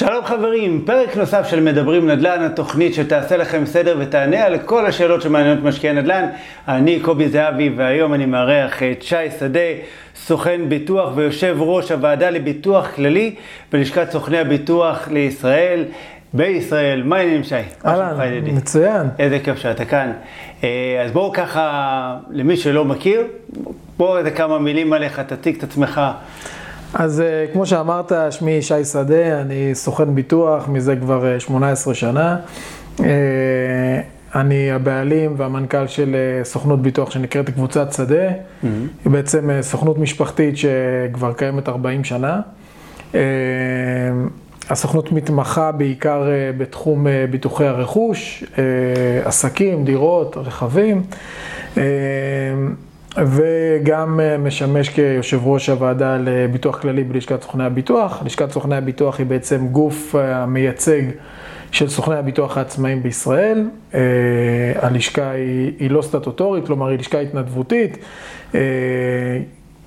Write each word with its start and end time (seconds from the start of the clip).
שלום 0.00 0.24
חברים, 0.24 0.82
פרק 0.86 1.16
נוסף 1.16 1.46
של 1.46 1.60
מדברים 1.60 2.10
נדל"ן, 2.10 2.42
התוכנית 2.42 2.94
שתעשה 2.94 3.36
לכם 3.36 3.66
סדר 3.66 3.96
ותענה 3.98 4.44
על 4.44 4.58
כל 4.58 4.86
השאלות 4.86 5.22
שמעניינות 5.22 5.64
משקיעי 5.64 5.92
נדל"ן. 5.92 6.26
אני 6.68 7.00
קובי 7.00 7.28
זהבי 7.28 7.70
והיום 7.76 8.14
אני 8.14 8.26
מארח 8.26 8.82
את 8.82 9.02
שי 9.02 9.30
שדה, 9.38 9.60
סוכן 10.16 10.68
ביטוח 10.68 11.12
ויושב 11.14 11.56
ראש 11.58 11.92
הוועדה 11.92 12.30
לביטוח 12.30 12.88
כללי 12.94 13.34
בלשכת 13.72 14.10
סוכני 14.10 14.38
הביטוח 14.38 15.08
לישראל. 15.08 15.84
בישראל, 16.32 17.02
מה 17.02 17.16
העניינים 17.16 17.44
שי? 17.44 17.54
אהלן, 17.86 18.16
מצוין. 18.52 19.08
איזה 19.18 19.38
כיף 19.38 19.58
שאתה 19.58 19.84
כאן. 19.84 20.12
אה, 20.64 21.02
אז 21.04 21.10
בואו 21.10 21.32
ככה, 21.32 22.16
למי 22.30 22.56
שלא 22.56 22.84
מכיר, 22.84 23.22
בואו 23.96 24.18
איזה 24.18 24.30
כמה 24.30 24.58
מילים 24.58 24.92
עליך, 24.92 25.20
תציג 25.20 25.56
את 25.56 25.62
עצמך. 25.62 26.00
אז 26.94 27.20
אה, 27.20 27.44
כמו 27.52 27.66
שאמרת, 27.66 28.12
שמי 28.30 28.62
שי 28.62 28.84
שדה, 28.84 29.40
אני 29.40 29.74
סוכן 29.74 30.14
ביטוח 30.14 30.68
מזה 30.68 30.96
כבר 30.96 31.38
18 31.38 31.90
אה, 31.90 31.98
שנה. 31.98 32.36
אה, 33.00 33.06
אני 34.34 34.72
הבעלים 34.72 35.34
והמנכ"ל 35.36 35.86
של 35.86 36.16
סוכנות 36.42 36.82
ביטוח 36.82 37.10
שנקראת 37.10 37.50
קבוצת 37.50 37.92
שדה. 37.92 38.28
Mm-hmm. 38.28 38.66
היא 39.04 39.12
בעצם 39.12 39.50
סוכנות 39.60 39.98
משפחתית 39.98 40.54
שכבר 40.56 41.32
קיימת 41.32 41.68
40 41.68 42.04
שנה. 42.04 42.40
הסוכנות 44.70 45.12
מתמחה 45.12 45.72
בעיקר 45.72 46.28
בתחום 46.58 47.06
ביטוחי 47.30 47.66
הרכוש, 47.66 48.44
עסקים, 49.24 49.84
דירות, 49.84 50.36
רכבים. 50.36 51.02
וגם 53.26 54.20
אה, 54.20 54.38
משמש 54.38 54.88
כיושב 54.88 55.40
ראש 55.46 55.68
הוועדה 55.68 56.16
לביטוח 56.20 56.78
כללי 56.78 57.04
בלשכת 57.04 57.42
סוכני 57.42 57.64
הביטוח. 57.64 58.22
לשכת 58.24 58.50
סוכני 58.50 58.76
הביטוח 58.76 59.18
היא 59.18 59.26
בעצם 59.26 59.66
גוף 59.68 60.16
אה, 60.16 60.42
המייצג 60.42 61.02
של 61.72 61.88
סוכני 61.88 62.16
הביטוח 62.16 62.58
העצמאיים 62.58 63.02
בישראל. 63.02 63.68
אה, 63.94 64.00
הלשכה 64.76 65.30
היא, 65.30 65.72
היא 65.78 65.90
לא 65.90 66.02
סטטוטורית, 66.02 66.66
כלומר 66.66 66.88
היא 66.88 66.98
לשכה 66.98 67.20
התנדבותית. 67.20 67.98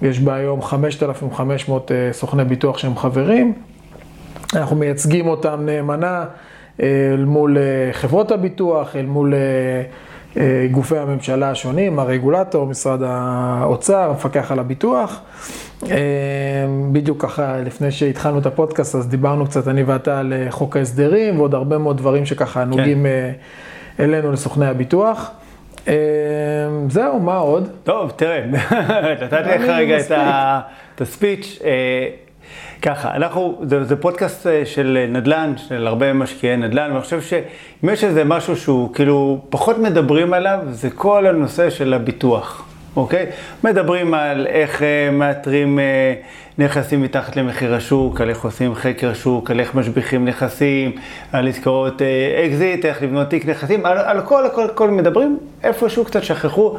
יש 0.02 0.20
בה 0.20 0.36
היום 0.36 0.62
5,500 0.62 1.92
סוכני 2.12 2.46
ביטוח 2.46 2.78
שהם 2.78 2.98
חברים. 2.98 3.54
אנחנו 4.54 4.76
מייצגים 4.76 5.28
אותם 5.28 5.60
נאמנה 5.66 6.26
אל 6.82 7.26
מול 7.26 7.58
חברות 7.92 8.32
הביטוח, 8.32 8.96
אל 8.96 9.06
מול... 9.06 9.34
אה, 10.38 10.68
גופי 10.72 10.98
הממשלה 10.98 11.50
השונים, 11.50 12.00
הרגולטור, 12.00 12.66
משרד 12.66 13.00
האוצר, 13.04 14.10
המפקח 14.10 14.52
על 14.52 14.60
הביטוח. 14.60 15.22
אה, 15.84 15.98
בדיוק 16.92 17.22
ככה, 17.22 17.58
לפני 17.58 17.92
שהתחלנו 17.92 18.40
את 18.40 18.46
הפודקאסט, 18.46 18.96
אז 18.96 19.08
דיברנו 19.08 19.46
קצת, 19.46 19.68
אני 19.68 19.84
ואתה, 19.84 20.20
על 20.20 20.34
אה, 20.34 20.52
חוק 20.52 20.78
ההסדרים 20.78 21.40
ועוד 21.40 21.56
הרבה 21.56 21.78
מאוד 21.78 21.98
דברים 21.98 22.26
שככה 22.26 22.64
כן. 22.64 22.70
נוגעים 22.70 23.06
אלינו, 24.00 24.32
לסוכני 24.32 24.66
הביטוח. 24.66 25.32
זהו, 26.90 27.20
מה 27.20 27.36
עוד? 27.36 27.70
טוב, 27.84 28.12
תראה, 28.16 28.46
נתתי 29.22 29.36
לך 29.36 29.62
רגע 29.68 29.98
את 30.96 31.02
הספיץ'. 31.02 31.60
ככה, 32.84 33.16
אנחנו, 33.16 33.62
זה, 33.64 33.84
זה 33.84 33.96
פודקאסט 33.96 34.48
אה, 34.48 34.66
של 34.66 35.06
נדל"ן, 35.10 35.54
של 35.58 35.88
הרבה 35.88 36.14
משקיעי 36.14 36.58
נדל"ן, 36.58 36.92
ואני 36.92 37.02
חושב 37.02 37.22
שאם 37.22 37.90
יש 37.90 38.04
איזה 38.04 38.24
משהו 38.24 38.56
שהוא 38.56 38.94
כאילו 38.94 39.42
פחות 39.50 39.78
מדברים 39.78 40.34
עליו, 40.34 40.60
זה 40.70 40.90
כל 40.90 41.26
הנושא 41.26 41.70
של 41.70 41.94
הביטוח, 41.94 42.66
אוקיי? 42.96 43.26
מדברים 43.64 44.14
על 44.14 44.48
איך 44.48 44.84
אה, 44.84 45.10
מאתרים 45.12 45.80
אה, 45.80 46.14
נכסים 46.58 47.02
מתחת 47.02 47.36
למחיר 47.36 47.76
השוק, 47.76 48.22
על 48.22 48.30
איך 48.30 48.44
עושים 48.44 48.76
חקר 48.76 49.14
שוק, 49.14 49.52
על 49.52 49.60
איך 49.60 49.76
משביחים 49.76 50.26
נכסים, 50.26 50.92
על 51.32 51.48
עסקאות 51.48 52.02
אקזיט, 52.46 52.86
איך 52.86 53.04
לבנות 53.04 53.30
תיק 53.30 53.46
נכסים, 53.46 53.86
על, 53.86 53.98
על 53.98 54.22
כל, 54.22 54.46
הכל, 54.46 54.66
הכל 54.66 54.90
מדברים, 54.90 55.38
איפשהו 55.64 56.06
קצת 56.06 56.24
שכחו 56.24 56.78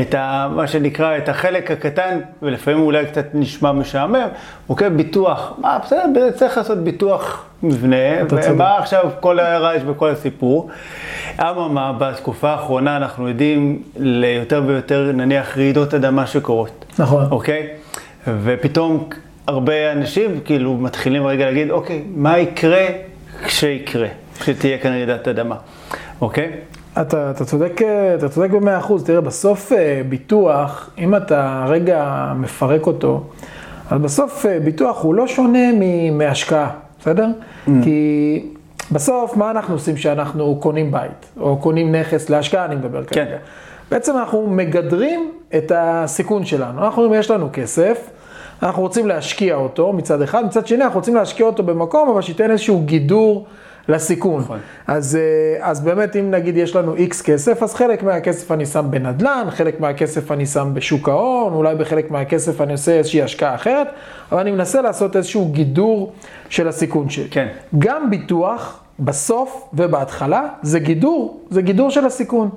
את 0.00 0.14
ה, 0.14 0.48
מה 0.54 0.66
שנקרא, 0.66 1.16
את 1.16 1.28
החלק 1.28 1.70
הקטן, 1.70 2.18
ולפעמים 2.42 2.80
אולי 2.80 3.06
קצת 3.06 3.26
נשמע 3.34 3.72
משעמם, 3.72 4.28
אוקיי, 4.68 4.90
ביטוח, 4.90 5.52
מה, 5.58 5.78
בסדר, 5.84 6.30
צריך 6.30 6.56
לעשות 6.56 6.78
ביטוח 6.78 7.44
מבנה, 7.62 7.96
ומה 8.30 8.78
עכשיו 8.78 9.10
כל 9.20 9.40
הרעש 9.40 9.82
וכל 9.86 10.08
הסיפור. 10.08 10.70
אממה, 11.40 11.92
בתקופה 11.98 12.50
האחרונה 12.50 12.96
אנחנו 12.96 13.26
עדים 13.26 13.82
ליותר 13.96 14.62
ויותר, 14.66 15.10
נניח, 15.14 15.58
רעידות 15.58 15.94
אדמה 15.94 16.26
שקורות. 16.26 16.84
נכון. 16.98 17.26
אוקיי? 17.30 17.68
ופתאום 18.26 19.08
הרבה 19.46 19.92
אנשים 19.92 20.40
כאילו 20.44 20.76
מתחילים 20.76 21.26
רגע 21.26 21.44
להגיד, 21.44 21.70
אוקיי, 21.70 22.02
מה 22.14 22.38
יקרה 22.38 22.86
כשיקרה, 23.44 24.08
כשתהיה 24.40 24.78
כאן 24.78 24.90
רעידת 24.90 25.28
אדמה, 25.28 25.56
אוקיי? 26.20 26.50
אתה, 27.00 27.30
אתה 27.30 27.44
צודק, 27.44 27.80
אתה 28.18 28.28
צודק 28.28 28.50
במאה 28.50 28.78
אחוז, 28.78 29.04
תראה, 29.04 29.20
בסוף 29.20 29.72
אה, 29.72 30.02
ביטוח, 30.08 30.90
אם 30.98 31.16
אתה 31.16 31.64
רגע 31.68 32.32
מפרק 32.36 32.86
אותו, 32.86 33.24
אז 33.90 34.00
בסוף 34.00 34.46
אה, 34.46 34.60
ביטוח 34.60 35.02
הוא 35.02 35.14
לא 35.14 35.26
שונה 35.26 35.68
מהשקעה, 36.12 36.70
בסדר? 37.00 37.26
Mm. 37.26 37.70
כי 37.84 38.40
בסוף, 38.92 39.36
מה 39.36 39.50
אנחנו 39.50 39.74
עושים 39.74 39.94
כשאנחנו 39.94 40.56
קונים 40.60 40.90
בית, 40.90 41.32
או 41.40 41.56
קונים 41.56 41.94
נכס 41.94 42.30
להשקעה, 42.30 42.64
אני 42.64 42.74
מדבר 42.74 43.04
כן. 43.04 43.36
בעצם 43.92 44.16
אנחנו 44.16 44.46
מגדרים 44.46 45.32
את 45.56 45.72
הסיכון 45.74 46.44
שלנו. 46.44 46.84
אנחנו, 46.84 47.14
יש 47.14 47.30
לנו 47.30 47.48
כסף, 47.52 48.10
אנחנו 48.62 48.82
רוצים 48.82 49.06
להשקיע 49.06 49.54
אותו 49.54 49.92
מצד 49.92 50.22
אחד, 50.22 50.44
מצד 50.44 50.66
שני 50.66 50.84
אנחנו 50.84 50.98
רוצים 50.98 51.14
להשקיע 51.14 51.46
אותו 51.46 51.62
במקום, 51.62 52.08
אבל 52.08 52.22
שייתן 52.22 52.50
איזשהו 52.50 52.80
גידור 52.80 53.46
לסיכון. 53.88 54.42
נכון. 54.42 54.58
אז, 54.86 55.16
אה, 55.16 55.70
אז 55.70 55.80
באמת, 55.80 56.16
אם 56.16 56.30
נגיד 56.30 56.56
יש 56.56 56.76
לנו 56.76 56.94
איקס 56.94 57.22
כסף, 57.22 57.62
אז 57.62 57.74
חלק 57.74 58.02
מהכסף 58.02 58.52
אני 58.52 58.66
שם 58.66 58.86
בנדל"ן, 58.90 59.46
חלק 59.50 59.80
מהכסף 59.80 60.32
אני 60.32 60.46
שם 60.46 60.70
בשוק 60.74 61.08
ההון, 61.08 61.52
אולי 61.52 61.74
בחלק 61.74 62.10
מהכסף 62.10 62.60
אני 62.60 62.72
עושה 62.72 62.92
איזושהי 62.92 63.22
השקעה 63.22 63.54
אחרת, 63.54 63.86
אבל 64.32 64.40
אני 64.40 64.50
מנסה 64.50 64.82
לעשות 64.82 65.16
איזשהו 65.16 65.48
גידור 65.48 66.12
של 66.48 66.68
הסיכון 66.68 67.10
שלי. 67.10 67.28
כן. 67.30 67.48
גם 67.78 68.10
ביטוח, 68.10 68.80
בסוף 69.00 69.68
ובהתחלה, 69.74 70.48
זה 70.62 70.78
גידור, 70.78 71.40
זה 71.50 71.62
גידור 71.62 71.90
של 71.90 72.06
הסיכון. 72.06 72.50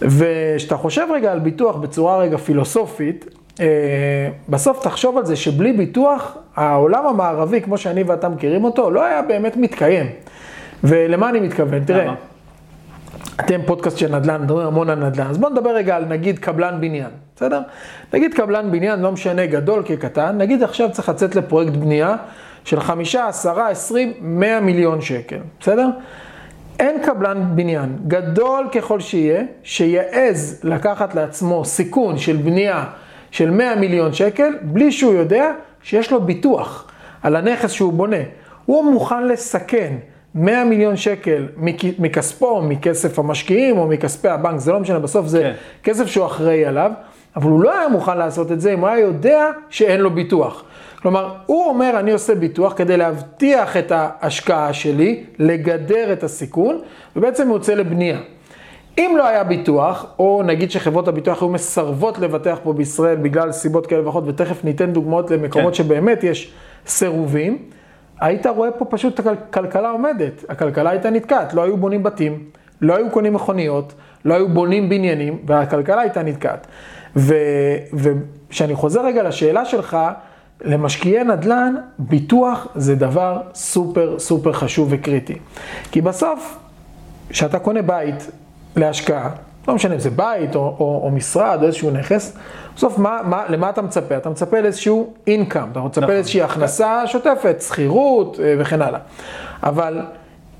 וכשאתה 0.00 0.76
חושב 0.76 1.06
רגע 1.14 1.32
על 1.32 1.38
ביטוח 1.38 1.76
בצורה 1.76 2.18
רגע 2.18 2.36
פילוסופית, 2.36 3.24
אה, 3.60 3.66
בסוף 4.48 4.82
תחשוב 4.82 5.18
על 5.18 5.24
זה 5.24 5.36
שבלי 5.36 5.72
ביטוח, 5.72 6.36
העולם 6.56 7.06
המערבי, 7.06 7.60
כמו 7.60 7.78
שאני 7.78 8.02
ואתה 8.02 8.28
מכירים 8.28 8.64
אותו, 8.64 8.90
לא 8.90 9.04
היה 9.04 9.22
באמת 9.22 9.56
מתקיים. 9.56 10.06
ולמה 10.84 11.28
אני 11.28 11.40
מתכוון? 11.40 11.84
תראה, 11.84 12.14
אתם 13.40 13.60
פודקאסט 13.66 13.98
של 13.98 14.16
נדל"ן, 14.16 14.42
מדברים 14.42 14.66
המון 14.66 14.90
על 14.90 14.98
נדל"ן, 14.98 15.26
אז 15.26 15.38
בואו 15.38 15.52
נדבר 15.52 15.70
רגע 15.70 15.96
על 15.96 16.04
נגיד 16.04 16.38
קבלן 16.38 16.80
בניין, 16.80 17.10
בסדר? 17.36 17.60
נגיד 18.14 18.34
קבלן 18.34 18.70
בניין, 18.70 19.00
לא 19.00 19.12
משנה 19.12 19.46
גדול 19.46 19.82
כקטן, 19.86 20.38
נגיד 20.38 20.62
עכשיו 20.62 20.92
צריך 20.92 21.08
לצאת 21.08 21.34
לפרויקט 21.34 21.72
בנייה 21.72 22.16
של 22.64 22.80
חמישה, 22.80 23.28
עשרה, 23.28 23.68
עשרים, 23.68 24.12
מאה 24.20 24.60
מיליון 24.60 25.00
שקל, 25.00 25.38
בסדר? 25.60 25.88
אין 26.80 27.02
קבלן 27.02 27.42
בניין, 27.54 27.96
גדול 28.06 28.68
ככל 28.72 29.00
שיהיה, 29.00 29.42
שיעז 29.62 30.60
לקחת 30.64 31.14
לעצמו 31.14 31.64
סיכון 31.64 32.18
של 32.18 32.36
בנייה 32.36 32.84
של 33.30 33.50
100 33.50 33.76
מיליון 33.76 34.12
שקל, 34.12 34.52
בלי 34.62 34.92
שהוא 34.92 35.14
יודע 35.14 35.50
שיש 35.82 36.12
לו 36.12 36.20
ביטוח 36.20 36.90
על 37.22 37.36
הנכס 37.36 37.70
שהוא 37.70 37.92
בונה. 37.92 38.16
הוא 38.66 38.92
מוכן 38.92 39.26
לסכן 39.26 39.94
100 40.34 40.64
מיליון 40.64 40.96
שקל 40.96 41.48
מכספו, 41.98 42.62
מכסף 42.62 43.18
המשקיעים 43.18 43.78
או 43.78 43.86
מכספי 43.86 44.28
הבנק, 44.28 44.58
זה 44.58 44.72
לא 44.72 44.80
משנה, 44.80 44.98
בסוף 44.98 45.26
זה 45.26 45.42
כן. 45.42 45.52
כסף 45.82 46.06
שהוא 46.06 46.26
אחראי 46.26 46.64
עליו, 46.64 46.90
אבל 47.36 47.50
הוא 47.50 47.60
לא 47.60 47.78
היה 47.78 47.88
מוכן 47.88 48.18
לעשות 48.18 48.52
את 48.52 48.60
זה 48.60 48.72
אם 48.72 48.80
הוא 48.80 48.88
היה 48.88 48.98
יודע 48.98 49.50
שאין 49.68 50.00
לו 50.00 50.10
ביטוח. 50.10 50.64
כלומר, 51.04 51.34
הוא 51.46 51.64
אומר, 51.64 51.94
אני 51.98 52.12
עושה 52.12 52.34
ביטוח 52.34 52.72
כדי 52.76 52.96
להבטיח 52.96 53.76
את 53.76 53.92
ההשקעה 53.94 54.72
שלי, 54.72 55.24
לגדר 55.38 56.12
את 56.12 56.22
הסיכון, 56.22 56.80
ובעצם 57.16 57.48
הוא 57.48 57.56
יוצא 57.56 57.74
לבנייה. 57.74 58.18
אם 58.98 59.14
לא 59.18 59.26
היה 59.26 59.44
ביטוח, 59.44 60.06
או 60.18 60.42
נגיד 60.46 60.70
שחברות 60.70 61.08
הביטוח 61.08 61.42
היו 61.42 61.48
מסרבות 61.48 62.18
לבטח 62.18 62.58
פה 62.62 62.72
בישראל 62.72 63.16
בגלל 63.16 63.52
סיבות 63.52 63.86
כאלה 63.86 64.06
ואחרות, 64.06 64.24
ותכף 64.26 64.64
ניתן 64.64 64.92
דוגמאות 64.92 65.30
למקומות 65.30 65.72
כן. 65.76 65.82
שבאמת 65.82 66.24
יש 66.24 66.52
סירובים, 66.86 67.58
היית 68.20 68.46
רואה 68.46 68.70
פה 68.70 68.84
פשוט 68.84 69.20
הכלכלה 69.20 69.90
עומדת. 69.90 70.44
הכלכלה 70.48 70.90
הייתה 70.90 71.10
נתקעת, 71.10 71.54
לא 71.54 71.62
היו 71.62 71.76
בונים 71.76 72.02
בתים, 72.02 72.44
לא 72.80 72.96
היו 72.96 73.10
קונים 73.10 73.32
מכוניות, 73.32 73.92
לא 74.24 74.34
היו 74.34 74.48
בונים 74.48 74.88
בניינים, 74.88 75.38
והכלכלה 75.46 76.00
הייתה 76.00 76.22
נתקעת. 76.22 76.66
וכשאני 77.92 78.74
חוזר 78.74 79.06
רגע 79.06 79.22
לשאלה 79.22 79.64
שלך, 79.64 79.96
למשקיעי 80.64 81.24
נדל"ן, 81.24 81.74
ביטוח 81.98 82.66
זה 82.74 82.94
דבר 82.94 83.40
סופר 83.54 84.18
סופר 84.18 84.52
חשוב 84.52 84.88
וקריטי. 84.90 85.34
כי 85.92 86.00
בסוף, 86.00 86.58
כשאתה 87.28 87.58
קונה 87.58 87.82
בית 87.82 88.30
להשקעה, 88.76 89.30
לא 89.68 89.74
משנה 89.74 89.94
אם 89.94 90.00
זה 90.00 90.10
בית 90.10 90.54
או, 90.54 90.60
או, 90.60 91.00
או 91.04 91.10
משרד 91.10 91.58
או 91.62 91.66
איזשהו 91.66 91.90
נכס, 91.90 92.36
בסוף 92.76 92.98
מה, 92.98 93.20
מה, 93.24 93.44
למה 93.48 93.70
אתה 93.70 93.82
מצפה? 93.82 94.16
אתה 94.16 94.30
מצפה 94.30 94.60
לאיזשהו 94.60 95.14
אינקאם, 95.26 95.70
אתה 95.72 95.80
מצפה 95.80 96.00
נכון. 96.00 96.14
לאיזושהי 96.14 96.42
הכנסה 96.42 97.06
שוטפת, 97.06 97.62
שכירות 97.62 98.40
אה, 98.40 98.54
וכן 98.58 98.82
הלאה. 98.82 99.00
אבל 99.62 100.00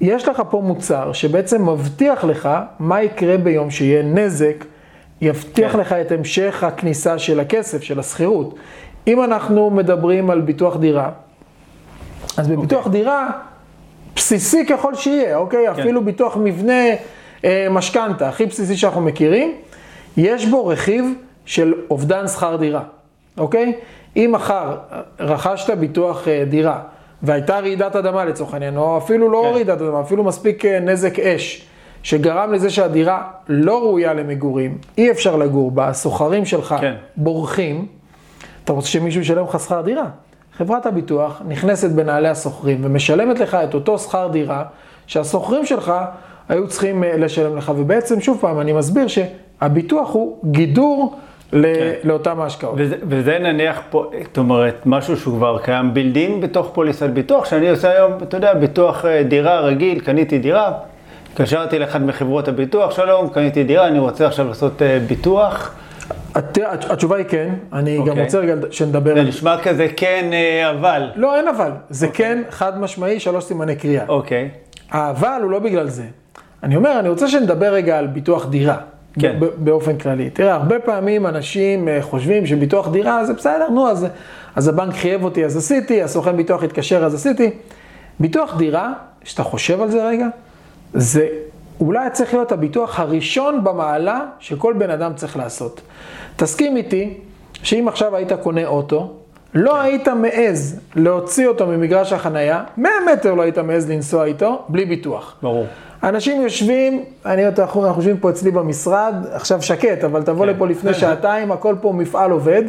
יש 0.00 0.28
לך 0.28 0.42
פה 0.50 0.60
מוצר 0.60 1.12
שבעצם 1.12 1.68
מבטיח 1.68 2.24
לך 2.24 2.48
מה 2.78 3.02
יקרה 3.02 3.36
ביום 3.36 3.70
שיהיה 3.70 4.02
נזק, 4.02 4.64
יבטיח 5.20 5.72
כן. 5.72 5.78
לך 5.78 5.92
את 5.92 6.12
המשך 6.12 6.64
הכניסה 6.64 7.18
של 7.18 7.40
הכסף, 7.40 7.82
של 7.82 8.00
השכירות. 8.00 8.54
אם 9.06 9.24
אנחנו 9.24 9.70
מדברים 9.70 10.30
על 10.30 10.40
ביטוח 10.40 10.76
דירה, 10.76 11.10
אז 12.36 12.48
בביטוח 12.48 12.88
דירה, 12.88 13.30
בסיסי 14.16 14.66
ככל 14.66 14.94
שיהיה, 14.94 15.36
אוקיי? 15.36 15.66
כן. 15.66 15.80
אפילו 15.80 16.04
ביטוח 16.04 16.36
מבנה, 16.36 16.82
אה, 17.44 17.66
משכנתה, 17.70 18.28
הכי 18.28 18.46
בסיסי 18.46 18.76
שאנחנו 18.76 19.00
מכירים, 19.00 19.54
יש 20.16 20.46
בו 20.46 20.66
רכיב 20.66 21.04
של 21.46 21.74
אובדן 21.90 22.28
שכר 22.28 22.56
דירה, 22.56 22.82
אוקיי? 23.38 23.72
אם 24.16 24.30
מחר 24.32 24.76
רכשת 25.20 25.70
ביטוח 25.70 26.28
אה, 26.28 26.44
דירה 26.48 26.80
והייתה 27.22 27.60
רעידת 27.60 27.96
אדמה 27.96 28.24
לצורך 28.24 28.54
העניין, 28.54 28.76
או 28.76 28.98
אפילו 28.98 29.30
לא 29.30 29.42
כן. 29.44 29.54
רעידת 29.54 29.80
אדמה, 29.80 30.00
אפילו 30.00 30.24
מספיק 30.24 30.64
אה, 30.64 30.80
נזק 30.80 31.18
אש, 31.18 31.66
שגרם 32.02 32.52
לזה 32.52 32.70
שהדירה 32.70 33.22
לא 33.48 33.82
ראויה 33.82 34.14
למגורים, 34.14 34.78
אי 34.98 35.10
אפשר 35.10 35.36
לגור 35.36 35.70
בה, 35.70 35.88
הסוחרים 35.88 36.44
שלך 36.44 36.74
כן. 36.80 36.94
בורחים, 37.16 37.86
אתה 38.64 38.72
רוצה 38.72 38.88
שמישהו 38.88 39.20
ישלם 39.20 39.44
לך 39.44 39.60
שכר 39.60 39.80
דירה. 39.80 40.04
חברת 40.56 40.86
הביטוח 40.86 41.42
נכנסת 41.48 41.90
בנעלי 41.90 42.28
השוכרים 42.28 42.78
ומשלמת 42.82 43.40
לך 43.40 43.54
את 43.54 43.74
אותו 43.74 43.98
שכר 43.98 44.28
דירה 44.32 44.64
שהשוכרים 45.06 45.66
שלך 45.66 45.92
היו 46.48 46.68
צריכים 46.68 47.04
אה, 47.04 47.16
לשלם 47.16 47.56
לך. 47.56 47.72
ובעצם, 47.76 48.20
שוב 48.20 48.38
פעם, 48.40 48.60
אני 48.60 48.72
מסביר 48.72 49.06
שהביטוח 49.08 50.12
הוא 50.12 50.38
גידור 50.44 51.16
ל- 51.52 51.92
לאותם 52.04 52.40
ההשקעות. 52.40 52.74
וזה, 52.76 52.96
וזה 53.08 53.38
נניח 53.38 53.80
פה, 53.90 54.10
זאת 54.24 54.38
אומרת, 54.38 54.74
משהו 54.86 55.16
שהוא 55.16 55.36
כבר 55.36 55.58
קיים 55.58 55.94
בילדין 55.94 56.40
בתוך 56.40 56.70
פוליסת 56.72 57.10
ביטוח, 57.10 57.44
שאני 57.44 57.70
עושה 57.70 57.90
היום, 57.90 58.12
אתה 58.22 58.36
יודע, 58.36 58.54
ביטוח 58.54 59.04
אה, 59.04 59.22
דירה 59.22 59.60
רגיל, 59.60 60.00
קניתי 60.00 60.38
דירה, 60.38 60.72
התקשרתי 61.32 61.78
לאחד 61.78 62.02
מחברות 62.02 62.48
הביטוח, 62.48 62.90
שלום, 62.96 63.28
קניתי 63.28 63.64
דירה, 63.64 63.86
אני 63.86 63.98
רוצה 63.98 64.26
עכשיו 64.26 64.48
לעשות 64.48 64.82
אה, 64.82 64.98
ביטוח. 65.06 65.74
הת- 66.34 66.58
הת- 66.58 66.90
התשובה 66.90 67.16
היא 67.16 67.26
כן, 67.28 67.54
אני 67.72 67.96
גם 67.98 68.08
אוקיי. 68.08 68.24
רוצה 68.24 68.38
רגע 68.38 68.54
שנדבר 68.70 69.14
זה 69.14 69.20
על... 69.20 69.26
נשמע 69.28 69.56
כזה 69.62 69.86
כן, 69.96 70.30
אה, 70.32 70.70
אבל. 70.70 71.10
לא, 71.16 71.36
אין 71.36 71.48
אבל. 71.48 71.70
זה 71.90 72.08
כן 72.08 72.42
חד 72.50 72.80
משמעי, 72.80 73.20
שלוש 73.20 73.44
סימני 73.44 73.76
קריאה. 73.76 74.04
אוקיי, 74.08 74.50
האבל 74.90 75.40
הוא 75.42 75.50
לא 75.50 75.58
בגלל 75.58 75.88
זה. 75.88 76.04
אני 76.62 76.76
אומר, 76.76 76.98
אני 77.00 77.08
רוצה 77.08 77.28
שנדבר 77.28 77.72
רגע 77.74 77.98
על 77.98 78.06
ביטוח 78.06 78.46
דירה. 78.48 78.76
כן. 79.20 79.36
באופן 79.56 79.98
כללי. 79.98 80.30
תראה, 80.30 80.54
הרבה 80.54 80.78
פעמים 80.78 81.26
אנשים 81.26 81.88
אה, 81.88 81.98
חושבים 82.02 82.46
שביטוח 82.46 82.88
דירה 82.88 83.24
זה 83.24 83.32
בסדר, 83.34 83.68
נו, 83.70 83.88
אז, 83.88 84.06
אז 84.56 84.68
הבנק 84.68 84.94
חייב 84.94 85.24
אותי, 85.24 85.44
אז 85.44 85.56
עשיתי, 85.56 86.02
הסוכן 86.02 86.36
ביטוח 86.36 86.62
התקשר, 86.62 87.04
אז 87.04 87.14
עשיתי. 87.14 87.50
ביטוח 88.20 88.56
דירה, 88.56 88.92
כשאתה 89.20 89.42
חושב 89.42 89.80
על 89.82 89.90
זה 89.90 90.08
רגע, 90.08 90.26
זה 90.94 91.26
אולי 91.84 92.10
צריך 92.10 92.34
להיות 92.34 92.52
הביטוח 92.52 93.00
הראשון 93.00 93.64
במעלה 93.64 94.20
שכל 94.38 94.74
בן 94.78 94.90
אדם 94.90 95.12
צריך 95.14 95.36
לעשות. 95.36 95.80
תסכים 96.36 96.76
איתי 96.76 97.14
שאם 97.62 97.88
עכשיו 97.88 98.16
היית 98.16 98.32
קונה 98.32 98.66
אוטו, 98.66 99.12
לא 99.54 99.80
היית 99.80 100.08
מעז 100.08 100.80
להוציא 100.96 101.46
אותו 101.46 101.66
ממגרש 101.66 102.12
החנייה, 102.12 102.64
100 102.76 102.92
מטר 103.12 103.34
לא 103.34 103.42
היית 103.42 103.58
מעז 103.58 103.90
לנסוע 103.90 104.24
איתו, 104.24 104.62
בלי 104.68 104.84
ביטוח. 104.84 105.36
ברור. 105.42 105.66
אנשים 106.02 106.42
יושבים, 106.42 107.04
אני, 107.26 107.46
אנחנו, 107.46 107.86
אנחנו 107.86 108.00
יושבים 108.00 108.18
פה 108.18 108.30
אצלי 108.30 108.50
במשרד, 108.50 109.14
עכשיו 109.32 109.62
שקט, 109.62 110.04
אבל 110.04 110.22
תבוא 110.22 110.46
כן. 110.46 110.52
לפה 110.52 110.66
לפני 110.66 110.94
שעתיים, 110.94 111.52
הכל 111.52 111.74
פה 111.80 111.92
מפעל 111.92 112.30
עובד, 112.30 112.62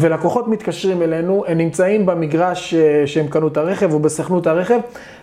ולקוחות 0.00 0.48
מתקשרים 0.48 1.02
אלינו, 1.02 1.44
הם 1.48 1.58
נמצאים 1.58 2.06
במגרש 2.06 2.74
אה, 2.74 3.06
שהם 3.06 3.28
קנו 3.28 3.48
את 3.48 3.56
הרכב 3.56 3.92
או 3.92 3.98
בסוכנות 3.98 4.46
הרכב, 4.46 4.80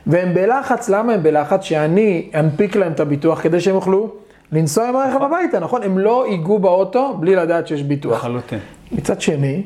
והם 0.07 0.33
בלחץ, 0.33 0.89
למה 0.89 1.13
הם 1.13 1.23
בלחץ? 1.23 1.63
שאני 1.63 2.29
אנפיק 2.35 2.75
להם 2.75 2.91
את 2.91 2.99
הביטוח 2.99 3.41
כדי 3.41 3.61
שהם 3.61 3.75
יוכלו 3.75 4.09
לנסוע 4.51 4.87
עם 4.87 4.95
הרכב 4.95 5.23
הביתה, 5.23 5.59
נכון? 5.59 5.83
הם 5.83 5.97
לא 5.97 6.25
ייגעו 6.29 6.59
באוטו 6.59 7.17
בלי 7.19 7.35
לדעת 7.35 7.67
שיש 7.67 7.83
ביטוח. 7.83 8.13
לחלוטין. 8.13 8.59
מצד 8.91 9.21
שני, 9.21 9.63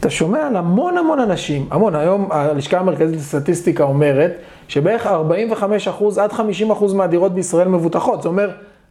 אתה 0.00 0.10
שומע 0.10 0.46
על 0.46 0.56
המון 0.56 0.98
המון 0.98 1.20
אנשים, 1.20 1.66
המון, 1.70 1.94
היום 1.94 2.28
הלשכה 2.30 2.78
המרכזית 2.78 3.16
לסטטיסטיקה 3.16 3.84
אומרת 3.84 4.32
שבערך 4.68 5.06
45% 5.06 6.20
עד 6.20 6.30
50% 6.32 6.94
מהדירות 6.94 7.34
בישראל 7.34 7.68
מבוטחות, 7.68 8.22
זה 8.22 8.28
אומר 8.28 8.50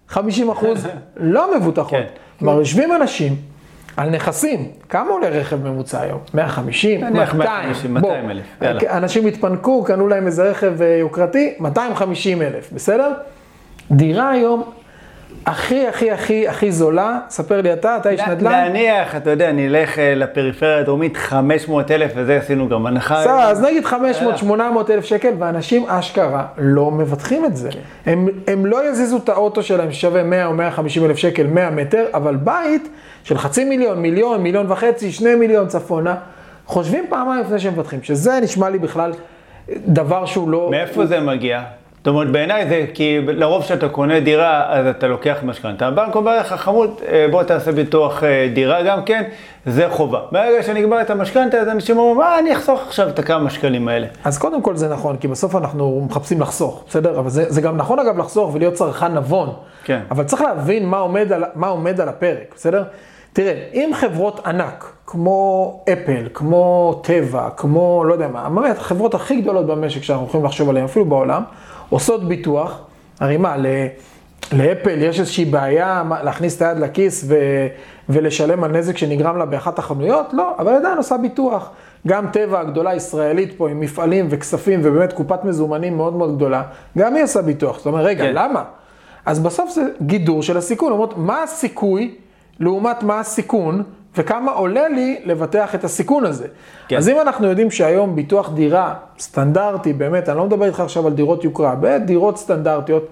50% 0.09 0.17
לא 1.17 1.57
מבוטחות. 1.57 1.91
כן. 1.91 2.05
כלומר, 2.39 2.59
יושבים 2.59 2.95
אנשים 2.95 3.35
על 3.97 4.09
נכסים, 4.09 4.67
כמה 4.89 5.11
עולה 5.11 5.29
רכב 5.29 5.67
ממוצע 5.67 6.01
היום? 6.01 6.19
150, 6.33 7.03
נניח 7.03 7.33
200, 7.35 7.63
150, 7.63 7.93
בוא, 7.93 8.09
200 8.09 8.31
אלף, 8.31 8.43
יאללה. 8.61 8.97
אנשים 8.97 9.25
התפנקו, 9.25 9.83
קנו 9.83 10.07
להם 10.07 10.25
איזה 10.25 10.49
רכב 10.49 10.81
אה, 10.81 10.87
יוקרתי, 10.99 11.53
250 11.59 12.41
אלף, 12.41 12.69
בסדר? 12.73 13.13
דירה 13.91 14.29
היום 14.29 14.63
הכי 15.45 15.87
הכי 15.87 16.11
הכי 16.11 16.47
הכי 16.47 16.71
זולה, 16.71 17.19
ספר 17.29 17.61
לי 17.61 17.73
אתה, 17.73 17.97
אתה 17.97 18.09
איש 18.09 18.21
נדל"ן? 18.21 18.51
להניח, 18.51 19.15
אתה 19.15 19.29
יודע, 19.29 19.51
נלך 19.51 19.99
אה, 19.99 20.15
לפריפריה 20.15 20.77
הדרומית, 20.77 21.17
500 21.17 21.91
אלף, 21.91 22.11
וזה 22.15 22.37
עשינו 22.37 22.69
גם 22.69 22.85
הנחה. 22.85 23.21
בסדר, 23.21 23.33
אז 23.33 23.61
נגיד 23.61 23.83
יאללה. 23.91 24.35
500-800 24.87 24.91
אלף 24.91 25.05
שקל, 25.05 25.33
ואנשים 25.39 25.85
אשכרה 25.87 26.45
לא 26.57 26.91
מבטחים 26.91 27.45
את 27.45 27.55
זה. 27.55 27.69
הם, 28.05 28.27
הם 28.47 28.65
לא 28.65 28.89
יזיזו 28.89 29.17
את 29.17 29.29
האוטו 29.29 29.63
שלהם 29.63 29.91
ששווה 29.91 30.23
100 30.23 30.45
או 30.45 30.53
150 30.53 31.05
אלף 31.05 31.17
שקל, 31.17 31.47
100 31.47 31.69
מטר, 31.69 32.05
אבל 32.13 32.35
בית 32.35 32.89
של 33.23 33.37
חצי 33.37 33.65
מיליון, 33.65 34.01
מיליון, 34.01 34.41
מיליון 34.41 34.71
וחצי, 34.71 35.11
שני 35.11 35.35
מיליון 35.35 35.67
צפונה, 35.67 36.15
חושבים 36.65 37.05
פעמיים 37.09 37.41
לפני 37.41 37.59
שהם 37.59 37.73
מבטחים, 37.73 38.03
שזה 38.03 38.39
נשמע 38.43 38.69
לי 38.69 38.79
בכלל 38.79 39.11
דבר 39.87 40.25
שהוא 40.25 40.49
לא... 40.49 40.67
מאיפה 40.71 41.05
זה 41.05 41.19
מגיע? 41.19 41.61
זאת 42.07 42.13
אומרת, 42.13 42.31
בעיניי 42.31 42.67
זה 42.67 42.85
כי 42.93 43.19
לרוב 43.27 43.63
כשאתה 43.63 43.89
קונה 43.89 44.19
דירה, 44.19 44.65
אז 44.69 44.87
אתה 44.87 45.07
לוקח 45.07 45.37
משכנתה. 45.43 45.87
הבנק 45.87 46.15
אומר 46.15 46.39
לך, 46.39 46.53
חמוד, 46.53 47.01
אה, 47.07 47.25
בוא 47.31 47.43
תעשה 47.43 47.71
ביטוח 47.71 48.23
אה, 48.23 48.49
דירה 48.53 48.83
גם 48.83 49.03
כן, 49.05 49.23
זה 49.65 49.87
חובה. 49.89 50.19
ברגע 50.31 50.63
שנגמר 50.63 51.01
את 51.01 51.09
המשכנתה, 51.09 51.57
אז 51.57 51.67
אנשים 51.67 51.97
אומרים, 51.97 52.17
מה, 52.17 52.39
אני 52.39 52.53
אחסוך 52.53 52.81
עכשיו 52.87 53.09
את 53.09 53.19
הכמה 53.19 53.49
שקלים 53.49 53.87
האלה. 53.87 54.07
אז 54.23 54.37
קודם 54.37 54.61
כל 54.61 54.75
זה 54.75 54.89
נכון, 54.89 55.17
כי 55.17 55.27
בסוף 55.27 55.55
אנחנו 55.55 56.05
מחפשים 56.09 56.41
לחסוך, 56.41 56.83
בסדר? 56.87 57.19
אבל 57.19 57.29
זה, 57.29 57.45
זה 57.47 57.61
גם 57.61 57.77
נכון 57.77 57.99
אגב 57.99 58.17
לחסוך 58.17 58.55
ולהיות 58.55 58.73
צרכן 58.73 59.13
נבון. 59.13 59.53
כן. 59.83 59.99
אבל 60.11 60.23
צריך 60.23 60.41
להבין 60.41 60.85
מה 60.85 60.97
עומד 60.97 61.31
על, 61.31 61.43
מה 61.55 61.67
עומד 61.67 62.01
על 62.01 62.09
הפרק, 62.09 62.53
בסדר? 62.55 62.83
תראה, 63.33 63.63
אם 63.73 63.91
חברות 63.93 64.47
ענק, 64.47 64.93
כמו 65.05 65.83
אפל, 65.93 66.27
כמו 66.33 66.93
טבע, 67.03 67.49
כמו, 67.57 68.03
לא 68.07 68.13
יודע 68.13 68.27
מה, 68.27 68.49
באמת, 68.49 68.77
החברות 68.77 69.13
הכי 69.13 69.41
גדולות 69.41 69.65
במשק 69.65 70.03
שאנחנו 70.03 70.25
יכולים 70.25 70.45
לחשוב 70.45 70.69
עליהן, 70.69 70.85
אפילו 70.85 71.05
בעולם, 71.05 71.43
עושות 71.89 72.27
ביטוח, 72.27 72.79
הרי 73.19 73.37
מה. 73.37 73.55
לאפל 74.53 75.01
יש 75.01 75.19
איזושהי 75.19 75.45
בעיה 75.45 76.03
להכניס 76.23 76.57
את 76.57 76.61
היד 76.61 76.79
לכיס 76.79 77.25
ו, 77.27 77.35
ולשלם 78.09 78.63
על 78.63 78.71
נזק 78.71 78.97
שנגרם 78.97 79.37
לה 79.37 79.45
באחת 79.45 79.79
החנויות? 79.79 80.33
לא, 80.33 80.55
אבל 80.59 80.73
עדיין 80.73 80.97
עושה 80.97 81.17
ביטוח. 81.17 81.69
גם 82.07 82.27
טבע 82.27 82.59
הגדולה 82.59 82.89
הישראלית 82.89 83.53
פה 83.57 83.69
עם 83.69 83.79
מפעלים 83.79 84.27
וכספים 84.29 84.79
ובאמת 84.83 85.13
קופת 85.13 85.43
מזומנים 85.43 85.97
מאוד 85.97 86.15
מאוד 86.15 86.35
גדולה, 86.35 86.63
גם 86.97 87.15
היא 87.15 87.23
עושה 87.23 87.41
ביטוח. 87.41 87.77
זאת 87.77 87.85
אומרת, 87.85 88.05
רגע, 88.05 88.23
כן. 88.23 88.31
למה? 88.33 88.63
אז 89.25 89.39
בסוף 89.39 89.69
זה 89.69 89.81
גידור 90.01 90.43
של 90.43 90.57
הסיכון. 90.57 90.91
אומרות, 90.91 91.17
מה 91.17 91.43
הסיכוי 91.43 92.15
לעומת 92.59 93.03
מה 93.03 93.19
הסיכון, 93.19 93.83
וכמה 94.17 94.51
עולה 94.51 94.89
לי 94.89 95.19
לבטח 95.25 95.75
את 95.75 95.83
הסיכון 95.83 96.25
הזה. 96.25 96.47
כן. 96.87 96.97
אז 96.97 97.09
אם 97.09 97.19
אנחנו 97.21 97.47
יודעים 97.47 97.71
שהיום 97.71 98.15
ביטוח 98.15 98.51
דירה 98.53 98.93
סטנדרטי, 99.19 99.93
באמת, 99.93 100.29
אני 100.29 100.37
לא 100.37 100.45
מדבר 100.45 100.65
איתך 100.65 100.79
עכשיו 100.79 101.07
על 101.07 101.13
דירות 101.13 101.43
יוקרה, 101.43 101.75
בדירות 101.81 102.37
סטנדרטיות, 102.37 103.07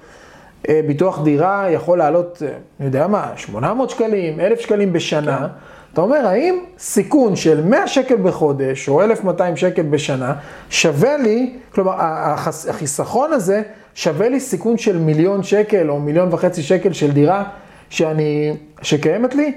אה, 0.70 0.82
ביטוח 0.88 1.22
דירה 1.24 1.66
יכול 1.72 1.98
לעלות, 1.98 2.44
אה, 2.46 2.54
אני 2.80 2.86
יודע 2.88 3.08
מה, 3.08 3.32
800 3.36 3.90
שקלים, 3.90 4.40
1,000 4.40 4.60
שקלים 4.60 4.94
בשנה. 4.94 5.38
כן. 5.38 5.46
אתה 5.94 6.02
אומר, 6.02 6.28
האם 6.28 6.60
סיכון 6.80 7.36
של 7.36 7.66
100 7.66 7.88
שקל 7.88 8.16
בחודש, 8.16 8.90
או 8.90 9.02
1,200 9.02 9.58
שקל 9.58 9.82
בשנה, 9.82 10.34
שווה 10.70 11.18
לי, 11.18 11.54
כלומר, 11.74 11.94
החיסכון 11.98 13.34
הזה 13.34 13.62
שווה 13.94 14.30
לי 14.30 14.40
סיכון 14.40 14.78
של 14.78 14.98
מיליון 14.98 15.44
שקל, 15.44 15.90
או 15.90 16.00
מיליון 16.00 16.30
וחצי 16.32 16.64
שקל 16.64 16.94
של 16.94 17.12
דירה 17.12 17.44
שאני, 17.90 18.54
שקיימת 18.82 19.36
לי? 19.36 19.54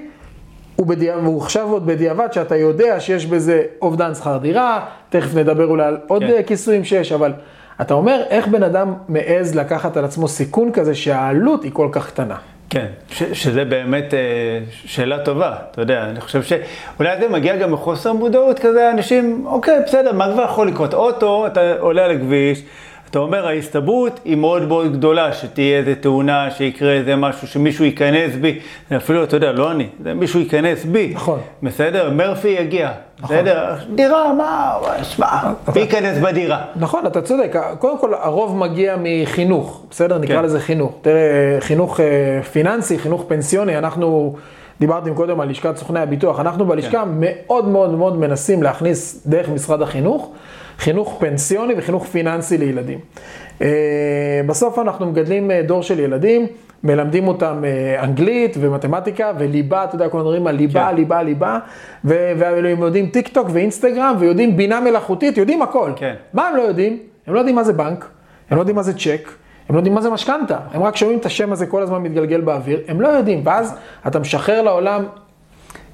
ובדיע- 0.79 1.15
והוא 1.23 1.41
עכשיו 1.41 1.71
עוד 1.71 1.85
בדיעבד 1.85 2.27
שאתה 2.33 2.55
יודע 2.55 2.99
שיש 2.99 3.25
בזה 3.25 3.63
אובדן 3.81 4.13
שכר 4.15 4.37
דירה, 4.37 4.79
תכף 5.09 5.35
נדבר 5.35 5.65
אולי 5.67 5.83
על 5.85 5.97
עוד 6.07 6.21
כן. 6.23 6.27
כן. 6.27 6.41
כיסויים 6.47 6.83
שיש, 6.83 7.11
אבל 7.11 7.33
אתה 7.81 7.93
אומר, 7.93 8.21
איך 8.29 8.47
בן 8.47 8.63
אדם 8.63 8.93
מעז 9.09 9.55
לקחת 9.55 9.97
על 9.97 10.05
עצמו 10.05 10.27
סיכון 10.27 10.71
כזה 10.71 10.95
שהעלות 10.95 11.63
היא 11.63 11.71
כל 11.73 11.87
כך 11.91 12.07
קטנה? 12.07 12.35
כן, 12.69 12.85
ש- 13.09 13.23
שזה 13.43 13.65
באמת 13.65 14.13
אה, 14.13 14.19
שאלה 14.85 15.19
טובה, 15.25 15.55
אתה 15.71 15.81
יודע, 15.81 16.03
אני 16.09 16.21
חושב 16.21 16.41
שאולי 16.43 17.19
זה 17.19 17.29
מגיע 17.29 17.55
גם 17.55 17.71
מחוסר 17.71 18.13
מודעות 18.13 18.59
כזה, 18.59 18.91
אנשים, 18.91 19.43
אוקיי, 19.45 19.79
בסדר, 19.85 20.13
מה 20.13 20.33
כבר 20.33 20.43
יכול 20.43 20.67
לקרות? 20.67 20.93
אוטו, 20.93 21.47
אתה 21.47 21.73
עולה 21.79 22.05
על 22.05 22.11
הכביש, 22.11 22.63
אתה 23.09 23.19
אומר, 23.19 23.47
ההסתברות 23.47 24.19
היא 24.25 24.35
מאוד 24.35 24.67
מאוד 24.67 24.93
גדולה, 24.93 25.33
שתהיה 25.33 25.77
איזה 25.77 25.95
תאונה, 25.95 26.51
שיקרה 26.51 26.91
איזה 26.91 27.15
משהו, 27.15 27.47
שמישהו 27.47 27.85
ייכנס 27.85 28.35
בי, 28.35 28.59
אפילו, 28.97 29.23
אתה 29.23 29.35
יודע, 29.35 29.51
לא 29.51 29.71
אני, 29.71 29.87
זה 30.03 30.13
מישהו 30.13 30.39
ייכנס 30.39 30.85
בי. 30.85 31.11
נכון. 31.15 31.39
בסדר? 31.63 32.09
מרפי 32.09 32.47
יגיע. 32.47 32.91
נכון. 33.19 33.37
בסדר? 33.37 33.75
דירה, 33.95 34.33
מה, 34.33 34.77
שמע, 35.03 35.27
מי 35.75 35.81
ייכנס 35.81 36.17
בדירה? 36.17 36.61
נכון, 36.75 37.07
אתה 37.07 37.21
צודק. 37.21 37.55
קודם 37.79 37.99
כל, 37.99 38.13
הרוב 38.13 38.57
מגיע 38.57 38.95
מחינוך, 38.99 39.85
בסדר? 39.89 40.17
נקרא 40.17 40.37
כן. 40.37 40.43
לזה 40.43 40.59
חינוך. 40.59 40.93
תראה, 41.01 41.57
חינוך 41.59 41.99
אה, 41.99 42.43
פיננסי, 42.43 42.99
חינוך 42.99 43.25
פנסיוני, 43.27 43.77
אנחנו, 43.77 44.35
דיברתם 44.79 45.15
קודם 45.15 45.39
על 45.39 45.49
לשכת 45.49 45.77
סוכני 45.77 45.99
הביטוח, 45.99 46.39
אנחנו 46.39 46.65
בלשכה 46.65 47.03
כן. 47.03 47.09
מאוד 47.19 47.67
מאוד 47.67 47.91
מאוד 47.91 48.17
מנסים 48.17 48.63
להכניס 48.63 49.23
דרך 49.27 49.49
משרד 49.49 49.81
החינוך, 49.81 50.31
חינוך 50.79 51.17
פנסיוני 51.19 51.73
וחינוך 51.77 52.05
פיננסי 52.05 52.57
לילדים. 52.57 52.99
אה, 53.61 53.67
בסוף 54.45 54.79
אנחנו 54.79 55.05
מגדלים 55.05 55.51
אה, 55.51 55.61
דור 55.61 55.83
של 55.83 55.99
ילדים, 55.99 56.47
מלמדים 56.83 57.27
אותם 57.27 57.63
אה, 57.65 58.03
אנגלית 58.03 58.57
ומתמטיקה 58.59 59.31
וליבה, 59.37 59.83
אתה 59.83 59.95
יודע, 59.95 60.09
כולם 60.09 60.23
מדברים 60.23 60.47
על 60.47 60.55
ליבה, 60.55 60.87
כן. 60.89 60.95
ליבה, 60.95 61.23
ליבה, 61.23 61.59
ו- 62.05 62.31
והם 62.37 62.81
יודעים 62.81 63.09
טיק 63.09 63.27
טוק 63.27 63.47
ואינסטגרם 63.51 64.15
ויודעים 64.19 64.57
בינה 64.57 64.79
מלאכותית, 64.79 65.37
יודעים 65.37 65.61
הכל. 65.61 65.91
כן. 65.95 66.13
מה 66.33 66.47
הם 66.47 66.55
לא 66.55 66.61
יודעים? 66.61 66.97
הם 67.27 67.33
לא 67.33 67.39
יודעים 67.39 67.55
מה 67.55 67.63
זה 67.63 67.73
בנק, 67.73 68.09
הם 68.49 68.57
לא 68.57 68.61
יודעים 68.61 68.75
מה 68.75 68.83
זה 68.83 68.93
צ'ק, 68.93 69.29
הם 69.69 69.75
לא 69.75 69.79
יודעים 69.79 69.95
מה 69.95 70.01
זה 70.01 70.09
משכנתה, 70.09 70.57
הם 70.73 70.83
רק 70.83 70.95
שומעים 70.95 71.19
את 71.19 71.25
השם 71.25 71.51
הזה 71.51 71.65
כל 71.65 71.81
הזמן 71.81 72.01
מתגלגל 72.03 72.41
באוויר, 72.41 72.79
הם 72.87 73.01
לא 73.01 73.07
יודעים, 73.07 73.41
ואז 73.43 73.75
אתה 74.07 74.19
משחרר 74.19 74.61
לעולם 74.61 75.03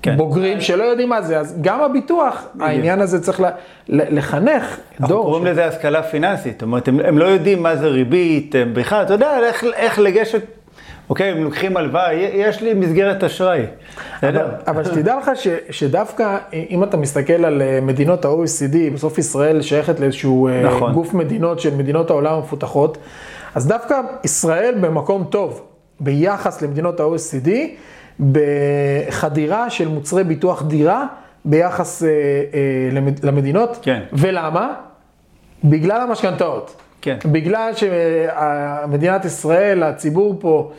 כן. 0.05 0.17
בוגרים 0.17 0.61
שלא 0.61 0.83
יודעים 0.83 1.09
מה 1.09 1.21
זה, 1.21 1.39
אז 1.39 1.57
גם 1.61 1.81
הביטוח, 1.81 2.45
העניין 2.59 3.01
הזה 3.01 3.21
צריך 3.21 3.41
ל- 3.41 3.45
ל- 3.89 4.17
לחנך 4.17 4.77
אנחנו 4.91 5.07
דור. 5.15 5.25
קוראים 5.25 5.45
לזה 5.45 5.65
השכלה 5.65 6.03
פיננסית, 6.03 6.53
זאת 6.53 6.61
אומרת, 6.61 6.87
הם, 6.87 6.99
הם 6.99 7.17
לא 7.17 7.25
יודעים 7.25 7.63
מה 7.63 7.75
זה 7.75 7.87
ריבית, 7.87 8.55
הם 8.55 8.73
בכלל, 8.73 9.03
אתה 9.03 9.13
יודע 9.13 9.39
איך, 9.39 9.63
איך 9.75 9.99
לגשת, 9.99 10.41
אוקיי, 11.09 11.31
הם 11.31 11.43
לוקחים 11.43 11.77
הלוואה, 11.77 12.13
יש 12.13 12.61
לי 12.61 12.73
מסגרת 12.73 13.23
אשראי? 13.23 13.65
אבל, 14.23 14.37
אבל 14.67 14.83
שתדע 14.93 15.17
לך 15.17 15.31
ש, 15.35 15.47
שדווקא 15.69 16.37
אם 16.69 16.83
אתה 16.83 16.97
מסתכל 16.97 17.45
על 17.45 17.61
אה, 17.61 17.79
מדינות 17.81 18.25
ה-OECD, 18.25 18.93
בסוף 18.93 19.17
ישראל 19.17 19.61
שייכת 19.61 19.99
לאיזשהו 19.99 20.47
אה, 20.47 20.63
נכון. 20.63 20.93
גוף 20.93 21.13
מדינות 21.13 21.59
של 21.59 21.75
מדינות 21.75 22.09
העולם 22.09 22.33
המפותחות, 22.33 22.97
אז 23.55 23.67
דווקא 23.67 23.95
ישראל 24.23 24.75
במקום 24.81 25.23
טוב 25.29 25.61
ביחס 25.99 26.61
למדינות 26.61 26.99
ה-OECD, 26.99 27.49
בחדירה 28.19 29.69
של 29.69 29.87
מוצרי 29.87 30.23
ביטוח 30.23 30.63
דירה 30.63 31.05
ביחס 31.45 32.03
אה, 32.03 32.09
אה, 32.09 32.13
למד- 32.91 33.25
למדינות. 33.25 33.79
כן. 33.81 34.01
ולמה? 34.13 34.73
בגלל 35.63 36.01
המשכנתאות. 36.01 36.75
כן. 37.01 37.17
בגלל 37.25 37.71
שמדינת 37.75 39.25
ישראל, 39.25 39.83
הציבור 39.83 40.35
פה, 40.39 40.71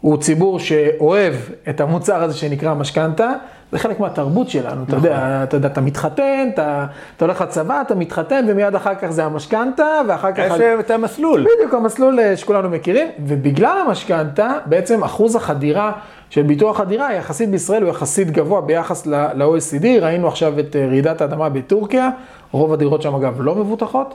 הוא 0.00 0.16
ציבור 0.18 0.58
שאוהב 0.58 1.34
את 1.68 1.80
המוצר 1.80 2.22
הזה 2.22 2.34
שנקרא 2.34 2.74
משכנתה, 2.74 3.32
זה 3.72 3.78
חלק 3.78 4.00
מהתרבות 4.00 4.48
שלנו, 4.50 4.84
אתה 4.88 4.96
יודע, 4.96 5.40
אתה 5.44 5.56
יודע, 5.56 5.68
אתה 5.68 5.80
מתחתן, 5.80 6.48
אתה, 6.54 6.86
אתה 7.16 7.24
הולך 7.24 7.40
לצבא, 7.40 7.80
אתה 7.80 7.94
מתחתן, 7.94 8.44
ומיד 8.48 8.74
אחר 8.74 8.94
כך 8.94 9.10
זה 9.10 9.24
המשכנתה, 9.24 9.84
ואחר 10.08 10.32
כך... 10.32 10.38
יש 10.38 10.52
את 10.80 10.90
המסלול. 10.90 11.40
בדיוק, 11.56 11.74
המסלול 11.74 12.20
אה, 12.20 12.36
שכולנו 12.36 12.70
מכירים, 12.70 13.08
ובגלל 13.26 13.82
המשכנתה, 13.88 14.48
בעצם 14.66 15.04
אחוז 15.04 15.36
החדירה 15.36 15.92
של 16.30 16.42
ביטוח 16.42 16.80
הדירה 16.80 17.14
יחסית 17.14 17.50
בישראל 17.50 17.82
הוא 17.82 17.90
יחסית 17.90 18.30
גבוה 18.30 18.60
ביחס 18.60 19.06
ל-OECD, 19.06 19.86
ראינו 20.00 20.28
עכשיו 20.28 20.58
את 20.58 20.76
אה, 20.76 20.86
רעידת 20.86 21.20
האדמה 21.20 21.48
בטורקיה, 21.48 22.10
רוב 22.52 22.72
הדירות 22.72 23.02
שם 23.02 23.14
אגב 23.14 23.34
לא 23.40 23.54
מבוטחות, 23.54 24.14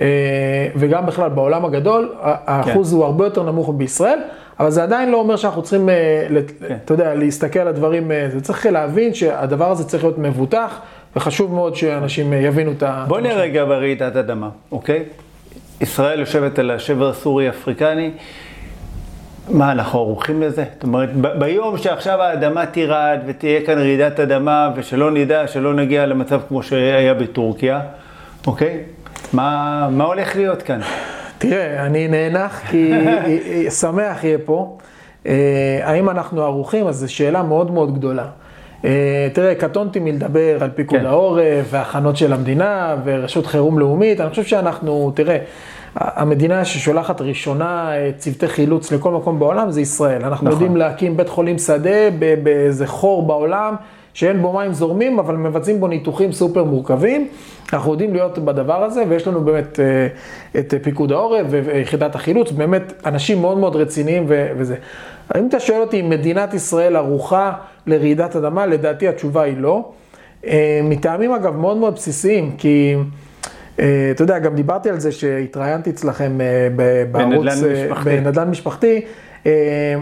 אה, 0.00 0.06
וגם 0.76 1.06
בכלל 1.06 1.28
בעולם 1.30 1.64
הגדול, 1.64 2.12
האחוז 2.20 2.92
הוא 2.92 3.04
הרבה 3.04 3.24
יותר 3.26 3.42
נמוך 3.42 3.70
בישראל, 3.76 4.18
אבל 4.60 4.70
זה 4.70 4.82
עדיין 4.82 5.10
לא 5.10 5.16
אומר 5.16 5.36
שאנחנו 5.36 5.62
צריכים, 5.62 5.88
אה, 5.88 6.26
לת- 6.30 6.52
אתה 6.84 6.94
יודע, 6.94 7.14
להסתכל 7.14 7.58
על 7.58 7.68
הדברים, 7.68 8.10
זה 8.32 8.40
צריך 8.40 8.66
להבין 8.66 9.14
שהדבר 9.14 9.70
הזה 9.70 9.84
צריך 9.84 10.04
להיות 10.04 10.18
מבוטח, 10.18 10.80
וחשוב 11.16 11.54
מאוד 11.54 11.76
שאנשים 11.76 12.32
יבינו 12.32 12.72
את 12.72 12.82
ה... 12.82 13.04
בוא 13.08 13.20
נראה 13.20 13.36
רגע 13.36 13.64
ברעידת 13.64 14.16
אדמה, 14.16 14.48
אוקיי? 14.72 15.02
ישראל 15.80 16.20
יושבת 16.20 16.58
על 16.58 16.70
השבר 16.70 17.08
הסורי-אפריקני, 17.08 18.10
מה, 19.48 19.72
אנחנו 19.72 19.98
ערוכים 19.98 20.42
לזה? 20.42 20.64
זאת 20.74 20.82
אומרת, 20.82 21.16
ב- 21.16 21.38
ביום 21.38 21.78
שעכשיו 21.78 22.22
האדמה 22.22 22.66
תירד 22.66 23.18
ותהיה 23.26 23.60
כאן 23.66 23.78
רעידת 23.78 24.20
אדמה 24.20 24.70
ושלא 24.76 25.10
נדע, 25.10 25.46
שלא 25.46 25.74
נגיע 25.74 26.06
למצב 26.06 26.40
כמו 26.48 26.62
שהיה 26.62 27.14
בטורקיה, 27.14 27.80
אוקיי? 28.46 28.80
מה, 29.32 29.88
מה 29.90 30.04
הולך 30.04 30.36
להיות 30.36 30.62
כאן? 30.62 30.80
תראה, 31.38 31.86
אני 31.86 32.08
נאנח 32.08 32.62
כי 32.70 32.92
שמח 33.80 34.24
יהיה 34.24 34.38
פה. 34.44 34.78
אה, 35.26 35.80
האם 35.82 36.10
אנחנו 36.10 36.42
ערוכים? 36.42 36.86
אז 36.86 36.96
זו 36.96 37.12
שאלה 37.12 37.42
מאוד 37.42 37.70
מאוד 37.70 37.94
גדולה. 37.94 38.26
אה, 38.84 39.28
תראה, 39.32 39.54
קטונתי 39.54 40.00
מלדבר 40.00 40.62
על 40.64 40.70
פיקוד 40.74 40.98
כן. 40.98 41.06
העורף 41.06 41.66
והכנות 41.70 42.16
של 42.16 42.32
המדינה 42.32 42.96
ורשות 43.04 43.46
חירום 43.46 43.78
לאומית. 43.78 44.20
אני 44.20 44.30
חושב 44.30 44.44
שאנחנו, 44.44 45.12
תראה, 45.14 45.38
המדינה 45.96 46.64
ששולחת 46.64 47.20
ראשונה 47.20 47.96
אה, 47.96 48.10
צוותי 48.16 48.48
חילוץ 48.48 48.92
לכל 48.92 49.12
מקום 49.12 49.38
בעולם 49.38 49.70
זה 49.70 49.80
ישראל. 49.80 50.24
אנחנו 50.24 50.46
נכון. 50.46 50.50
יודעים 50.50 50.76
להקים 50.76 51.16
בית 51.16 51.28
חולים 51.28 51.58
שדה 51.58 52.10
באיזה 52.42 52.86
חור 52.86 53.26
בעולם. 53.26 53.74
שאין 54.14 54.42
בו 54.42 54.52
מים 54.52 54.72
זורמים, 54.72 55.18
אבל 55.18 55.36
מבצעים 55.36 55.80
בו 55.80 55.88
ניתוחים 55.88 56.32
סופר 56.32 56.64
מורכבים. 56.64 57.28
אנחנו 57.72 57.92
יודעים 57.92 58.12
להיות 58.12 58.38
בדבר 58.38 58.84
הזה, 58.84 59.02
ויש 59.08 59.26
לנו 59.26 59.44
באמת 59.44 59.80
אה, 59.80 60.06
את 60.60 60.74
פיקוד 60.82 61.12
העורף 61.12 61.46
ויחידת 61.50 62.14
החילוץ, 62.14 62.50
באמת 62.50 62.92
אנשים 63.06 63.40
מאוד 63.40 63.58
מאוד 63.58 63.76
רציניים 63.76 64.24
ו- 64.28 64.48
וזה. 64.56 64.76
אם 65.38 65.48
אתה 65.48 65.60
שואל 65.60 65.80
אותי 65.80 66.00
אם 66.00 66.10
מדינת 66.10 66.54
ישראל 66.54 66.96
ערוכה 66.96 67.52
לרעידת 67.86 68.36
אדמה, 68.36 68.66
לדעתי 68.66 69.08
התשובה 69.08 69.42
היא 69.42 69.56
לא. 69.58 69.92
אה, 70.46 70.80
מטעמים 70.84 71.32
אגב 71.32 71.56
מאוד 71.56 71.76
מאוד 71.76 71.94
בסיסיים, 71.94 72.54
כי... 72.58 72.94
אה, 73.80 74.08
אתה 74.10 74.22
יודע, 74.22 74.38
גם 74.38 74.54
דיברתי 74.54 74.90
על 74.90 75.00
זה 75.00 75.12
שהתראיינתי 75.12 75.90
אצלכם 75.90 76.40
אה, 76.40 76.68
בערוץ, 77.12 77.34
בנדל"ן 77.34 77.64
אה, 77.64 77.84
משפחתי. 77.84 78.10
בנדל"ן 78.10 78.50
משפחתי, 78.50 79.04
אה, 79.46 79.94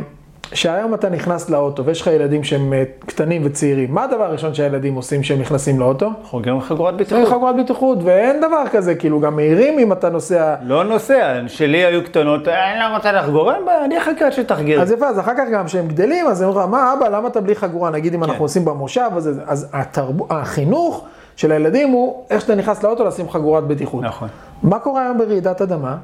שהיום 0.54 0.94
אתה 0.94 1.08
נכנס 1.08 1.50
לאוטו 1.50 1.84
ויש 1.84 2.00
לך 2.00 2.06
ילדים 2.06 2.44
שהם 2.44 2.72
קטנים 3.06 3.42
וצעירים, 3.44 3.94
מה 3.94 4.04
הדבר 4.04 4.24
הראשון 4.24 4.54
שהילדים 4.54 4.94
עושים 4.94 5.22
כשהם 5.22 5.40
נכנסים 5.40 5.80
לאוטו? 5.80 6.10
חוגר 6.22 6.60
חגורת 6.60 6.96
בטיחות. 6.96 7.28
חגורת 7.28 7.56
בטיחות, 7.56 7.98
ואין 8.04 8.40
דבר 8.40 8.64
כזה, 8.72 8.94
כאילו 8.94 9.20
גם 9.20 9.36
מעירים 9.36 9.78
אם 9.78 9.92
אתה 9.92 10.10
נוסע. 10.10 10.54
לא 10.62 10.84
נוסע, 10.84 11.40
שלי 11.46 11.84
היו 11.84 12.04
קטנות, 12.04 12.48
אני 12.48 12.80
לא 12.80 12.96
רוצה 12.96 13.12
לחגור, 13.12 13.52
אין 13.52 13.62
אני 13.84 13.98
אחכה 13.98 14.26
עד 14.26 14.32
שתחגיר. 14.32 14.82
אז 14.82 14.92
יפה, 14.92 15.08
אז 15.08 15.18
אחר 15.18 15.32
כך 15.36 15.44
גם 15.52 15.66
כשהם 15.66 15.88
גדלים, 15.88 16.26
אז 16.26 16.42
הם 16.42 16.48
אומרים 16.48 16.64
לך, 16.64 16.70
מה 16.70 16.94
אבא, 16.98 17.08
למה 17.08 17.28
אתה 17.28 17.40
בלי 17.40 17.54
חגורה? 17.54 17.90
נגיד 17.90 18.14
אם 18.14 18.24
אנחנו 18.24 18.44
עושים 18.44 18.64
במושב, 18.64 19.10
אז, 19.16 19.40
אז 19.46 19.68
התרב... 19.72 20.32
החינוך 20.32 21.06
של 21.36 21.52
הילדים 21.52 21.88
הוא 21.90 22.24
איך 22.30 22.40
שאתה 22.40 22.54
נכנס 22.54 22.82
לאוטו 22.82 23.04
לשים 23.04 23.30
חגורת 23.30 23.64
בטיחות. 23.66 24.04
נכון. 24.04 24.28
מה 24.62 24.78
קורה 24.78 25.02
היום 25.02 25.18
ברעידת 25.18 25.62
אדמה? 25.62 25.96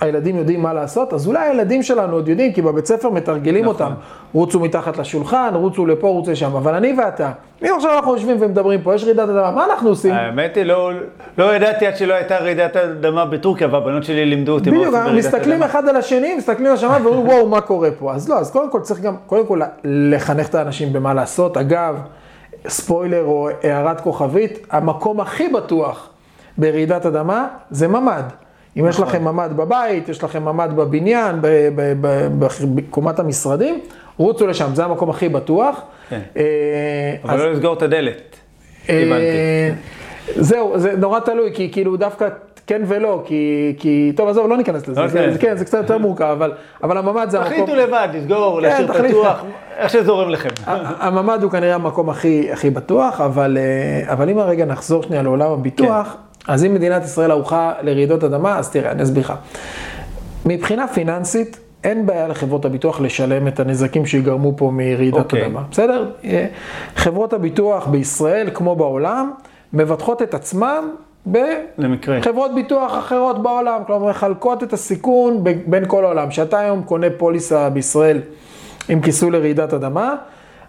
הילדים 0.00 0.36
יודעים 0.36 0.62
מה 0.62 0.72
לעשות, 0.72 1.12
אז 1.12 1.26
אולי 1.26 1.48
הילדים 1.48 1.82
שלנו 1.82 2.12
עוד 2.16 2.28
יודעים, 2.28 2.52
כי 2.52 2.62
בבית 2.62 2.86
ספר 2.86 3.10
מתרגלים 3.10 3.64
נכון. 3.64 3.74
אותם. 3.74 3.92
רוצו 4.32 4.60
מתחת 4.60 4.96
לשולחן, 4.96 5.50
רוצו 5.54 5.86
לפה, 5.86 6.08
רוצו 6.08 6.30
לשם, 6.30 6.56
אבל 6.56 6.74
אני 6.74 6.94
ואתה, 6.98 7.30
אם 7.62 7.68
עכשיו 7.76 7.90
אנחנו 7.96 8.12
יושבים 8.12 8.36
ומדברים 8.40 8.82
פה, 8.82 8.94
יש 8.94 9.04
רעידת 9.04 9.28
אדמה, 9.28 9.50
מה 9.50 9.64
אנחנו 9.64 9.88
עושים? 9.88 10.14
האמת 10.14 10.56
היא, 10.56 10.64
לא, 10.64 10.90
לא 11.38 11.56
ידעתי 11.56 11.86
עד 11.86 11.96
שלא 11.96 12.14
הייתה 12.14 12.38
רעידת 12.38 12.76
אדמה 12.76 13.24
בטורקיה, 13.24 13.68
והבנות 13.70 14.04
שלי 14.04 14.24
לימדו 14.24 14.52
אותי 14.52 14.70
מה 14.70 14.76
בדיוק, 14.76 14.94
עושים 14.94 15.04
ברעידת 15.04 15.26
מסתכלים 15.26 15.54
אדמה. 15.54 15.66
אחד 15.66 15.88
על 15.88 15.96
השני, 15.96 16.34
מסתכלים 16.34 16.66
על 16.66 16.72
השמיים 16.72 17.06
ואומרים, 17.06 17.28
וואו, 17.28 17.48
מה 17.48 17.60
קורה 17.60 17.90
פה? 17.98 18.14
אז 18.14 18.28
לא, 18.28 18.38
אז 18.38 18.50
קודם 18.50 18.70
כל 18.70 18.80
צריך 18.80 19.00
גם, 19.00 19.14
קודם 19.26 19.46
כל 19.46 19.60
לחנך 19.84 20.48
את 20.48 20.54
האנשים 20.54 20.92
במה 20.92 21.14
לעשות. 21.14 21.56
אגב, 21.56 21.96
ספוילר 22.68 23.24
או 23.24 23.48
הערת 23.62 24.00
כוכבית, 24.00 24.66
המקום 24.70 25.20
הכי 25.20 25.48
בטוח 25.48 26.08
ברעידת 26.58 27.06
אדמה 27.06 27.48
זה 27.70 27.88
ממ"ד. 27.88 28.22
אם 28.78 28.86
יש 28.88 28.94
נכון. 28.96 29.08
לכם 29.08 29.24
ממ"ד 29.24 29.50
בבית, 29.56 30.08
יש 30.08 30.24
לכם 30.24 30.44
ממ"ד 30.44 30.70
בבניין, 30.76 31.36
בקומת 32.74 33.18
המשרדים, 33.18 33.80
רוצו 34.16 34.46
לשם, 34.46 34.74
זה 34.74 34.84
המקום 34.84 35.10
הכי 35.10 35.28
בטוח. 35.28 35.80
כן. 36.08 36.20
אה, 36.36 36.42
אבל 37.24 37.34
אז- 37.34 37.40
לא 37.40 37.52
לסגור 37.52 37.74
את 37.74 37.82
הדלת. 37.82 38.36
אה, 38.88 39.02
הבנתי. 39.02 39.80
זהו, 40.42 40.78
זה 40.78 40.96
נורא 40.96 41.20
תלוי, 41.20 41.50
כי 41.54 41.72
כאילו 41.72 41.96
דווקא 41.96 42.28
כן 42.66 42.82
ולא, 42.86 43.22
כי, 43.24 43.74
כי 43.78 44.12
טוב, 44.16 44.28
עזוב, 44.28 44.48
לא 44.48 44.56
ניכנס 44.56 44.88
לזה, 44.88 44.94
זה, 44.94 45.20
ניכנס. 45.20 45.32
זה, 45.32 45.38
כן, 45.38 45.56
זה 45.56 45.64
קצת 45.64 45.78
יותר 45.78 45.98
מורכב, 45.98 46.24
אבל, 46.24 46.52
אבל 46.82 46.98
הממ"ד 46.98 47.30
זה 47.30 47.38
המקום, 47.40 47.52
תחליטו 47.52 47.74
לבד, 47.74 48.08
לסגור, 48.14 48.60
להשאיר 48.60 48.86
תחליט. 48.86 49.10
פתוח, 49.10 49.44
איך 49.76 49.90
שזורם 49.90 50.28
לכם. 50.28 50.48
הממ"ד 50.66 51.42
הוא 51.42 51.50
כנראה 51.50 51.74
המקום 51.74 52.10
הכי, 52.10 52.52
הכי 52.52 52.70
בטוח, 52.70 53.20
אבל, 53.20 53.58
אה, 53.60 54.12
אבל 54.12 54.28
אם 54.28 54.38
הרגע 54.38 54.64
נחזור 54.64 55.02
שנייה 55.02 55.22
לעולם 55.22 55.52
הביטוח, 55.52 56.16
אז 56.48 56.64
אם 56.64 56.74
מדינת 56.74 57.04
ישראל 57.04 57.30
ערוכה 57.30 57.72
לרעידות 57.82 58.24
אדמה, 58.24 58.58
אז 58.58 58.70
תראה, 58.70 58.90
אני 58.90 59.02
אסביר 59.02 59.22
לך. 59.22 59.32
מבחינה 60.46 60.88
פיננסית, 60.88 61.60
אין 61.84 62.06
בעיה 62.06 62.28
לחברות 62.28 62.64
הביטוח 62.64 63.00
לשלם 63.00 63.48
את 63.48 63.60
הנזקים 63.60 64.06
שיגרמו 64.06 64.52
פה 64.56 64.70
מרעידת 64.74 65.18
אוקיי. 65.18 65.46
אדמה, 65.46 65.62
בסדר? 65.70 66.10
אה, 66.24 66.46
חברות 66.96 67.32
הביטוח 67.32 67.86
בישראל, 67.86 68.50
כמו 68.54 68.76
בעולם, 68.76 69.32
מבטחות 69.72 70.22
את 70.22 70.34
עצמם. 70.34 70.90
בחברות 71.26 72.54
ביטוח 72.54 72.98
אחרות 72.98 73.42
בעולם, 73.42 73.80
כלומר 73.86 74.08
מחלקות 74.10 74.62
את 74.62 74.72
הסיכון 74.72 75.44
בין 75.66 75.84
כל 75.86 76.04
העולם. 76.04 76.28
כשאתה 76.28 76.58
היום 76.58 76.82
קונה 76.82 77.06
פוליסה 77.18 77.70
בישראל 77.70 78.20
עם 78.88 79.00
כיסוי 79.00 79.30
לרעידת 79.30 79.72
אדמה, 79.74 80.14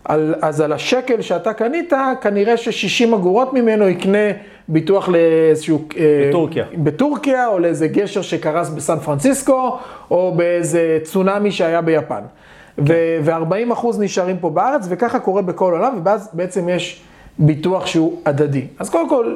על, 0.06 0.36
אז 0.42 0.62
על 0.62 0.74
השקל 0.74 1.22
שאתה 1.22 1.54
קנית, 1.54 1.94
כנראה 2.22 2.58
ש-60 2.58 3.16
אגורות 3.16 3.54
ממנו 3.54 3.88
יקנה 3.88 4.28
ביטוח 4.68 5.10
לאיזשהו... 5.10 5.88
אה, 5.98 6.26
בטורקיה. 6.30 6.66
בטורקיה, 6.78 7.48
או 7.48 7.60
לאיזה 7.60 7.88
גשר 7.88 8.22
שקרס 8.22 8.70
בסן 8.70 9.00
פרנסיסקו, 9.00 9.78
או 10.12 10.34
באיזה 10.36 11.00
צונאמי 11.04 11.52
שהיה 11.52 11.82
ביפן. 11.82 12.22
ו-40 12.78 13.74
אחוז 13.74 14.00
נשארים 14.00 14.38
פה 14.38 14.50
בארץ, 14.50 14.86
וככה 14.90 15.20
קורה 15.20 15.42
בכל 15.42 15.74
העולם, 15.74 16.00
ואז 16.04 16.30
בעצם 16.34 16.70
יש 16.70 17.02
ביטוח 17.40 17.86
שהוא 17.86 18.18
הדדי. 18.26 18.68
אז 18.80 18.90
קודם 18.90 19.10
כל, 19.10 19.36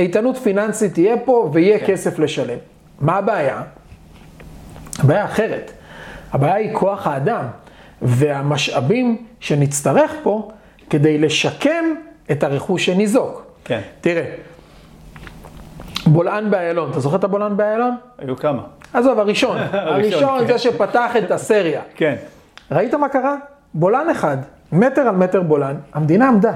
איתנות 0.00 0.36
פיננסית 0.36 0.94
תהיה 0.94 1.16
פה, 1.24 1.50
ויהיה 1.52 1.86
כסף 1.86 2.18
לשלם. 2.18 2.58
מה 3.00 3.16
הבעיה? 3.16 3.62
הבעיה 4.98 5.24
אחרת. 5.24 5.72
הבעיה 6.32 6.54
היא 6.54 6.74
כוח 6.74 7.06
האדם, 7.06 7.44
והמשאבים 8.02 9.26
שנצטרך 9.40 10.12
פה 10.22 10.50
כדי 10.90 11.18
לשקם 11.18 11.84
את 12.30 12.42
הרכוש 12.42 12.86
שניזוק. 12.86 13.42
כן. 13.64 13.80
תראה, 14.00 14.24
בולען 16.06 16.50
באיילון, 16.50 16.90
אתה 16.90 17.00
זוכר 17.00 17.16
את 17.16 17.24
הבולען 17.24 17.56
באיילון? 17.56 17.96
היו 18.18 18.36
כמה. 18.36 18.62
עזוב, 18.94 19.18
הראשון. 19.18 19.56
הראשון 19.72 20.40
כן. 20.40 20.46
זה 20.46 20.58
שפתח 20.58 21.16
את 21.18 21.30
הסריה. 21.30 21.80
כן. 21.94 22.14
ראית 22.70 22.94
מה 22.94 23.08
קרה? 23.08 23.36
בולען 23.74 24.10
אחד, 24.10 24.36
מטר 24.72 25.00
על 25.00 25.16
מטר 25.16 25.42
בולען, 25.42 25.76
המדינה 25.94 26.28
עמדה. 26.28 26.52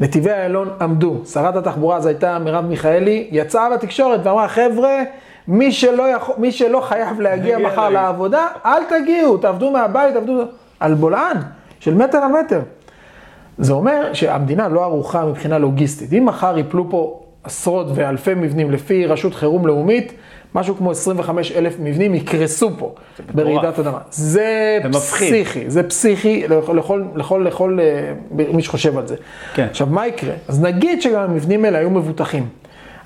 נתיבי 0.00 0.30
איילון 0.30 0.68
עמדו. 0.80 1.16
שרת 1.32 1.56
התחבורה 1.56 1.96
אז 1.96 2.06
הייתה 2.06 2.38
מרב 2.38 2.64
מיכאלי, 2.64 3.28
יצאה 3.30 3.68
לתקשורת 3.68 4.20
ואמרה, 4.22 4.48
חבר'ה, 4.48 5.02
מי 5.48 5.72
שלא, 5.72 6.02
יכול, 6.02 6.34
מי 6.38 6.52
שלא 6.52 6.80
חייב 6.80 7.20
להגיע 7.20 7.58
מחר 7.58 7.82
להגיע." 7.82 8.00
לעבודה, 8.00 8.46
אל 8.64 8.82
תגיעו, 8.88 9.36
תעבדו 9.36 9.70
מהבית, 9.70 10.14
תעבדו 10.14 10.42
על 10.80 10.94
בולען 10.94 11.36
של 11.80 11.94
מטר 11.94 12.18
על 12.18 12.32
מטר. 12.32 12.60
זה 13.58 13.72
אומר 13.72 14.12
שהמדינה 14.12 14.68
לא 14.68 14.84
ערוכה 14.84 15.24
מבחינה 15.24 15.58
לוגיסטית. 15.58 16.12
אם 16.12 16.26
מחר 16.26 16.58
יפלו 16.58 16.90
פה 16.90 17.20
עשרות 17.44 17.86
ואלפי 17.94 18.34
מבנים 18.34 18.70
לפי 18.70 19.06
רשות 19.06 19.34
חירום 19.34 19.66
לאומית, 19.66 20.12
משהו 20.56 20.76
כמו 20.76 20.90
25 20.90 21.52
אלף 21.52 21.76
מבנים 21.80 22.14
יקרסו 22.14 22.70
פה 22.78 22.94
ברעידת 23.34 23.78
אדמה. 23.78 23.98
זה. 24.10 24.78
פסיכי, 24.92 25.70
זה 25.70 25.82
פסיכי 25.82 26.48
לכל, 26.48 27.04
לכל, 27.16 27.44
לכל, 27.46 27.78
אה, 27.82 28.12
מי 28.30 28.62
שחושב 28.62 28.98
על 28.98 29.06
זה. 29.06 29.16
כן. 29.54 29.66
עכשיו, 29.70 29.86
מה 29.86 30.06
יקרה? 30.06 30.34
אז 30.48 30.62
נגיד 30.62 31.02
שגם 31.02 31.20
המבנים 31.20 31.64
האלה 31.64 31.78
היו 31.78 31.90
מבוטחים. 31.90 32.48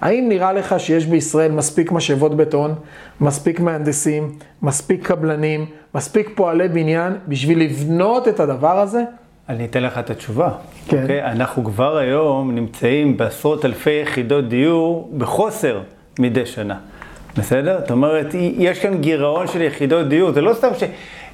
האם 0.01 0.27
נראה 0.29 0.53
לך 0.53 0.75
שיש 0.81 1.07
בישראל 1.07 1.53
מספיק 1.53 1.93
משאבות 1.93 2.37
בטון, 2.37 2.75
מספיק 3.21 3.61
מהנדסים, 3.61 4.33
מספיק 4.63 5.07
קבלנים, 5.07 5.67
מספיק 5.95 6.31
פועלי 6.35 6.69
בניין 6.69 7.13
בשביל 7.29 7.61
לבנות 7.61 8.29
את 8.29 8.41
הדבר 8.41 8.79
הזה? 8.79 9.03
אני 9.49 9.65
אתן 9.65 9.83
לך 9.83 9.99
את 9.99 10.11
התשובה. 10.11 10.51
כן. 10.89 11.03
אוקיי? 11.03 11.25
אנחנו 11.25 11.65
כבר 11.65 11.97
היום 11.97 12.55
נמצאים 12.55 13.17
בעשרות 13.17 13.65
אלפי 13.65 14.01
יחידות 14.03 14.49
דיור 14.49 15.11
בחוסר 15.19 15.81
מדי 16.19 16.47
שנה. 16.47 16.77
בסדר? 17.37 17.79
זאת 17.81 17.91
אומרת, 17.91 18.27
יש 18.35 18.79
כאן 18.79 18.99
גירעון 19.01 19.47
של 19.47 19.63
יחידות 19.63 20.09
דיור, 20.09 20.33
זה 20.33 20.41
לא 20.41 20.55
סתם 20.55 20.69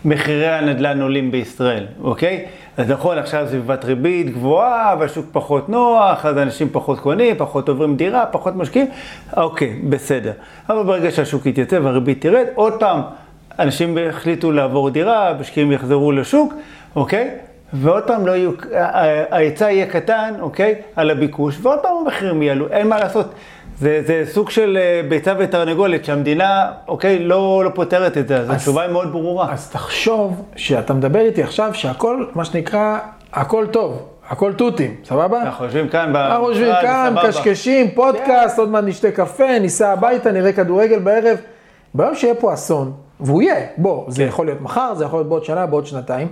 שמחירי 0.04 0.48
הנדל"ן 0.48 1.02
עולים 1.02 1.30
בישראל, 1.30 1.86
אוקיי? 2.02 2.44
אז 2.76 2.90
נכון, 2.90 3.18
עכשיו 3.18 3.46
סביבת 3.48 3.84
ריבית 3.84 4.30
גבוהה 4.30 4.96
והשוק 5.00 5.26
פחות 5.32 5.68
נוח, 5.68 6.26
אז 6.26 6.38
אנשים 6.38 6.68
פחות 6.72 7.00
קונים, 7.00 7.36
פחות 7.38 7.68
עוברים 7.68 7.96
דירה, 7.96 8.26
פחות 8.26 8.56
משקיעים, 8.56 8.86
אוקיי, 9.36 9.80
בסדר. 9.88 10.32
אבל 10.68 10.82
ברגע 10.82 11.10
שהשוק 11.10 11.46
יתייצב 11.46 11.84
והריבית 11.84 12.20
תרד, 12.20 12.46
עוד 12.54 12.72
פעם, 12.80 13.00
אנשים 13.58 13.98
החליטו 14.08 14.52
לעבור 14.52 14.90
דירה, 14.90 15.32
משקיעים 15.40 15.72
יחזרו 15.72 16.12
לשוק, 16.12 16.54
אוקיי? 16.96 17.30
ועוד 17.72 18.02
פעם 18.02 18.26
לא 18.26 18.32
יהיו, 18.32 18.50
ההיצע 19.30 19.70
יהיה 19.70 19.86
קטן, 19.86 20.34
אוקיי? 20.40 20.74
על 20.96 21.10
הביקוש, 21.10 21.58
ועוד 21.62 21.78
פעם 21.78 21.92
המחירים 22.04 22.42
יעלו, 22.42 22.68
אין 22.68 22.88
מה 22.88 22.98
לעשות. 22.98 23.34
זה, 23.80 24.02
זה 24.06 24.22
סוג 24.32 24.50
של 24.50 24.78
אה, 24.80 25.08
ביצה 25.08 25.34
ותרנגולת, 25.38 26.04
שהמדינה, 26.04 26.72
אוקיי, 26.88 27.18
לא, 27.18 27.62
לא 27.64 27.70
פותרת 27.74 28.16
את 28.18 28.28
זה, 28.28 28.36
אז 28.36 28.50
התשובה 28.50 28.82
היא 28.82 28.92
מאוד 28.92 29.12
ברורה. 29.12 29.52
אז 29.52 29.70
תחשוב 29.70 30.42
שאתה 30.56 30.94
מדבר 30.94 31.20
איתי 31.20 31.42
עכשיו 31.42 31.74
שהכל, 31.74 32.24
מה 32.34 32.44
שנקרא, 32.44 32.98
הכל 33.32 33.66
טוב, 33.66 34.08
הכל 34.28 34.52
תותים, 34.52 34.94
סבבה? 35.04 35.42
אנחנו 35.42 35.64
יושבים 35.64 35.88
כאן 35.88 36.08
במשרד, 36.08 36.30
אנחנו 36.30 36.48
יושבים 36.48 36.72
כאן, 36.82 37.12
סבבה. 37.14 37.28
מקשקשים, 37.28 37.90
פודקאסט, 37.90 38.58
עוד 38.58 38.68
מעט 38.68 38.84
נשתה 38.84 39.10
קפה, 39.10 39.58
ניסע 39.58 39.92
הביתה, 39.92 40.32
נראה 40.32 40.52
כדורגל 40.52 40.98
בערב. 40.98 41.38
ביום 41.94 42.14
שיהיה 42.14 42.34
פה 42.34 42.54
אסון, 42.54 42.92
והוא 43.20 43.42
יהיה, 43.42 43.66
בוא, 43.76 44.04
זה 44.08 44.22
כן. 44.22 44.28
יכול 44.28 44.46
להיות 44.46 44.60
מחר, 44.60 44.94
זה 44.94 45.04
יכול 45.04 45.18
להיות 45.18 45.28
בעוד 45.28 45.44
שנה, 45.44 45.66
בעוד 45.66 45.86
שנתיים, 45.86 46.28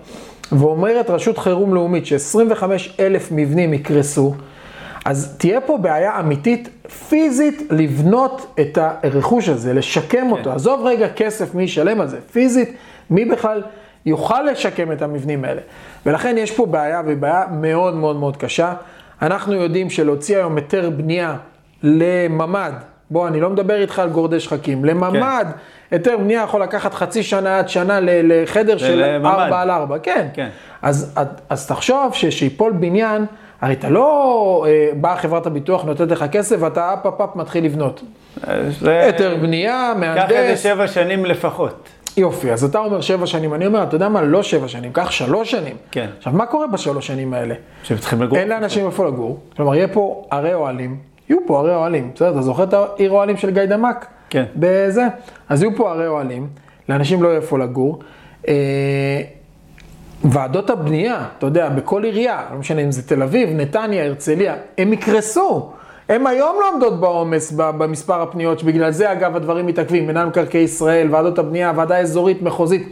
ואומרת 0.52 1.10
רשות 1.10 1.38
חירום 1.38 1.74
לאומית 1.74 2.06
ש-25 2.06 2.64
אלף 3.00 3.28
מבנים 3.32 3.74
יקרסו, 3.74 4.34
אז 5.04 5.34
תהיה 5.38 5.60
פה 5.60 5.78
בעיה 5.78 6.20
אמיתית, 6.20 6.68
פיזית, 7.08 7.62
לבנות 7.70 8.54
את 8.60 8.78
הרכוש 8.80 9.48
הזה, 9.48 9.72
לשקם 9.72 10.32
אותו. 10.32 10.52
עזוב 10.52 10.86
רגע 10.86 11.08
כסף, 11.08 11.54
מי 11.54 11.62
ישלם 11.62 12.00
על 12.00 12.08
זה, 12.08 12.20
פיזית, 12.32 12.76
מי 13.10 13.24
בכלל 13.24 13.62
יוכל 14.06 14.42
לשקם 14.42 14.92
את 14.92 15.02
המבנים 15.02 15.44
האלה. 15.44 15.60
ולכן 16.06 16.38
יש 16.38 16.50
פה 16.50 16.66
בעיה, 16.66 17.02
והיא 17.04 17.16
בעיה 17.16 17.44
מאוד 17.50 17.94
מאוד 17.94 18.16
מאוד 18.16 18.36
קשה. 18.36 18.74
אנחנו 19.22 19.54
יודעים 19.54 19.90
שלהוציא 19.90 20.36
היום 20.36 20.56
היתר 20.56 20.90
בנייה 20.90 21.36
לממ"ד, 21.82 22.72
בוא, 23.10 23.28
אני 23.28 23.40
לא 23.40 23.50
מדבר 23.50 23.80
איתך 23.80 23.98
על 23.98 24.08
גורדי 24.08 24.40
שחקים, 24.40 24.84
לממ"ד, 24.84 25.46
היתר 25.90 26.16
בנייה 26.16 26.42
יכול 26.42 26.62
לקחת 26.62 26.94
חצי 26.94 27.22
שנה 27.22 27.58
עד 27.58 27.68
שנה 27.68 27.98
לחדר 28.02 28.78
של 28.78 29.02
לממ"ד. 29.04 29.38
4 29.38 29.60
על 29.62 29.70
4, 29.70 29.98
כן. 29.98 30.26
כן. 30.34 30.48
אז, 30.82 31.14
אז 31.48 31.66
תחשוב 31.66 32.14
ששיפול 32.14 32.72
בניין, 32.72 33.26
הרי 33.64 33.72
אתה 33.74 33.88
לא 33.88 34.64
אה, 34.68 34.88
באה 34.96 35.16
חברת 35.16 35.46
הביטוח, 35.46 35.84
נותנת 35.84 36.10
לך 36.10 36.24
כסף, 36.32 36.56
ואתה 36.60 36.94
אפ 36.94 37.06
אפ 37.06 37.20
אפ 37.20 37.36
מתחיל 37.36 37.64
לבנות. 37.64 38.02
זה- 38.80 39.00
היתר 39.00 39.36
בנייה, 39.42 39.92
קח 40.14 40.30
איזה 40.30 40.42
מהנדס, 40.42 40.62
שבע 40.62 40.86
שנים 40.86 41.24
לפחות. 41.24 41.88
יופי, 42.16 42.52
אז 42.52 42.64
אתה 42.64 42.78
אומר 42.78 43.00
שבע 43.00 43.26
שנים, 43.26 43.54
אני 43.54 43.66
אומר, 43.66 43.82
אתה 43.82 43.96
יודע 43.96 44.08
מה, 44.08 44.22
לא 44.22 44.42
שבע 44.42 44.68
שנים, 44.68 44.92
קח 44.92 45.10
שלוש 45.10 45.50
שנים. 45.50 45.76
כן. 45.90 46.06
עכשיו, 46.18 46.32
מה 46.32 46.46
קורה 46.46 46.66
בשלוש 46.66 47.06
שנים 47.06 47.34
האלה? 47.34 47.54
שהם 47.82 47.98
צריכים 47.98 48.22
לגור. 48.22 48.38
אין 48.38 48.48
לאנשים 48.48 48.86
איפה 48.86 49.06
לגור, 49.06 49.38
כלומר, 49.56 49.74
יהיה 49.74 49.88
פה 49.88 50.24
ערי 50.30 50.54
אוהלים, 50.54 50.96
יהיו 51.28 51.38
פה 51.46 51.58
ערי 51.58 51.74
אוהלים, 51.74 52.10
בסדר? 52.14 52.30
אתה 52.30 52.42
זוכר 52.42 52.62
את 52.62 52.74
העיר 52.74 53.10
אוהלים 53.10 53.36
של 53.36 53.50
גיא 53.50 53.64
דמק? 53.64 54.06
כן. 54.30 54.44
בזה? 54.56 55.02
אז 55.48 55.62
יהיו 55.62 55.76
פה 55.76 55.90
ערי 55.90 56.06
אוהלים, 56.06 56.48
לאנשים 56.88 57.22
לא 57.22 57.28
יהיה 57.28 57.36
איפה 57.40 57.58
לגור. 57.58 57.98
אה, 58.48 58.54
ועדות 60.24 60.70
הבנייה, 60.70 61.24
אתה 61.38 61.46
יודע, 61.46 61.68
בכל 61.68 62.04
עירייה, 62.04 62.42
לא 62.52 62.58
משנה 62.58 62.80
אם 62.80 62.92
זה 62.92 63.08
תל 63.08 63.22
אביב, 63.22 63.48
נתניה, 63.52 64.04
הרצליה, 64.04 64.54
הם 64.78 64.92
יקרסו. 64.92 65.72
הם 66.08 66.26
היום 66.26 66.56
לא 66.60 66.70
עומדות 66.72 67.00
בעומס 67.00 67.52
במספר 67.56 68.22
הפניות, 68.22 68.58
שבגלל 68.58 68.90
זה 68.90 69.12
אגב 69.12 69.36
הדברים 69.36 69.66
מתעכבים, 69.66 70.06
מנהל 70.06 70.26
מקרקעי 70.26 70.60
ישראל, 70.60 71.08
ועדות 71.10 71.38
הבנייה, 71.38 71.72
ועדה 71.76 71.98
אזורית, 71.98 72.42
מחוזית. 72.42 72.88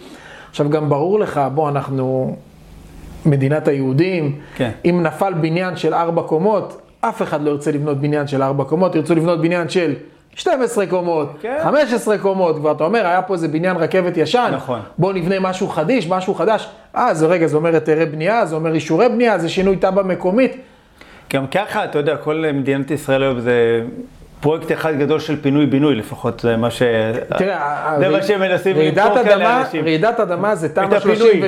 עכשיו 0.50 0.70
גם 0.70 0.88
ברור 0.88 1.20
לך, 1.20 1.40
בוא, 1.54 1.68
אנחנו 1.68 2.36
מדינת 3.26 3.68
היהודים, 3.68 4.38
כן. 4.56 4.70
אם 4.84 5.00
נפל 5.02 5.32
בניין 5.32 5.76
של 5.76 5.94
ארבע 5.94 6.22
קומות, 6.22 6.80
אף 7.00 7.22
אחד 7.22 7.42
לא 7.42 7.50
ירצה 7.50 7.72
לבנות 7.72 8.00
בניין 8.00 8.26
של 8.26 8.42
ארבע 8.42 8.64
קומות, 8.64 8.94
ירצו 8.94 9.14
לבנות 9.14 9.40
בניין 9.40 9.68
של 9.68 9.94
12 10.36 10.86
קומות, 10.86 11.32
כן. 11.40 11.58
15 11.62 12.18
קומות, 12.18 12.56
כבר 12.56 12.72
אתה 12.72 12.84
אומר, 12.84 13.06
היה 13.06 13.22
פה 13.22 13.34
איזה 13.34 13.48
בניין 13.48 13.76
רכבת 13.76 14.16
ישן, 14.16 14.50
נכון. 14.54 14.80
בוא 14.98 15.12
נבנה 15.12 15.40
משהו 15.40 15.68
חדיש, 15.68 16.08
משהו 16.08 16.34
חדש. 16.34 16.68
אה, 16.96 17.14
זה 17.14 17.26
רגע, 17.26 17.46
זה 17.46 17.56
אומר 17.56 17.74
היתרי 17.74 18.06
בנייה, 18.06 18.46
זה 18.46 18.54
אומר 18.54 18.74
אישורי 18.74 19.08
בנייה, 19.08 19.38
זה 19.38 19.48
שינוי 19.48 19.76
תב"ע 19.76 20.02
מקומית. 20.02 20.56
גם 21.32 21.46
ככה, 21.46 21.84
אתה 21.84 21.98
יודע, 21.98 22.16
כל 22.16 22.44
מדינת 22.54 22.90
ישראל 22.90 23.22
היום 23.22 23.40
זה 23.40 23.82
פרויקט 24.42 24.72
אחד 24.72 24.98
גדול 24.98 25.20
של 25.20 25.42
פינוי-בינוי, 25.42 25.94
לפחות 25.94 26.40
זה 26.40 26.56
מה 26.56 26.70
ש... 26.70 26.82
תראה, 27.38 27.94
זה 27.98 28.08
מה 28.08 28.22
שהם 28.22 28.40
מנסים 28.40 28.76
רעידת 28.76 29.04
למכור 29.06 29.22
כאן 29.24 29.32
אדמה, 29.32 29.58
לאנשים. 29.58 29.84
רעידת 29.84 30.20
אדמה 30.20 30.54
זה 30.54 30.68
תמ"א 30.68 30.96
הפינוי. 30.96 31.42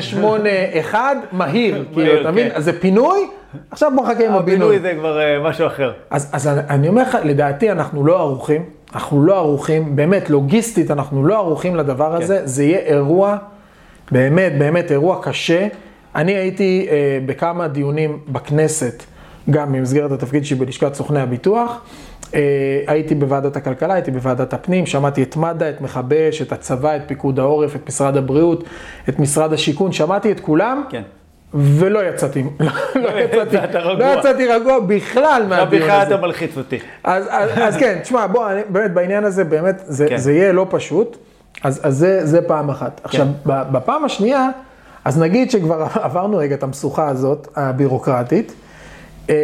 38-1, 0.92 0.94
מהיר, 1.32 1.84
כאילו, 1.94 2.20
אתה 2.20 2.30
מבין? 2.30 2.48
כן. 2.48 2.56
אז 2.56 2.64
זה 2.64 2.80
פינוי, 2.80 3.18
עכשיו 3.70 3.92
בוא 3.96 4.04
נחכה 4.04 4.26
עם 4.26 4.32
הבינוי. 4.32 4.76
הבינוי 4.76 4.78
זה 4.78 4.98
כבר 4.98 5.20
אה, 5.20 5.38
משהו 5.42 5.66
אחר. 5.66 5.92
אז, 6.10 6.48
אני- 6.68 6.88
אומר 6.88 7.02
לך, 7.02 7.18
לדעתי 7.24 7.70
אנחנו 7.72 8.06
לא 8.06 8.18
ערוכים, 8.20 8.62
אנחנו 8.94 9.24
לא 9.24 9.36
ערוכים, 9.38 9.96
באמת, 9.96 10.30
לוגיסטית 10.30 10.90
אנחנו 10.90 11.26
לא 11.26 11.36
ערוכים 11.38 11.76
לדבר 11.76 12.14
הזה, 12.16 12.40
זה 12.44 12.64
יהיה 12.64 12.78
אירוע, 12.78 13.36
באמת, 14.12 14.58
באמת 14.58 14.90
אירוע 14.92 15.18
קשה. 15.22 15.66
אני 16.16 16.32
הייתי 16.32 16.86
אה, 16.90 16.94
בכמה 17.26 17.68
דיונים 17.68 18.18
בכנסת, 18.28 19.02
גם 19.50 19.72
במסגרת 19.72 20.12
התפקיד 20.12 20.44
שלי 20.44 20.58
בלשכת 20.58 20.94
סוכני 20.94 21.20
הביטוח. 21.20 21.80
אה, 22.34 22.40
הייתי 22.86 23.14
בוועדת 23.14 23.56
הכלכלה, 23.56 23.94
הייתי 23.94 24.10
בוועדת 24.10 24.52
הפנים, 24.54 24.86
שמעתי 24.86 25.22
את 25.22 25.36
מד"א, 25.36 25.68
את 25.68 25.80
מכבי 25.80 26.28
אש, 26.28 26.42
את 26.42 26.52
הצבא, 26.52 26.96
את 26.96 27.02
פיקוד 27.06 27.38
העורף, 27.38 27.76
את 27.76 27.88
משרד 27.88 28.16
הבריאות, 28.16 28.64
את 29.08 29.18
משרד 29.18 29.52
השיכון, 29.52 29.92
שמעתי 29.92 30.32
את 30.32 30.40
כולם. 30.40 30.84
כן. 30.90 31.02
ולא 31.54 32.08
יצאתי, 32.08 32.44
לא 32.94 33.10
יצאתי, 33.24 33.56
יצאת 33.56 33.74
רגוע. 33.74 34.14
לא 34.14 34.18
יצאתי 34.18 34.46
רגוע 34.46 34.80
בכלל 34.80 35.24
עכשיו 35.24 35.48
מהדיון 35.48 35.82
בכלל 35.82 36.00
הזה. 36.00 36.14
אתה 36.14 36.22
מלחיץ 36.22 36.56
אותי. 36.56 36.78
אז, 37.04 37.76
כן, 37.78 37.98
תשמע, 38.02 38.26
בוא, 38.26 38.46
באמת, 38.68 38.90
בעניין 38.94 39.24
הזה, 39.24 39.44
באמת, 39.44 39.82
זה, 39.84 40.06
כן. 40.08 40.16
יהיה 40.30 40.52
לא 40.52 40.66
פשוט, 40.70 41.16
אז, 41.62 42.06
זה, 42.22 42.42
פעם 42.46 42.70
אחת. 42.70 43.00
עכשיו, 43.04 43.26
ב- 43.46 43.72
בפעם 43.72 44.04
השנייה, 44.04 44.48
אז 45.04 45.18
נגיד 45.18 45.50
שכבר 45.50 45.86
עברנו 46.06 46.36
רגע 46.36 46.54
את 46.54 46.62
המשוכה 46.62 47.08
הזאת, 47.08 47.48
הבירוקרטית, 47.56 48.54
אה, 49.30 49.34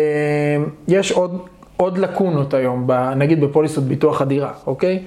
יש 0.88 1.12
עוד, 1.12 1.42
עוד 1.80 1.98
לקונות 1.98 2.54
היום, 2.54 2.84
ב, 2.86 2.92
נגיד 2.92 3.40
בפוליסות 3.40 3.84
ביטוח 3.84 4.22
הדירה, 4.22 4.52
אוקיי? 4.66 5.02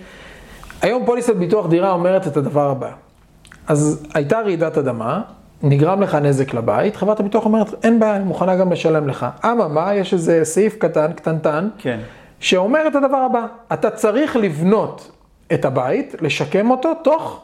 היום 0.82 1.06
פוליסת 1.06 1.36
ביטוח 1.36 1.68
דירה 1.68 1.92
אומרת 1.92 2.28
את 2.28 2.38
הדבר 2.38 2.70
הבא. 2.70 2.92
אז 3.68 4.08
הייתה 4.14 4.40
רעידת 4.40 4.78
אדמה, 4.78 5.22
נגרם 5.64 6.02
לך 6.02 6.16
נזק 6.16 6.54
לבית, 6.54 6.96
חברת 6.96 7.20
הביטוח 7.20 7.46
אומרת, 7.46 7.74
אין 7.84 8.00
בעיה, 8.00 8.16
אני 8.16 8.24
מוכנה 8.24 8.56
גם 8.56 8.72
לשלם 8.72 9.08
לך. 9.08 9.26
אממה, 9.46 9.96
יש 9.96 10.14
איזה 10.14 10.40
סעיף 10.44 10.76
קטן, 10.78 11.14
קטנטן, 11.14 11.70
כן. 11.78 12.00
שאומר 12.40 12.88
את 12.88 12.96
הדבר 12.96 13.18
הבא, 13.18 13.46
אתה 13.74 13.90
צריך 13.90 14.36
לבנות 14.36 15.12
את 15.54 15.66
הבית, 15.66 16.16
לשקם 16.22 16.72
אותו, 16.72 16.94
תוך 17.04 17.42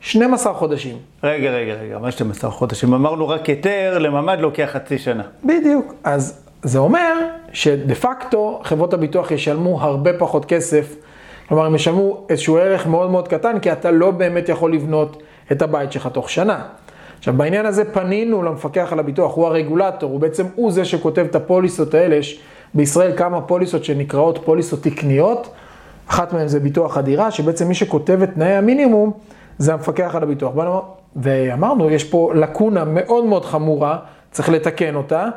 12 0.00 0.54
חודשים. 0.54 0.96
רגע, 1.22 1.50
רגע, 1.50 1.72
רגע, 1.72 1.98
מה 1.98 2.10
12 2.10 2.50
חודשים? 2.50 2.94
אמרנו 2.94 3.28
רק 3.28 3.46
היתר 3.46 3.98
לממ"ד 3.98 4.38
לוקח 4.40 4.68
חצי 4.72 4.98
שנה. 4.98 5.22
בדיוק. 5.44 5.94
אז 6.04 6.49
זה 6.62 6.78
אומר 6.78 7.14
שדה 7.52 7.94
פקטו 7.94 8.60
חברות 8.64 8.94
הביטוח 8.94 9.30
ישלמו 9.30 9.80
הרבה 9.82 10.18
פחות 10.18 10.44
כסף, 10.44 10.96
כלומר 11.48 11.64
הם 11.64 11.74
ישלמו 11.74 12.26
איזשהו 12.28 12.56
ערך 12.56 12.86
מאוד 12.86 13.10
מאוד 13.10 13.28
קטן, 13.28 13.58
כי 13.58 13.72
אתה 13.72 13.90
לא 13.90 14.10
באמת 14.10 14.48
יכול 14.48 14.74
לבנות 14.74 15.22
את 15.52 15.62
הבית 15.62 15.92
שלך 15.92 16.06
תוך 16.06 16.30
שנה. 16.30 16.62
עכשיו 17.18 17.34
בעניין 17.34 17.66
הזה 17.66 17.92
פנינו 17.92 18.42
למפקח 18.42 18.88
על 18.92 18.98
הביטוח, 18.98 19.34
הוא 19.34 19.46
הרגולטור, 19.46 20.10
הוא 20.10 20.20
בעצם 20.20 20.46
הוא 20.54 20.72
זה 20.72 20.84
שכותב 20.84 21.26
את 21.30 21.34
הפוליסות 21.34 21.94
האלה, 21.94 22.16
יש 22.16 22.40
בישראל 22.74 23.16
כמה 23.16 23.40
פוליסות 23.40 23.84
שנקראות 23.84 24.38
פוליסות 24.44 24.82
תקניות, 24.82 25.50
אחת 26.06 26.32
מהן 26.32 26.48
זה 26.48 26.60
ביטוח 26.60 26.96
הדירה, 26.96 27.30
שבעצם 27.30 27.68
מי 27.68 27.74
שכותב 27.74 28.22
את 28.22 28.30
תנאי 28.34 28.52
המינימום 28.52 29.12
זה 29.58 29.72
המפקח 29.72 30.14
על 30.14 30.22
הביטוח. 30.22 30.52
ואמרנו, 31.16 31.90
יש 31.90 32.04
פה 32.04 32.32
לקונה 32.34 32.84
מאוד 32.84 33.24
מאוד 33.24 33.44
חמורה, 33.44 33.98
צריך 34.30 34.48
לתקן 34.48 34.94
אותה. 34.94 35.28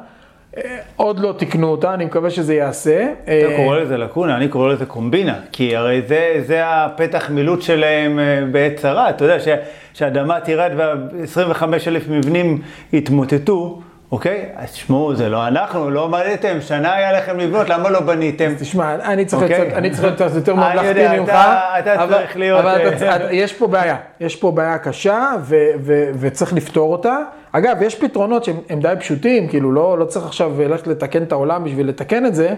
אה, 0.58 0.62
עוד 0.96 1.20
לא 1.20 1.34
תיקנו 1.38 1.68
אותה, 1.68 1.94
אני 1.94 2.06
מקווה 2.06 2.30
שזה 2.30 2.54
ייעשה. 2.54 3.08
אתה 3.24 3.32
אה, 3.32 3.54
קורא 3.56 3.78
לזה 3.78 3.98
לקונה, 3.98 4.38
אני 4.38 4.48
קורא 4.48 4.74
לזה 4.74 4.86
קומבינה, 4.86 5.36
כי 5.52 5.76
הרי 5.76 6.02
זה, 6.08 6.42
זה 6.46 6.62
הפתח 6.66 7.30
מילוט 7.30 7.62
שלהם 7.62 8.20
אה, 8.20 8.39
בעת 8.52 8.76
צרה, 8.76 9.10
אתה 9.10 9.26
יודע, 9.26 9.39
ש- 9.39 9.48
שהאדמה 9.94 10.39
תירד 10.39 10.72
וה-25 10.78 11.63
אלף 11.88 12.04
מבנים 12.10 12.62
יתמוטטו, 12.94 13.80
אוקיי? 14.12 14.46
אז 14.56 14.72
תשמעו, 14.72 15.16
זה 15.16 15.30
לא 15.30 15.48
אנחנו, 15.48 15.89
לא 15.89 16.06
עמדתם, 16.06 16.58
שנה 16.62 16.94
היה 16.94 17.12
לכם 17.13 17.39
לבנות, 17.39 17.70
למה 17.70 17.89
לא 17.89 18.00
בניתם? 18.00 18.54
תשמע, 18.60 18.96
אני 18.96 19.26
צריך 19.26 19.42
אוקיי. 19.44 19.60
להיות 19.60 19.74
אני 19.74 19.89
צריך 19.89 20.04
להיות 20.04 20.16
קצת 20.22 20.36
יותר 20.36 20.52
אני 20.52 20.60
ממלכתי 20.62 20.88
יודע, 20.88 21.13
ממך. 21.20 21.30
אתה- 21.30 21.80
אתה 21.80 22.04
אבל- 22.04 22.13
צריך 22.13 22.38
להיות, 22.38 22.60
אבל 22.60 22.88
אתה- 22.88 23.16
אתה- 23.16 23.34
יש 23.34 23.54
פה 23.54 23.68
בעיה, 23.68 23.96
יש 24.20 24.36
פה 24.36 24.52
בעיה 24.52 24.78
קשה 24.78 25.32
ו- 25.42 25.56
ו- 25.80 26.12
וצריך 26.20 26.54
לפתור 26.54 26.92
אותה. 26.92 27.18
אגב, 27.56 27.78
יש 27.82 27.96
פתרונות 27.96 28.44
שהם 28.44 28.56
הם 28.70 28.80
די 28.80 28.94
פשוטים, 29.00 29.48
כאילו 29.48 29.72
לא 29.72 29.98
לא 30.00 30.06
צריך 30.06 30.26
עכשיו 30.26 30.52
ללכת 30.62 30.88
לתקן 30.88 31.24
את 31.24 31.32
העולם 31.32 31.63
בשביל 31.63 31.88
לתקן 31.88 32.26
את 32.26 32.36
זה. 32.36 32.54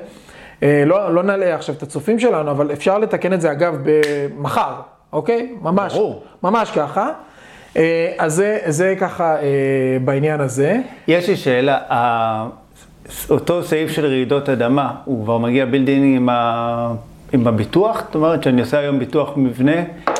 אה, 0.64 0.84
לא 0.86 1.14
לא 1.16 1.24
נעלה 1.24 1.56
עכשיו 1.56 1.76
את 1.76 1.84
הצופים 1.84 2.20
שלנו, 2.20 2.52
אבל 2.52 2.72
אפשר 2.74 2.98
לתקן 3.00 3.34
את 3.34 3.42
זה 3.42 3.52
אגב 3.52 3.78
במחר, 3.84 4.74
אוקיי? 5.14 5.50
ממש, 5.62 5.94
ברור. 5.94 6.24
ממש 6.44 6.72
ככה. 6.72 7.10
אה, 7.78 8.14
אז 8.18 8.34
זה- 8.34 8.60
זה 8.66 8.96
ככה 9.00 9.36
אה, 9.36 9.42
בעניין 10.06 10.42
הזה. 10.42 10.78
יש 11.08 11.30
לי 11.30 11.36
שאלה, 11.36 11.78
אותו 13.30 13.64
סעיף 13.64 13.92
של 13.92 14.06
רעידות 14.06 14.50
אדמה, 14.50 14.92
הוא 15.06 15.24
כבר 15.24 15.38
מגיע 15.38 15.66
בילדין 15.66 16.16
עם, 16.16 16.30
ה... 16.30 16.94
עם 17.34 17.48
הביטוח? 17.48 18.04
זאת 18.06 18.16
אומרת 18.16 18.44
שאני 18.44 18.62
עושה 18.62 18.80
היום 18.80 19.00
ביטוח 19.00 19.34
מבנה, 19.36 19.76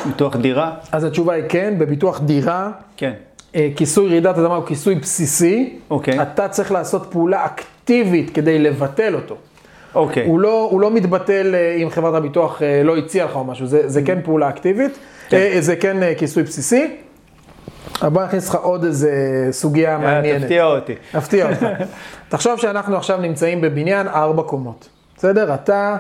ביטוח 0.06 0.36
דירה? 0.36 0.72
אז 0.92 1.04
התשובה 1.04 1.34
היא 1.34 1.44
כן, 1.50 1.74
בביטוח 1.78 2.20
דירה. 2.22 2.72
כן. 2.98 3.14
אה, 3.56 3.70
כיסוי 3.76 4.10
רעידת 4.10 4.38
אדמה 4.38 4.56
הוא 4.56 4.66
כיסוי 4.66 4.96
בסיסי. 4.96 5.80
אוקיי. 5.90 6.22
אתה 6.22 6.48
צריך 6.48 6.72
לעשות 6.72 7.08
פעולה 7.12 7.46
אקטיבית 7.46 8.30
כדי 8.30 8.60
לבטל 8.60 9.16
אותו. 9.16 9.36
אוקיי. 9.96 10.26
הוא 10.26 10.40
לא, 10.40 10.68
הוא 10.72 10.82
לא 10.82 10.92
מתבטל 10.92 11.56
אה, 11.56 11.76
אם 11.84 11.90
חברת 11.90 12.14
הביטוח 12.14 12.62
אה, 12.62 12.82
לא 12.84 12.98
הציעה 12.98 13.26
לך 13.26 13.36
או 13.36 13.44
משהו, 13.44 13.68
זה, 13.68 13.90
זה 13.90 14.02
כן 14.02 14.20
פעולה 14.24 14.50
אקטיבית, 14.50 14.92
כן. 15.30 15.38
אה, 15.38 15.58
זה 15.60 15.76
כן 15.76 15.98
כיסוי 16.18 16.44
בסיסי. 16.44 16.98
אבל 18.02 18.10
בוא 18.10 18.24
נכניס 18.24 18.50
לך 18.50 18.56
עוד 18.56 18.84
איזה 18.84 19.12
סוגיה 19.52 19.98
מעניינת. 19.98 20.42
תפתיע 20.42 20.66
אותי. 20.66 20.94
אפתיע 21.18 21.50
אותך. 21.50 21.66
תחשוב 22.30 22.60
שאנחנו 22.60 22.98
עכשיו 22.98 23.18
נמצאים 23.18 23.62
בבניין 23.62 24.08
ארבע 24.08 24.44
קומות, 24.44 24.90
בסדר? 25.18 25.54
אתה 25.54 25.98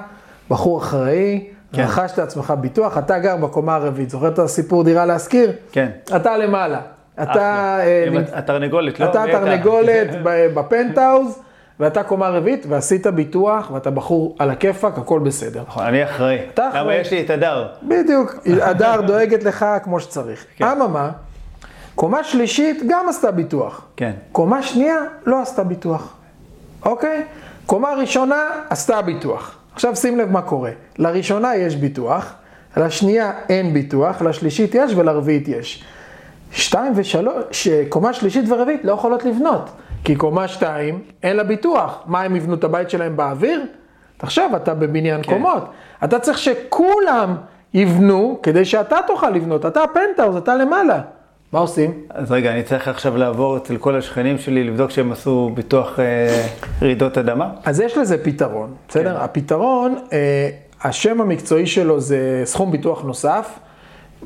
בחור 0.50 0.80
אחראי, 0.80 1.44
כן. 1.74 1.84
רכשת 1.84 2.18
לעצמך 2.18 2.54
ביטוח, 2.62 2.98
אתה 2.98 3.20
גר 3.20 3.36
בקומה 3.38 3.76
הרביעית, 3.76 4.10
זוכר 4.10 4.28
את 4.28 4.39
הסיפור 4.39 4.84
דירה 4.84 5.06
להשכיר? 5.06 5.52
כן. 5.72 5.89
אתה 6.15 6.38
למעלה. 6.38 6.80
אתה... 7.23 7.78
אה, 7.80 8.06
נמצ- 8.12 8.38
התרנגולת, 8.38 8.99
לא? 8.99 9.06
אתה 9.06 9.23
מי 9.25 9.30
אתה? 9.32 9.39
תרנגולת 9.39 10.08
ב- 10.23 10.47
בפנטהאוז, 10.54 11.39
ואתה 11.80 12.04
קומה 12.04 12.30
רביעית, 12.30 12.65
ועשית 12.69 13.08
ביטוח, 13.08 13.71
ואתה 13.73 13.91
בחור 13.91 14.36
על 14.39 14.49
הכיפאק, 14.49 14.97
הכל 14.97 15.19
בסדר. 15.19 15.63
נכון, 15.67 15.84
אני 15.86 16.04
אחראי. 16.04 16.39
אתה 16.54 16.62
למה 16.69 16.82
אחראי. 16.82 16.95
יש 17.01 17.12
לי 17.12 17.21
את 17.21 17.30
הדר? 17.30 17.67
בדיוק, 17.84 18.36
הדר 18.62 19.01
דואגת 19.01 19.43
לך 19.43 19.65
כמו 19.84 19.99
שצריך. 19.99 20.45
כן. 20.58 20.65
אממה, 20.65 21.10
קומה 21.95 22.23
שלישית 22.23 22.84
גם 22.88 23.06
עשתה 23.10 23.32
ביטוח. 23.32 23.86
כן. 23.97 24.12
קומה 24.32 24.63
שנייה 24.63 24.95
לא 25.25 25.41
עשתה 25.41 25.63
ביטוח, 25.63 26.13
אוקיי? 26.86 27.23
קומה 27.65 27.93
ראשונה 27.93 28.41
עשתה 28.69 29.01
ביטוח. 29.01 29.58
עכשיו 29.73 29.95
שים 29.95 30.17
לב 30.19 30.32
מה 30.32 30.41
קורה. 30.41 30.71
לראשונה 30.97 31.56
יש 31.56 31.75
ביטוח, 31.75 32.34
לשנייה 32.78 33.32
אין 33.49 33.73
ביטוח, 33.73 34.21
לשלישית 34.21 34.75
יש 34.75 34.93
ולרביעית 34.95 35.47
יש. 35.47 35.84
שתיים 36.56 36.94
ושלוש, 36.96 37.68
קומה 37.89 38.13
שלישית 38.13 38.46
ורביעית 38.50 38.86
לא 38.86 38.91
יכולות 38.91 39.26
לבנות, 39.26 39.70
כי 40.04 40.15
קומה 40.15 40.48
שתיים 40.48 41.00
אין 41.24 41.36
לה 41.36 41.44
ביטוח. 41.44 42.04
מה 42.06 42.22
הם 42.22 42.36
יבנו 42.36 42.54
את 42.54 42.63
הבית 42.63 42.89
שלהם 42.89 43.18
באוויר? 43.18 43.65
תחשוב, 44.18 44.56
אתה 44.56 44.74
בבניין 44.74 45.24
כן. 45.24 45.34
קומות. 45.34 45.63
אתה 46.04 46.20
צריך 46.20 46.38
שכולם 46.38 47.36
יבנו 47.74 48.39
כדי 48.44 48.65
שאתה 48.65 48.98
תוכל 49.08 49.30
לבנות. 49.30 49.65
אתה 49.65 49.84
הפנטהאוז, 49.84 50.36
אתה 50.36 50.56
למעלה. 50.56 51.02
מה 51.52 51.60
עושים? 51.60 51.94
אז 52.10 52.32
רגע, 52.32 52.52
אני 52.52 52.63
צריך 52.63 52.88
עכשיו 52.88 53.18
לעבור 53.18 53.58
אצל 53.58 53.78
כל 53.78 53.96
השכנים 53.96 54.38
שלי, 54.38 54.63
לבדוק 54.63 54.91
שהם 54.91 55.12
עשו 55.12 55.52
ביטוח 55.54 56.00
אה, 56.00 56.48
רעידות 56.82 57.18
אדמה? 57.18 57.50
אז 57.65 57.80
יש 57.80 57.98
לזה 57.98 58.24
פתרון, 58.24 58.74
בסדר? 58.88 59.15
כן. 59.15 59.22
הפתרון, 59.22 59.96
אה, 60.13 60.50
השם 60.84 61.22
המקצועי 61.22 61.68
שלו 61.68 62.00
זה 62.00 62.41
סכום 62.46 62.72
ביטוח 62.72 63.04
נוסף. 63.04 63.60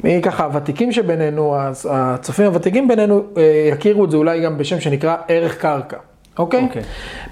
מי 0.04 0.22
ככה, 0.22 0.44
הוותיקים 0.44 0.92
שבינינו, 0.92 1.56
הצ- 1.58 1.88
הצופים 1.90 2.46
הוותיקים 2.46 2.88
בינינו, 2.88 3.24
אה, 3.38 3.70
יכירו 3.72 4.06
את 4.06 4.12
זה 4.12 4.18
אולי 4.18 4.42
גם 4.42 4.58
בשם 4.58 4.80
שנקרא 4.80 5.16
ערך 5.28 5.58
קרקע, 5.62 5.98
אוקיי? 6.40 6.64
אוקיי. 6.64 6.82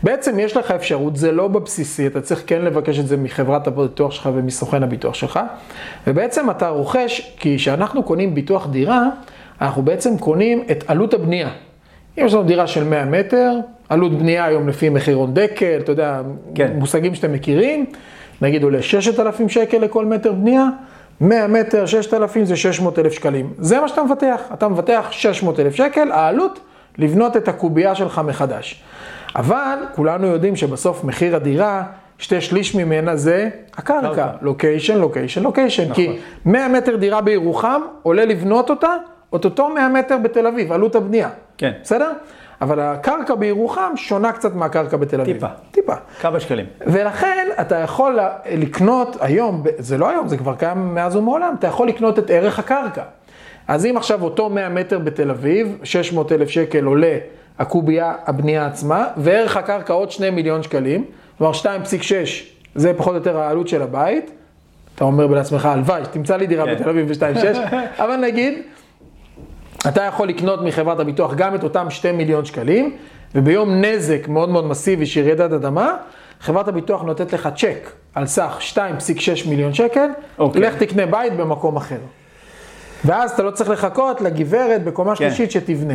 בעצם 0.04 0.40
יש 0.40 0.58
לך 0.58 0.72
אפשרות, 0.72 1.16
זה 1.16 1.32
לא 1.32 1.48
בבסיסי, 1.48 2.08
אתה 2.08 2.22
צריך 2.22 2.44
כן 2.48 2.62
לבקש 2.62 3.00
את 3.00 3.08
זה 3.08 3.18
מחברת 3.18 3.68
הביטוח 3.68 4.12
שלך 4.12 4.30
ומסוכן 4.34 4.84
הביטוח 4.84 5.14
שלך, 5.14 5.40
ובעצם 6.08 6.50
אתה 6.50 6.70
רוכש, 6.70 7.34
כי 7.40 7.58
כשאנחנו 7.58 8.04
קונים 8.04 8.36
ביטוח 8.36 8.68
דירה, 8.68 9.04
אנחנו 9.62 9.82
בעצם 9.82 10.18
קונים 10.18 10.64
את 10.72 10.84
עלות 10.88 11.14
הבנייה. 11.14 11.50
אם 12.20 12.26
יש 12.26 12.34
לנו 12.34 12.44
דירה 12.44 12.68
של 12.68 12.84
100 12.84 13.06
מטר, 13.06 13.54
עלות 13.90 14.18
בנייה 14.18 14.46
היום 14.46 14.68
לפי 14.70 14.90
מחירון 14.90 15.34
דקל, 15.34 15.78
אתה 15.80 15.92
יודע, 15.92 16.22
כן. 16.56 16.72
מושגים 16.76 17.16
שאתם 17.16 17.34
מכירים, 17.34 17.86
נגיד 18.42 18.64
עולה 18.64 18.82
6,000 18.82 19.50
שקל 19.50 19.78
לכל 19.78 20.06
מטר 20.06 20.32
בנייה, 20.32 20.66
100 21.22 21.48
מטר, 21.48 21.86
6,000 21.86 22.46
זה 22.46 22.56
600,000 22.56 23.14
שקלים. 23.14 23.54
זה 23.58 23.80
מה 23.80 23.88
שאתה 23.88 24.04
מבטח, 24.04 24.42
אתה 24.54 24.68
מבטח 24.68 25.08
600,000 25.12 25.76
שקל, 25.76 26.12
העלות 26.12 26.60
לבנות 26.98 27.38
את 27.38 27.48
הקובייה 27.48 27.96
שלך 27.96 28.22
מחדש. 28.26 28.84
אבל 29.36 29.78
כולנו 29.96 30.28
יודעים 30.28 30.56
שבסוף 30.56 31.04
מחיר 31.04 31.36
הדירה, 31.36 31.84
שתי 32.18 32.42
שליש 32.42 32.76
ממנה 32.76 33.16
זה 33.16 33.50
הקרקע, 33.78 34.08
קרקע. 34.08 34.28
לוקיישן, 34.42 34.98
לוקיישן, 34.98 35.44
לוקיישן. 35.44 35.94
כי 35.94 36.20
100 36.46 36.68
מטר 36.68 36.96
דירה 36.96 37.22
בירוחם, 37.22 37.82
עולה 38.04 38.26
לבנות 38.26 38.70
אותה, 38.70 38.96
את 39.36 39.46
אותו 39.46 39.70
100 39.70 39.90
מטר 39.90 40.18
בתל 40.18 40.48
אביב, 40.48 40.72
עלות 40.72 40.96
הבנייה. 40.96 41.30
כן. 41.58 41.72
בסדר? 41.84 42.12
אבל 42.62 42.80
הקרקע 42.80 43.36
בירוחם 43.36 43.92
שונה 43.96 44.32
קצת 44.32 44.56
מהקרקע 44.56 44.98
בתל 44.98 45.22
אביב. 45.22 45.34
טיפה. 45.36 45.48
טיפה. 45.72 45.94
כמה 46.22 46.40
שקלים? 46.40 46.66
ולכן 46.88 47.48
אתה 47.62 47.76
יכול 47.76 48.20
לקנות 48.52 49.18
היום, 49.20 49.64
זה 49.78 49.98
לא 49.98 50.10
היום, 50.10 50.28
זה 50.28 50.38
כבר 50.38 50.56
קיים 50.56 50.96
מאז 50.96 51.16
ומעולם, 51.16 51.56
אתה 51.60 51.68
יכול 51.68 51.88
לקנות 51.88 52.20
את 52.20 52.30
ערך 52.30 52.60
הקרקע. 52.60 53.04
אז 53.68 53.86
אם 53.86 53.98
עכשיו 53.98 54.24
אותו 54.24 54.50
100 54.50 54.70
מטר 54.70 55.00
בתל 55.00 55.30
אביב, 55.30 55.78
600 55.84 56.32
אלף 56.32 56.50
שקל 56.50 56.86
עולה 56.86 57.18
הקובייה, 57.60 58.14
הבנייה 58.26 58.66
עצמה, 58.66 59.08
וערך 59.18 59.58
הקרקע 59.58 59.94
עוד 59.94 60.12
2 60.12 60.36
מיליון 60.36 60.64
שקלים, 60.64 61.06
כלומר 61.38 61.54
2.6, 61.54 61.66
זה 62.76 62.94
פחות 62.98 63.12
או 63.12 63.18
יותר 63.18 63.38
העלות 63.38 63.68
של 63.68 63.82
הבית. 63.82 64.32
אתה 64.96 65.04
אומר 65.04 65.28
לעצמך, 65.28 65.66
הלוואי, 65.66 66.02
תמצא 66.12 66.38
לי 66.38 66.48
דירה 66.48 66.66
כן. 66.66 66.76
בתל 66.76 66.90
אביב 66.90 67.08
ב-2.6, 67.08 67.58
אבל 68.04 68.16
נגיד, 68.16 68.62
אתה 69.88 70.04
יכול 70.04 70.28
לקנות 70.28 70.62
מחברת 70.62 71.00
הביטוח 71.00 71.34
גם 71.34 71.56
את 71.56 71.64
אותם 71.64 71.90
2 71.90 72.18
מיליון 72.18 72.46
שקלים, 72.46 72.98
וביום 73.36 73.82
נזק 73.82 74.28
מאוד 74.28 74.50
מאוד 74.50 74.66
מסיבי 74.66 75.06
של 75.06 75.22
רעידת 75.22 75.52
אדמה, 75.52 75.94
חברת 76.40 76.68
הביטוח 76.68 77.02
נותנת 77.02 77.34
לך 77.34 77.50
צ'ק 77.56 77.90
על 78.16 78.26
סך 78.26 78.60
2.6 78.74 78.80
מיליון 79.50 79.74
שקל, 79.74 80.08
אוקיי. 80.40 80.62
לך 80.62 80.76
תקנה 80.76 81.06
בית 81.06 81.34
במקום 81.34 81.76
אחר. 81.76 81.98
ואז 83.06 83.32
אתה 83.32 83.44
לא 83.44 83.52
צריך 83.52 83.70
לחכות 83.70 84.22
לגברת 84.22 84.84
בקומה 84.84 85.12
כן. 85.16 85.16
שלישית 85.16 85.52
שתבנה. 85.52 85.94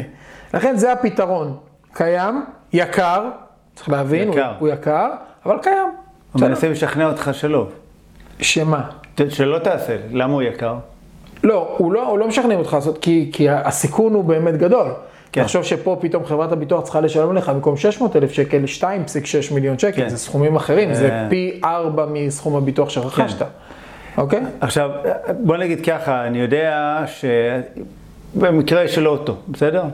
לכן 0.55 0.77
זה 0.77 0.93
הפתרון. 0.93 1.57
קיים, 1.93 2.45
יקר, 2.73 3.29
צריך 3.75 3.89
להבין, 3.89 4.29
הוא- 4.29 4.37
יקר. 4.37 4.53
הוא 4.59 4.69
יקר, 4.69 5.09
אבל 5.47 5.59
קיים. 5.63 5.89
הוא. 6.33 6.43
מנסה 6.43 6.69
לשכנע 6.69 7.07
אותך 7.07 7.31
שלא. 7.33 7.67
שמה? 8.41 8.91
שלא 9.29 9.59
תעשה, 9.59 9.97
למה 10.13 10.33
הוא 10.33 10.43
יקר? 10.43 10.75
לא, 11.43 11.75
הוא 11.79 11.93
לא, 11.93 12.09
הוא 12.09 12.19
לא 12.19 12.29
משכנעים 12.29 12.59
אותך 12.59 12.73
לעשות, 12.73 12.99
כי, 12.99 13.31
כי 13.33 13.51
הסיכון 13.51 14.15
הוא 14.15 14.25
באמת 14.25 14.57
גדול. 14.57 14.87
כן. 15.33 15.43
תחשוב 15.43 15.63
שפה 15.63 15.97
פתאום 16.01 16.25
חברת 16.25 16.53
הביטוח 16.53 16.85
צריכה 16.85 17.01
לשלם 17.01 17.37
לך 17.37 17.49
במקום 17.49 17.77
600 17.77 18.17
אלף 18.17 18.33
שקל, 18.33 18.65
2.6 18.81 18.85
מיליון 19.55 19.79
שקל, 19.79 20.03
כן. 20.03 20.09
זה 20.09 20.19
סכומים 20.19 20.57
אחרים, 20.57 20.95
זה 20.95 21.09
אה. 21.09 21.27
פי 21.31 21.61
4 21.65 22.07
מסכום 22.13 22.57
הביטוח 22.57 22.89
שרכשת, 22.89 23.47
אוקיי? 24.17 24.41
עכשיו, 24.61 24.91
בוא 25.41 25.57
נגיד 25.57 25.85
ככה, 25.87 26.27
אני 26.27 26.39
יודע 26.39 26.99
שבמקרה 28.37 28.89
של 28.89 29.09
אוטו, 29.09 29.37
בסדר? 29.49 29.85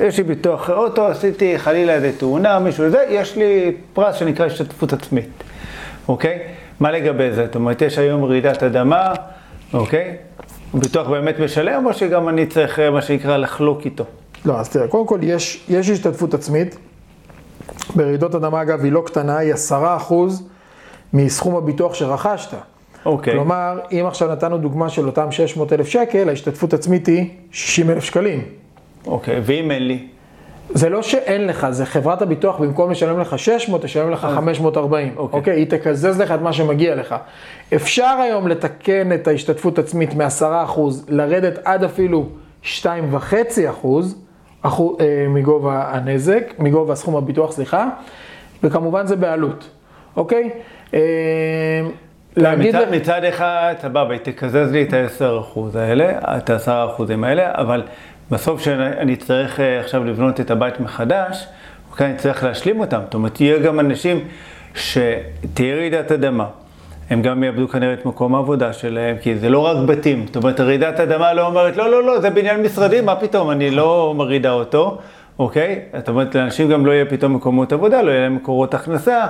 יש 0.00 0.18
לי 0.18 0.24
ביטוח 0.24 0.70
אוטו, 0.70 1.06
עשיתי 1.06 1.58
חלילה 1.58 1.92
איזה 1.92 2.18
תאונה, 2.18 2.58
מישהו 2.58 2.90
זה, 2.90 3.04
יש 3.08 3.36
לי 3.36 3.72
פרס 3.92 4.16
שנקרא 4.16 4.46
השתתפות 4.46 4.92
עצמית, 4.92 5.44
אוקיי? 6.08 6.38
מה 6.80 6.90
לגבי 6.90 7.32
זה? 7.32 7.46
זאת 7.46 7.54
אומרת, 7.54 7.82
יש 7.82 7.98
היום 7.98 8.24
רעידת 8.24 8.62
אדמה, 8.62 9.12
אוקיי? 9.74 10.16
הביטוח 10.74 11.08
באמת 11.08 11.38
משלם, 11.38 11.86
או 11.86 11.94
שגם 11.94 12.28
אני 12.28 12.46
צריך, 12.46 12.78
אה, 12.78 12.90
מה 12.90 13.02
שנקרא, 13.02 13.36
לחלוק 13.36 13.84
איתו? 13.84 14.04
לא, 14.44 14.60
אז 14.60 14.68
תראה, 14.68 14.88
קודם 14.88 15.06
כל 15.06 15.18
יש, 15.22 15.64
יש 15.68 15.90
השתתפות 15.90 16.34
עצמית. 16.34 16.76
ברעידות 17.94 18.34
אדמה, 18.34 18.62
אגב, 18.62 18.84
היא 18.84 18.92
לא 18.92 19.02
קטנה, 19.06 19.38
היא 19.38 19.54
10% 19.54 20.12
מסכום 21.12 21.56
הביטוח 21.56 21.94
שרכשת. 21.94 22.54
אוקיי. 23.06 23.34
כלומר, 23.34 23.78
אם 23.92 24.04
עכשיו 24.06 24.32
נתנו 24.32 24.58
דוגמה 24.58 24.88
של 24.88 25.06
אותם 25.06 25.32
600 25.32 25.72
אלף 25.72 25.88
שקל, 25.88 26.28
ההשתתפות 26.28 26.74
עצמית 26.74 27.06
היא 27.06 27.30
60 27.52 27.90
אלף 27.90 28.04
שקלים. 28.04 28.42
אוקיי, 29.06 29.40
ואם 29.44 29.70
אין 29.70 29.86
לי? 29.86 30.06
זה 30.74 30.88
לא 30.88 31.02
שאין 31.02 31.46
לך, 31.46 31.66
זה 31.70 31.86
חברת 31.86 32.22
הביטוח, 32.22 32.58
במקום 32.58 32.90
לשלם 32.90 33.20
לך 33.20 33.38
600, 33.38 33.82
תשלם 33.82 34.10
לך 34.10 34.20
540. 34.34 35.12
אוקיי. 35.16 35.38
אוקיי? 35.38 35.56
היא 35.56 35.66
תקזז 35.70 36.20
לך 36.20 36.30
את 36.32 36.40
מה 36.40 36.52
שמגיע 36.52 36.94
לך. 36.94 37.14
אפשר 37.74 38.16
היום 38.22 38.48
לתקן 38.48 39.12
את 39.12 39.28
ההשתתפות 39.28 39.78
עצמית 39.78 40.14
מ-10% 40.14 40.80
לרדת 41.08 41.58
עד 41.64 41.84
אפילו 41.84 42.26
2.5% 42.62 43.86
אחו- 44.62 44.96
אה, 45.00 45.26
מגובה 45.28 45.88
הנזק, 45.92 46.52
מגובה 46.58 46.94
סכום 46.94 47.16
הביטוח, 47.16 47.52
סליחה, 47.52 47.88
וכמובן 48.62 49.06
זה 49.06 49.16
בעלות, 49.16 49.68
אוקיי? 50.16 50.50
אה, 50.94 51.00
להגיד 52.36 52.76
מצד. 52.76 52.86
מצד 52.90 53.24
אחד, 53.24 53.74
סבבה, 53.82 54.10
היא 54.12 54.20
תקזז 54.22 54.72
לי 54.72 54.82
את 54.82 54.92
ה-10% 54.92 55.58
האלה, 55.78 56.18
את 56.36 56.50
ה-10% 56.50 57.02
האלה, 57.24 57.50
אבל 57.54 57.82
בסוף 58.32 58.60
שאני 58.60 59.14
אצטרך 59.14 59.60
אה, 59.60 59.80
עכשיו 59.80 60.04
לבנות 60.04 60.40
את 60.40 60.50
הבית 60.50 60.80
מחדש, 60.80 61.46
אוקיי, 61.90 62.06
אני 62.06 62.16
צריך 62.16 62.44
להשלים 62.44 62.80
אותם. 62.80 63.00
זאת 63.04 63.14
אומרת, 63.14 63.40
יהיה 63.40 63.58
גם 63.58 63.80
אנשים 63.80 64.24
שתהיה 64.74 65.76
רעידת 65.76 66.12
אדמה. 66.12 66.46
הם 67.10 67.22
גם 67.22 67.44
יאבדו 67.44 67.68
כנראה 67.68 67.92
את 67.92 68.06
מקום 68.06 68.34
העבודה 68.34 68.72
שלהם, 68.72 69.16
כי 69.22 69.38
זה 69.38 69.48
לא 69.48 69.58
רק 69.58 69.76
בתים. 69.86 70.26
זאת 70.26 70.36
אומרת, 70.36 70.60
רעידת 70.60 71.00
אדמה 71.00 71.32
לא 71.32 71.46
אומרת, 71.46 71.76
לא, 71.76 71.90
לא, 71.90 72.02
לא, 72.02 72.20
זה 72.20 72.30
בניין 72.30 72.62
משרדי, 72.62 73.00
מה 73.00 73.16
פתאום, 73.16 73.50
אני 73.50 73.70
לא 73.70 74.14
מרעידה 74.16 74.52
אותו, 74.52 74.98
אוקיי? 75.42 75.80
זאת 75.96 76.08
אומרת, 76.08 76.34
לאנשים 76.34 76.68
גם 76.68 76.86
לא 76.86 76.92
יהיה 76.92 77.04
פתאום 77.04 77.34
מקומות 77.34 77.72
עבודה, 77.72 78.02
לא 78.02 78.10
יהיה 78.10 78.20
להם 78.20 78.36
מקורות 78.36 78.74
הכנסה, 78.74 79.26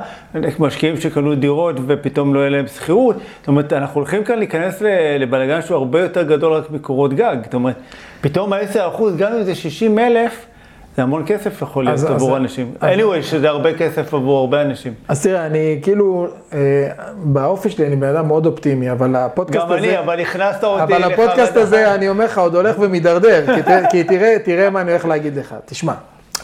משקיעים 0.58 0.96
שקנו 0.96 1.34
דירות 1.34 1.76
ופתאום 1.86 2.34
לא 2.34 2.40
יהיה 2.40 2.50
להם 2.50 2.66
שכירות. 2.66 3.16
זאת 3.38 3.48
אומרת, 3.48 3.72
אנחנו 3.72 4.00
הולכים 4.00 4.24
כאן 4.24 4.38
להיכנס 4.38 4.82
לבלגן 5.18 5.62
שהוא 5.62 5.76
הרבה 5.76 6.00
יותר 6.00 6.22
גדול 6.22 6.52
רק 6.52 6.70
מקורות 6.70 7.14
גג. 7.14 7.36
זאת 7.44 7.54
אומרת, 7.54 7.76
פתאום 8.20 8.52
ה-10%, 8.52 9.02
גם 9.18 9.32
אם 9.32 9.42
זה 9.42 9.54
60 9.54 9.98
אלף, 9.98 10.46
זה 10.96 11.02
המון 11.02 11.22
כסף 11.26 11.62
יכול 11.62 11.84
להיות 11.84 11.94
אז- 11.94 12.04
עבור 12.04 12.30
אז- 12.30 12.36
אנשים. 12.36 12.70
אז- 12.80 12.98
anyway, 12.98 13.22
שזה 13.22 13.48
הרבה 13.48 13.74
כסף 13.74 14.14
עבור 14.14 14.38
הרבה 14.38 14.62
אנשים. 14.62 14.94
אז 15.08 15.22
תראה, 15.22 15.46
אני 15.46 15.78
כאילו, 15.82 16.26
אה, 16.52 16.58
באופי 17.24 17.70
שלי 17.70 17.86
אני 17.86 17.96
בן 17.96 18.08
אדם 18.16 18.26
מאוד 18.28 18.46
אופטימי, 18.46 18.90
אבל 18.92 19.16
הפודקאסט 19.16 19.66
גם 19.66 19.72
הזה... 19.72 19.78
אני, 19.78 19.98
אבל 19.98 20.20
הכנסת 20.20 20.64
אותי 20.64 20.82
אבל 20.82 21.04
הפודקאסט. 21.12 21.56
הזה, 21.56 21.94
אני 21.94 22.08
אומר 22.08 22.24
לך, 22.24 22.38
עוד 22.38 22.54
הולך 22.56 22.76
ומידרדר, 22.80 23.44
כי, 23.54 23.62
כי 23.90 24.04
תראה, 24.04 24.36
תראה 24.44 24.70
מה 24.70 24.80
אני 24.80 24.90
הולך 24.90 25.04
להגיד 25.04 25.36
לך. 25.36 25.54
תשמע, 25.64 25.92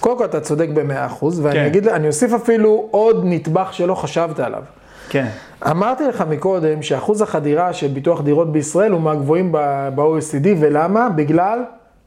קודם 0.00 0.18
כל 0.18 0.24
אתה 0.24 0.40
צודק 0.40 0.68
במאה 0.74 1.06
אחוז, 1.06 1.40
ואני 1.40 1.54
כן. 1.54 1.64
אגיד, 1.66 1.88
אני 1.88 2.06
אוסיף 2.06 2.32
אפילו 2.34 2.88
עוד 2.90 3.20
נדבך 3.24 3.68
שלא 3.74 3.94
חשבת 3.94 4.40
עליו. 4.40 4.62
כן, 5.10 5.26
אמרתי 5.70 6.04
לך 6.08 6.24
מקודם 6.30 6.82
שאחוז 6.82 7.22
החדירה 7.22 7.72
של 7.72 7.86
ביטוח 7.88 8.20
דירות 8.22 8.52
בישראל 8.52 8.92
הוא 8.92 9.00
מהגבוהים 9.00 9.52
ב-OECD, 9.94 10.46
ולמה? 10.60 11.08
בגלל 11.08 11.58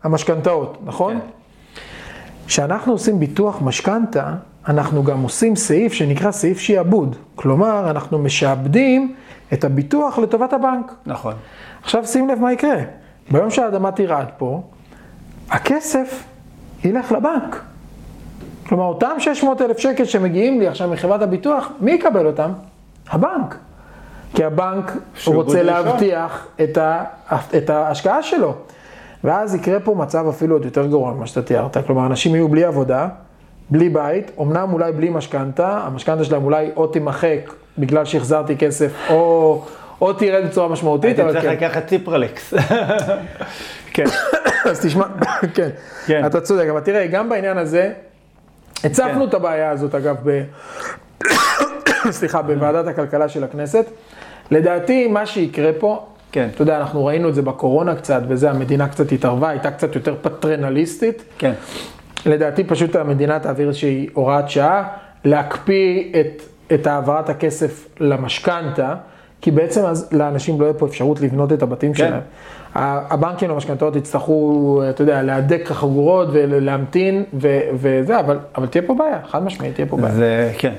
המשכנתאות, 0.03 0.77
נכון? 0.85 1.13
כן. 1.13 1.19
כשאנחנו 2.51 2.93
עושים 2.93 3.19
ביטוח 3.19 3.61
משכנתה, 3.61 4.33
אנחנו 4.67 5.03
גם 5.03 5.21
עושים 5.21 5.55
סעיף 5.55 5.93
שנקרא 5.93 6.31
סעיף 6.31 6.59
שיעבוד. 6.59 7.15
כלומר, 7.35 7.89
אנחנו 7.89 8.19
משעבדים 8.19 9.15
את 9.53 9.63
הביטוח 9.63 10.19
לטובת 10.19 10.53
הבנק. 10.53 10.91
נכון. 11.05 11.33
עכשיו 11.83 12.05
שים 12.05 12.29
לב 12.29 12.39
מה 12.39 12.53
יקרה. 12.53 12.81
ביום 13.31 13.49
שהאדמה 13.49 13.91
תרעד 13.91 14.27
פה, 14.37 14.61
הכסף 15.49 16.23
ילך 16.83 17.11
לבנק. 17.11 17.61
כלומר, 18.67 18.83
אותם 18.83 19.15
600 19.19 19.61
אלף 19.61 19.77
שקל 19.77 20.05
שמגיעים 20.05 20.59
לי 20.59 20.67
עכשיו 20.67 20.89
מחברת 20.89 21.21
הביטוח, 21.21 21.71
מי 21.79 21.91
יקבל 21.91 22.27
אותם? 22.27 22.51
הבנק. 23.09 23.57
כי 24.35 24.43
הבנק 24.43 24.91
רוצה. 25.25 25.63
להבטיח 25.63 26.47
את, 26.63 26.77
ה, 26.77 27.03
את 27.57 27.69
ההשקעה 27.69 28.23
שלו. 28.23 28.55
ואז 29.23 29.55
יקרה 29.55 29.79
פה 29.79 29.95
מצב 29.95 30.25
אפילו 30.29 30.55
עוד 30.55 30.65
יותר 30.65 30.87
גרוע 30.87 31.13
ממה 31.13 31.27
שאתה 31.27 31.41
תיארת. 31.41 31.77
כלומר, 31.87 32.05
אנשים 32.05 32.35
יהיו 32.35 32.47
בלי 32.47 32.63
עבודה, 32.63 33.07
בלי 33.69 33.89
בית, 33.89 34.31
אמנם 34.41 34.73
אולי 34.73 34.91
בלי 34.91 35.09
משכנתה, 35.09 35.81
המשכנתה 35.85 36.23
שלהם 36.23 36.43
אולי 36.43 36.71
או 36.75 36.87
תימחק 36.87 37.51
בגלל 37.77 38.05
שהחזרתי 38.05 38.57
כסף, 38.57 38.91
או, 39.09 39.63
או 40.01 40.13
תרד 40.13 40.45
בצורה 40.47 40.67
משמעותית, 40.67 41.05
הייתי 41.05 41.21
אבל 41.21 41.31
צריך 41.31 41.43
כן. 41.43 41.51
לקחת 41.51 41.87
ציפרלקס. 41.87 42.53
כן, 43.93 44.05
אז 44.65 44.85
תשמע, 44.85 45.05
כן, 45.55 45.69
כן. 46.05 46.25
אתה 46.25 46.41
צודק, 46.41 46.65
אבל 46.71 46.79
תראה, 46.79 47.07
גם 47.07 47.29
בעניין 47.29 47.57
הזה, 47.57 47.91
הצפנו 48.83 49.21
כן. 49.23 49.29
את 49.29 49.33
הבעיה 49.33 49.69
הזאת, 49.69 49.95
אגב, 49.95 50.15
ב... 50.23 50.43
סליחה, 52.11 52.41
בוועדת 52.41 52.87
הכלכלה 52.87 53.29
של 53.29 53.43
הכנסת. 53.43 53.85
לדעתי, 54.51 55.07
מה 55.07 55.25
שיקרה 55.25 55.71
פה, 55.79 56.05
כן. 56.31 56.49
אתה 56.55 56.61
יודע, 56.61 56.77
אנחנו 56.77 57.05
ראינו 57.05 57.29
את 57.29 57.35
זה 57.35 57.41
בקורונה 57.41 57.95
קצת, 57.95 58.21
וזה, 58.27 58.51
המדינה 58.51 58.87
קצת 58.87 59.11
התערבה, 59.11 59.49
הייתה 59.49 59.71
קצת 59.71 59.95
יותר 59.95 60.15
פטרנליסטית. 60.21 61.23
כן. 61.37 61.53
לדעתי, 62.25 62.63
פשוט 62.63 62.95
המדינה 62.95 63.39
תעביר 63.39 63.67
איזושהי 63.67 64.07
הוראת 64.13 64.49
שעה, 64.49 64.87
להקפיא 65.25 66.03
את, 66.19 66.41
את 66.73 66.87
העברת 66.87 67.29
הכסף 67.29 67.87
למשכנתה, 67.99 68.95
כי 69.41 69.51
בעצם 69.51 69.85
אז 69.85 70.09
לאנשים 70.11 70.61
לא 70.61 70.65
יהיה 70.65 70.73
פה 70.73 70.85
אפשרות 70.85 71.21
לבנות 71.21 71.53
את 71.53 71.61
הבתים 71.61 71.93
כן. 71.93 71.97
שלהם. 71.97 72.21
הבנקים 72.75 73.49
למשכנתאות 73.49 73.95
יצטרכו, 73.95 74.81
אתה 74.89 75.01
יודע, 75.01 75.21
להדק 75.21 75.71
החגורות 75.71 76.27
ולהמתין 76.31 77.23
ו- 77.33 77.59
וזה, 77.73 78.19
אבל, 78.19 78.39
אבל 78.57 78.67
תהיה 78.67 78.81
פה 78.87 78.95
בעיה, 78.95 79.19
חד 79.27 79.43
משמעית 79.43 79.75
תהיה 79.75 79.87
פה 79.87 79.97
בעיה. 79.97 80.13
זה, 80.13 80.51
כן. 80.57 80.73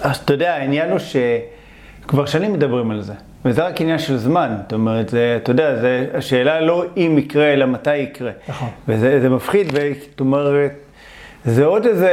אז 0.00 0.16
אתה 0.16 0.32
יודע, 0.32 0.54
העניין 0.54 0.90
הוא 0.90 0.98
שכבר 0.98 2.26
שנים 2.26 2.52
מדברים 2.52 2.90
על 2.90 3.02
זה, 3.02 3.12
וזה 3.46 3.66
רק 3.66 3.80
עניין 3.80 3.98
של 3.98 4.16
זמן. 4.16 4.56
זאת 4.62 4.72
אומרת, 4.72 5.08
זה, 5.08 5.38
אתה 5.42 5.50
יודע, 5.50 5.76
זה, 5.80 6.06
השאלה 6.14 6.60
לא 6.60 6.84
אם 6.96 7.18
יקרה, 7.18 7.52
אלא 7.52 7.66
מתי 7.66 7.96
יקרה. 7.96 8.30
נכון. 8.48 8.68
וזה 8.88 9.20
זה 9.20 9.28
מפחיד, 9.28 9.72
זאת 10.10 10.20
אומרת, 10.20 10.72
זה 11.44 11.64
עוד 11.64 11.86
איזה 11.86 12.10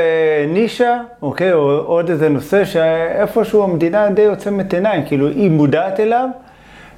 נישה, 0.47 0.97
אוקיי, 1.21 1.53
או 1.53 1.71
עוד 1.71 2.09
איזה 2.09 2.29
נושא 2.29 2.65
שאיפשהו 2.65 3.63
המדינה 3.63 4.09
די 4.09 4.25
עוצמת 4.25 4.73
עיניים, 4.73 5.05
כאילו 5.05 5.27
היא 5.27 5.51
מודעת 5.51 5.99
אליו, 5.99 6.29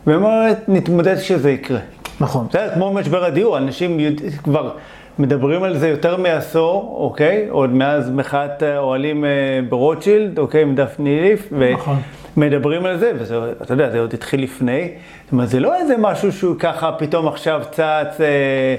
ואומרת, 0.07 0.57
נתמודד 0.67 1.17
כשזה 1.17 1.51
יקרה. 1.51 1.79
נכון. 2.19 2.47
בסדר, 2.49 2.73
כמו 2.73 2.93
משבר 2.93 3.25
הדיור, 3.25 3.57
אנשים 3.57 3.99
יודע, 3.99 4.23
כבר 4.43 4.71
מדברים 5.19 5.63
על 5.63 5.77
זה 5.77 5.87
יותר 5.89 6.17
מעשור, 6.17 6.97
אוקיי? 6.99 7.45
עוד 7.49 7.69
מאז 7.69 8.11
מחאת 8.11 8.63
האוהלים 8.63 9.25
אה, 9.25 9.29
ברוטשילד, 9.69 10.39
אוקיי? 10.39 10.61
עם 10.61 10.75
דפני 10.75 11.21
ליף. 11.21 11.47
נכון. 11.73 11.97
ומדברים 12.37 12.85
על 12.85 12.97
זה, 12.97 13.11
וזה, 13.19 13.35
אתה 13.61 13.73
יודע, 13.73 13.89
זה 13.89 13.99
עוד 13.99 14.13
התחיל 14.13 14.43
לפני. 14.43 14.91
זאת 15.23 15.31
אומרת, 15.31 15.49
זה 15.49 15.59
לא 15.59 15.75
איזה 15.75 15.95
משהו 15.97 16.31
שהוא 16.31 16.55
ככה 16.59 16.91
פתאום 16.91 17.27
עכשיו 17.27 17.61
צץ... 17.71 17.77
אה, 18.21 18.75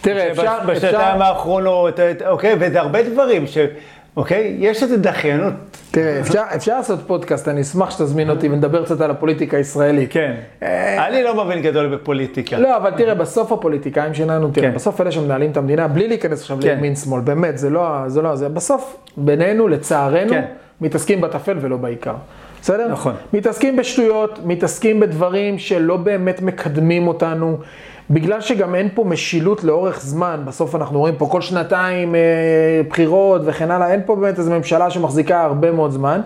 תראה, 0.00 0.30
אפשר- 0.30 0.58
בשנתיים 0.66 1.22
האחרונות, 1.22 2.00
אה, 2.00 2.12
אוקיי? 2.28 2.54
וזה 2.60 2.80
הרבה 2.80 3.02
דברים 3.02 3.46
ש... 3.46 3.58
אוקיי? 4.18 4.56
יש 4.58 4.82
איזו 4.82 4.96
דחיינות. 4.96 5.52
תראה, 5.90 6.20
אפשר, 6.20 6.42
אפשר 6.56 6.76
לעשות 6.76 6.98
פודקאסט, 7.06 7.48
אני 7.48 7.60
אשמח 7.60 7.90
שתזמין 7.90 8.30
אותי 8.30 8.48
ונדבר 8.48 8.84
קצת 8.84 9.00
על 9.00 9.10
הפוליטיקה 9.10 9.56
הישראלית. 9.56 10.12
כן. 10.12 10.34
אני 10.98 11.22
לא 11.22 11.44
מבין 11.44 11.62
גדול 11.62 11.96
בפוליטיקה. 11.96 12.58
לא, 12.58 12.76
אבל 12.76 12.90
תראה, 12.90 13.14
בסוף 13.14 13.52
הפוליטיקאים 13.52 14.14
שלנו, 14.14 14.50
תראה, 14.50 14.68
כן. 14.68 14.74
בסוף 14.74 15.00
אלה 15.00 15.12
שמנהלים 15.12 15.50
את 15.50 15.56
המדינה, 15.56 15.88
בלי 15.88 16.08
להיכנס 16.08 16.40
עכשיו 16.40 16.58
כן. 16.60 16.68
לימין 16.68 16.96
שמאל, 16.96 17.20
באמת, 17.20 17.58
זה 17.58 17.70
לא, 17.70 17.88
זה 18.06 18.22
לא, 18.22 18.36
זה 18.36 18.48
בסוף, 18.48 18.96
בינינו, 19.16 19.68
לצערנו, 19.68 20.30
כן. 20.30 20.44
מתעסקים 20.80 21.20
בטפל 21.20 21.56
ולא 21.60 21.76
בעיקר. 21.76 22.14
בסדר? 22.62 22.88
נכון. 22.88 23.14
מתעסקים 23.32 23.76
בשטויות, 23.76 24.38
מתעסקים 24.44 25.00
בדברים 25.00 25.58
שלא 25.58 25.96
באמת 25.96 26.42
מקדמים 26.42 27.08
אותנו, 27.08 27.58
בגלל 28.10 28.40
שגם 28.40 28.74
אין 28.74 28.88
פה 28.94 29.04
משילות 29.04 29.64
לאורך 29.64 30.00
זמן, 30.00 30.42
בסוף 30.44 30.74
אנחנו 30.74 30.98
רואים 30.98 31.14
פה 31.18 31.26
כל 31.26 31.40
שנתיים 31.40 32.14
אה, 32.14 32.20
בחירות 32.88 33.42
וכן 33.44 33.70
הלאה, 33.70 33.92
אין 33.92 34.00
פה 34.06 34.16
באמת 34.16 34.38
איזו 34.38 34.50
ממשלה 34.50 34.90
שמחזיקה 34.90 35.42
הרבה 35.42 35.72
מאוד 35.72 35.90
זמן. 35.90 36.20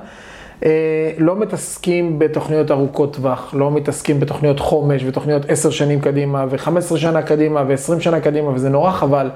אה, 0.65 1.11
לא 1.19 1.37
מתעסקים 1.37 2.19
בתוכניות 2.19 2.71
ארוכות 2.71 3.17
טווח, 3.17 3.55
לא 3.55 3.71
מתעסקים 3.71 4.21
בתוכניות 4.21 4.61
חומש 4.61 5.05
ותוכניות 5.05 5.51
עשר 5.51 5.71
שנים 5.71 6.01
קדימה 6.01 6.45
ו-15 6.51 6.97
שנה 6.97 7.23
קדימה 7.23 7.65
ו-20 7.69 8.01
שנה 8.01 8.21
קדימה, 8.21 8.51
וזה 8.51 8.69
נורא 8.69 8.91
חבל. 8.91 9.31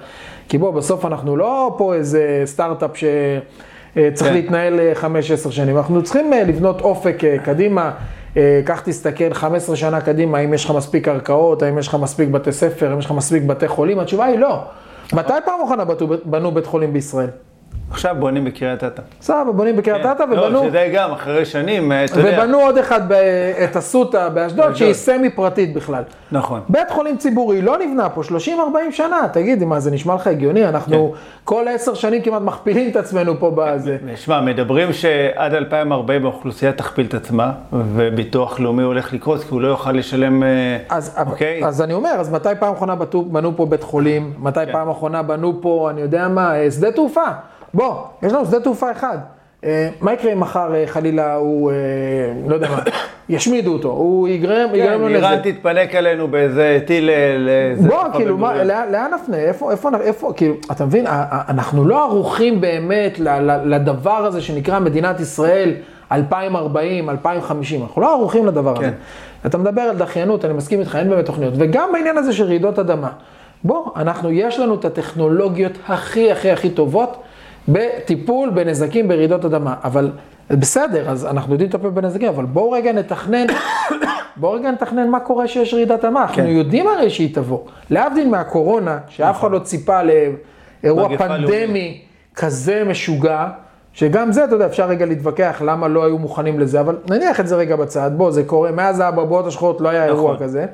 כי 0.49 0.59
בוא, 0.59 0.71
בסוף 0.71 1.05
אנחנו 1.05 1.37
לא 1.37 1.75
פה 1.79 1.95
איזה 1.95 2.43
סטארט-אפ 2.45 2.91
שצריך 2.97 4.31
כן. 4.31 4.35
להתנהל 4.35 4.81
5-10 5.47 5.51
שנים, 5.51 5.77
אנחנו 5.77 6.03
צריכים 6.03 6.33
אה, 6.33 6.45
לבנות 6.45 6.81
אופק 6.81 7.25
אה, 7.25 7.39
קדימה. 7.39 7.91
אה, 8.37 8.61
קח 8.65 8.81
תסתכל 8.81 9.35
15 9.35 9.77
שנה 9.77 10.01
קדימה, 10.01 10.39
האם 10.39 10.55
יש 10.55 10.65
לך 10.65 10.71
מספיק 10.71 11.05
קרקעות, 11.05 11.63
האם 11.63 11.79
יש 11.79 11.89
לך 11.89 11.95
מספיק 11.95 12.29
בתי 12.29 12.53
ספר, 12.53 12.91
האם 12.91 12.99
יש 12.99 13.05
לך 13.05 13.13
מספיק 13.13 13.43
בתי 13.43 13.69
חולים, 13.69 13.99
התשובה 13.99 14.25
היא 14.25 14.39
לא. 14.39 14.63
מתי 15.13 15.33
פעם 15.45 15.61
אחרונה 15.65 15.85
בנו 16.25 16.53
בית 16.53 16.67
חולים 16.67 16.93
בישראל? 16.93 17.29
עכשיו 17.91 18.17
בונים 18.19 18.45
בקריית 18.45 18.85
אתא. 18.85 19.03
סבבה, 19.21 19.53
בונים 19.53 19.77
בקריית 19.77 20.07
אתא 20.07 20.23
ובנו... 20.23 20.49
לא, 20.49 20.69
שזה 20.69 20.91
גם 20.95 21.13
אחרי 21.13 21.45
שנים, 21.45 21.93
אה, 21.93 22.05
אתה 22.05 22.21
יודע. 22.21 22.39
ובנו 22.39 22.59
עוד 22.59 22.79
אחד, 22.79 23.01
ב- 23.09 23.13
את 23.65 23.77
אסותא 23.77 24.29
באשדוד. 24.29 24.75
שהיא 24.75 24.93
סמי 24.93 25.31
פרטית 25.31 25.75
בכלל. 25.75 26.03
נכון. 26.33 26.61
בית 26.69 26.91
חולים 26.91 27.17
ציבורי 27.17 27.63
לא 27.63 27.79
נבנה 27.79 28.09
פה 28.09 28.21
30-40 28.23 28.33
שנה, 28.91 29.21
תגיד, 29.33 29.65
מה 29.65 29.81
זה 29.81 29.91
נשמע 29.91 30.15
לך 30.15 30.27
הגיוני? 30.27 30.69
אנחנו 30.69 31.13
כן. 31.13 31.19
כל 31.45 31.69
עשר 31.69 31.95
שנים 31.95 32.23
כמעט 32.23 32.43
מכפילים 32.43 32.91
את 32.91 32.97
עצמנו 32.97 33.39
פה 33.39 33.53
בזה. 33.57 33.97
שמע, 34.17 34.41
מדברים 34.41 34.93
שעד 34.93 35.55
2040 35.55 36.25
האוכלוסייה 36.25 36.73
תכפיל 36.73 37.07
את 37.07 37.15
עצמה, 37.15 37.53
וביטוח 37.73 38.61
לאומי 38.61 38.83
הולך 38.83 39.13
לקרוס, 39.13 39.45
כי 39.45 39.51
הוא 39.51 39.61
לא 39.61 39.69
יוכל 39.69 39.93
לשלם... 39.93 40.43
אה, 40.43 40.49
אז, 40.89 41.17
אוקיי? 41.27 41.65
אז 41.65 41.83
אני 41.83 41.93
אומר, 41.93 42.11
אז 42.11 42.33
מתי 42.33 42.49
פעם 42.59 42.73
אחרונה 42.73 42.95
בנו 43.27 43.57
פה 43.57 43.67
בית 43.67 43.83
חולים? 43.83 44.33
מתי 44.39 44.61
כן. 44.67 44.73
פעם 44.73 44.89
אחרונה 44.89 45.23
בנו 45.23 45.59
פה, 45.63 45.89
אני 45.91 46.01
יודע 46.01 46.29
מה, 46.29 46.57
אה, 46.57 46.71
שדה 46.71 46.93
תעופה? 46.93 47.25
בוא, 47.77 47.95
יש 48.23 48.33
לנו 48.33 48.47
שדה 48.47 48.61
תעופה 48.61 48.91
אחד. 48.91 49.19
אה, 49.65 49.89
מה 50.01 50.13
יקרה 50.13 50.33
אם 50.33 50.41
מחר 50.41 50.75
אה, 50.75 50.85
חלילה 50.87 51.35
הוא, 51.35 51.71
אה, 51.71 51.77
לא 52.49 52.55
יודע 52.55 52.69
מה, 52.71 52.79
ישמידו 53.29 53.73
אותו, 53.73 53.89
הוא 53.89 54.29
יגרם, 54.29 54.69
כן, 54.69 54.75
יגרם 54.75 55.01
לו 55.01 55.09
איראן 55.09 55.33
נזק. 55.35 55.45
תתפנק 55.45 55.95
עלינו 55.95 56.29
באיזה 56.29 56.79
טיל... 56.87 57.11
בוא, 57.87 58.05
כאילו, 58.15 58.39
מה. 58.39 58.65
לאן 58.65 58.93
לאן 58.93 59.11
נפנה? 59.15 59.37
איפה, 59.37 59.71
איפה, 59.71 59.91
איפה, 60.01 60.33
כאילו, 60.37 60.55
אתה 60.71 60.85
מבין, 60.85 61.05
אנחנו 61.49 61.85
לא 61.85 62.03
ערוכים 62.03 62.61
באמת 62.61 63.19
לדבר 63.65 64.17
הזה 64.17 64.41
שנקרא 64.41 64.79
מדינת 64.79 65.21
ישראל 65.21 65.73
2040, 66.13 67.11
2050, 67.11 67.83
אנחנו 67.83 68.03
לא 68.03 68.13
ערוכים 68.13 68.47
לדבר 68.47 68.73
הזה. 68.73 68.87
כן. 68.87 68.93
אתה 69.47 69.59
מדבר 69.59 69.83
על 69.83 69.97
דחיינות, 69.97 70.45
אני 70.45 70.53
מסכים 70.53 70.81
איתך, 70.81 70.97
אין 70.97 71.11
באמת 71.11 71.27
תוכניות. 71.27 71.55
וגם 71.57 71.89
בעניין 71.93 72.19
הזה 72.19 72.33
של 72.33 72.45
רעידות 72.45 72.79
אדמה. 72.79 73.09
בוא, 73.65 73.91
אנחנו, 73.97 74.31
יש 74.31 74.59
לנו 74.59 74.75
את 74.75 74.85
הטכנולוגיות 74.85 75.73
הכי 75.89 76.33
הכי 76.33 76.51
הכי 76.51 76.71
טובות 76.71 77.23
בטיפול 77.69 78.51
בנזקים 78.51 79.09
ברעידות 79.09 79.45
אדמה. 79.45 79.75
אבל 79.85 80.11
בסדר, 80.51 81.11
אז 81.11 81.27
אנחנו 81.27 81.53
יודעים 81.53 81.71
לטפל 81.71 81.91
בנזקים, 81.91 82.29
אבל 82.29 82.45
בואו 82.45 82.71
רגע 82.71 82.93
נתכנן, 82.93 83.47
בואו 84.37 84.53
רגע 84.53 84.71
נתכנן 84.71 85.09
מה 85.09 85.21
קורה 85.21 85.49
שיש 85.49 85.75
רעידת 85.75 86.05
אדמה. 86.05 86.23
אנחנו 86.23 86.37
כן. 86.37 86.47
יודעים 86.47 86.87
הרי 86.89 87.11
שהיא 87.11 87.35
תבוא. 87.35 87.61
להבדיל 87.91 88.29
מהקורונה, 88.29 88.99
שאף 89.09 89.41
אחד 89.41 89.51
לא 89.51 89.59
ציפה 89.59 90.01
לאירוע 90.83 91.19
פנדמי 91.19 92.01
כזה 92.35 92.85
משוגע. 92.85 93.49
שגם 93.93 94.33
זה, 94.33 94.45
אתה 94.45 94.55
יודע, 94.55 94.67
אפשר 94.67 94.89
רגע 94.89 95.07
להתווכח 95.07 95.63
למה 95.65 95.89
לא 95.89 96.05
היו 96.05 96.19
מוכנים 96.19 96.61
לזה, 96.61 96.81
אבל 96.81 96.97
נניח 97.11 97.41
את 97.41 97.49
זה 97.49 97.57
רגע 97.57 97.77
בצד, 97.77 98.11
בוא, 98.17 98.31
זה 98.31 98.45
קורה, 98.45 98.71
מאז 98.71 99.01
האבעבועות 99.01 99.47
השחורות 99.47 99.81
לא 99.81 99.89
היה 99.89 100.05
אירוע 100.05 100.35
נכון. 100.35 100.47
כזה, 100.47 100.67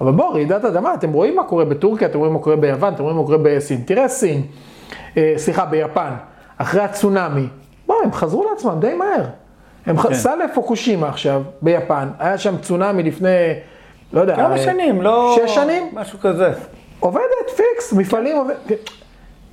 אבל 0.00 0.12
בוא, 0.12 0.32
רעידת 0.32 0.64
אדמה, 0.64 0.94
אתם 0.94 1.12
רואים 1.12 1.36
מה 1.36 1.44
קורה 1.44 1.64
בטורקיה, 1.64 2.08
אתם 2.08 2.18
רואים 2.18 2.32
מה 2.32 2.38
קורה 2.38 2.56
ביוון, 2.56 2.94
אתם 2.94 3.02
רואים 3.02 3.16
מה 3.16 3.24
קורה 3.24 3.38
בסין, 3.42 3.82
תראה 3.86 4.08
סין, 4.08 4.42
אה, 5.16 5.34
סליחה, 5.36 5.64
ביפן, 5.64 6.10
אחרי 6.62 6.80
הצונאמי, 6.80 7.46
בוא, 7.86 7.96
הם 8.04 8.12
חזרו 8.12 8.46
לעצמם 8.50 8.80
די 8.80 8.94
מהר. 8.94 9.24
הם 9.86 9.96
כן. 9.96 10.08
כן. 10.08 10.14
סע 10.14 10.34
לפוקושימה 10.44 11.08
עכשיו, 11.08 11.42
ביפן, 11.62 12.08
היה 12.18 12.38
שם 12.38 12.54
צונאמי 12.62 13.02
לפני, 13.02 13.28
לא 14.12 14.20
יודע, 14.20 14.36
כמה 14.36 14.52
אה, 14.52 14.58
שנים, 14.58 15.02
לא... 15.02 15.38
שש 15.46 15.54
שנים? 15.54 15.88
משהו 15.92 16.18
כזה. 16.18 16.52
עובדת 17.00 17.22
פיקס, 17.56 17.92
מפעלים 17.92 18.36
עובד... 18.36 18.54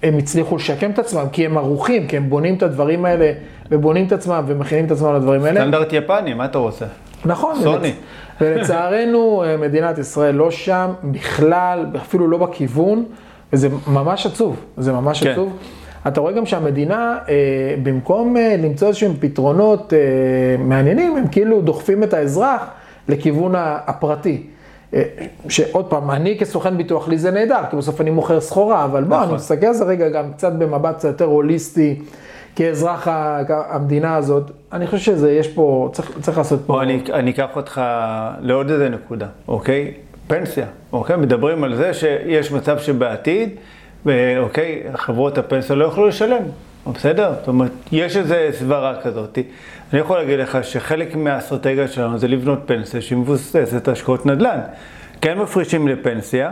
הם 0.03 0.17
הצליחו 0.17 0.55
לשקם 0.55 0.91
את 0.91 0.99
עצמם, 0.99 1.25
כי 1.31 1.45
הם 1.45 1.57
ערוכים, 1.57 2.07
כי 2.07 2.17
הם 2.17 2.29
בונים 2.29 2.55
את 2.55 2.63
הדברים 2.63 3.05
האלה, 3.05 3.31
ובונים 3.71 4.07
את 4.07 4.11
עצמם, 4.11 4.43
ומכינים 4.47 4.85
את 4.85 4.91
עצמם 4.91 5.15
לדברים 5.15 5.43
האלה. 5.43 5.59
סטנדרט 5.61 5.93
יפני, 5.93 6.33
מה 6.33 6.45
אתה 6.45 6.57
רוצה? 6.57 6.85
נכון. 7.25 7.55
סוני. 7.63 7.89
ולצ- 7.89 8.41
ולצערנו, 8.41 9.43
אה, 9.43 9.57
מדינת 9.57 9.97
ישראל 9.97 10.35
לא 10.35 10.51
שם 10.51 10.89
בכלל, 11.03 11.85
אפילו 11.95 12.27
לא 12.27 12.37
בכיוון, 12.37 13.05
וזה 13.53 13.67
ממש 13.87 14.25
עצוב, 14.25 14.55
זה 14.77 14.91
ממש 14.93 15.23
כן. 15.23 15.31
עצוב. 15.31 15.57
אתה 16.07 16.21
רואה 16.21 16.33
גם 16.33 16.45
שהמדינה, 16.45 17.17
אה, 17.29 17.35
במקום 17.83 18.37
אה, 18.37 18.55
למצוא 18.59 18.87
איזשהם 18.87 19.13
פתרונות 19.19 19.93
אה, 19.93 19.99
מעניינים, 20.59 21.17
הם 21.17 21.27
כאילו 21.27 21.61
דוחפים 21.61 22.03
את 22.03 22.13
האזרח 22.13 22.61
לכיוון 23.07 23.53
הפרטי. 23.57 24.43
שעוד 25.49 25.85
פעם, 25.85 26.11
אני 26.11 26.37
כסוכן 26.39 26.77
ביטוח, 26.77 27.07
לי 27.07 27.17
זה 27.17 27.31
נהדר, 27.31 27.61
כי 27.69 27.75
בסוף 27.75 28.01
אני 28.01 28.09
מוכר 28.09 28.41
סחורה, 28.41 28.85
אבל 28.85 29.03
בוא, 29.03 29.17
נכון. 29.17 29.27
אני 29.27 29.35
מסתכל 29.35 29.65
על 29.65 29.73
זה 29.73 29.85
רגע 29.85 30.09
גם 30.09 30.33
קצת 30.33 30.53
במבט 30.53 30.95
קצת 30.95 31.07
יותר 31.07 31.25
הוליסטי, 31.25 31.99
כאזרח 32.55 33.07
המדינה 33.49 34.15
הזאת. 34.15 34.51
אני 34.73 34.87
חושב 34.87 34.97
שזה, 34.97 35.31
יש 35.31 35.47
פה, 35.47 35.89
צריך, 35.93 36.11
צריך 36.21 36.37
לעשות 36.37 36.59
פה... 36.65 36.73
בוא, 36.73 36.81
אני, 36.81 37.03
אני 37.13 37.31
אקח 37.31 37.49
אותך 37.55 37.81
לעוד 38.39 38.69
איזה 38.71 38.89
נקודה, 38.89 39.27
אוקיי? 39.47 39.93
פנסיה, 40.27 40.65
אוקיי? 40.93 41.15
מדברים 41.15 41.63
על 41.63 41.75
זה 41.75 41.93
שיש 41.93 42.51
מצב 42.51 42.79
שבעתיד, 42.79 43.49
ו- 44.05 44.37
אוקיי, 44.39 44.83
חברות 44.95 45.37
הפנסיה 45.37 45.75
לא 45.75 45.85
יוכלו 45.85 46.07
לשלם, 46.07 46.43
בסדר? 46.93 47.33
זאת 47.39 47.47
אומרת, 47.47 47.71
יש 47.91 48.17
איזו 48.17 48.35
סברה 48.51 49.01
כזאת. 49.01 49.39
אני 49.93 49.99
יכול 49.99 50.17
להגיד 50.17 50.39
לך 50.39 50.57
שחלק 50.63 51.15
מהאסטרטגיה 51.15 51.87
שלנו 51.87 52.17
זה 52.17 52.27
לבנות 52.27 52.59
פנסיה 52.65 53.01
שהיא 53.01 53.17
מבוססת 53.17 53.87
על 53.87 53.93
השקעות 53.93 54.25
נדל"ן. 54.25 54.59
כן 55.21 55.37
מפרישים 55.37 55.87
לפנסיה, 55.87 56.51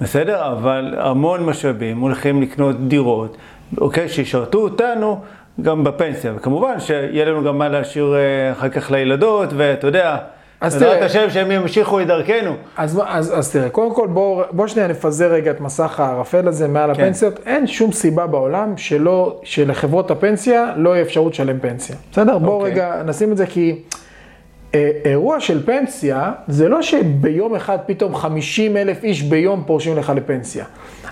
בסדר? 0.00 0.52
אבל 0.52 0.94
המון 0.98 1.44
משאבים 1.44 2.00
הולכים 2.00 2.42
לקנות 2.42 2.88
דירות, 2.88 3.36
אוקיי? 3.78 4.08
שישרתו 4.08 4.58
אותנו 4.58 5.20
גם 5.62 5.84
בפנסיה. 5.84 6.32
וכמובן 6.36 6.80
שיהיה 6.80 7.24
לנו 7.24 7.44
גם 7.44 7.58
מה 7.58 7.68
להשאיר 7.68 8.14
אה, 8.14 8.52
אחר 8.52 8.68
כך 8.68 8.90
לילדות, 8.90 9.48
ואתה 9.56 9.86
יודע, 9.86 10.18
אז 10.62 10.72
בעזרת 10.74 10.94
תראה- 10.94 11.06
השם 11.06 11.30
שהם 11.30 11.50
ימשיכו 11.50 12.00
את 12.00 12.06
דרכנו. 12.06 12.54
אז, 12.76 13.00
אז, 13.06 13.38
אז 13.38 13.52
תראה, 13.52 13.68
קודם 13.68 13.94
כל 13.94 14.06
בוא, 14.06 14.42
בוא 14.50 14.66
שנייה 14.66 14.88
נפזר 14.88 15.32
רגע 15.32 15.50
את 15.50 15.60
מסך 15.60 16.00
הערפל 16.00 16.48
הזה 16.48 16.68
מעל 16.68 16.94
כן. 16.94 17.02
הפנסיות. 17.02 17.40
אין 17.46 17.66
שום 17.66 17.92
סיבה 17.92 18.26
בעולם 18.26 18.76
שלא, 18.76 19.40
שלחברות 19.42 20.10
הפנסיה 20.10 20.72
לא 20.76 20.90
יהיה 20.90 21.02
אפשרות 21.02 21.32
לשלם 21.32 21.58
פנסיה. 21.58 21.96
בסדר? 22.12 22.38
בוא 22.38 22.52
אוקיי. 22.54 22.70
רגע 22.72 23.02
נשים 23.06 23.32
את 23.32 23.36
זה 23.36 23.46
כי 23.46 23.78
אה, 24.74 24.90
אירוע 25.04 25.40
של 25.40 25.66
פנסיה 25.66 26.32
זה 26.48 26.68
לא 26.68 26.82
שביום 26.82 27.54
אחד 27.54 27.78
פתאום 27.86 28.14
50 28.16 28.76
אלף 28.76 29.04
איש 29.04 29.22
ביום 29.22 29.62
פורשים 29.66 29.96
לך 29.96 30.12
לפנסיה. 30.16 30.64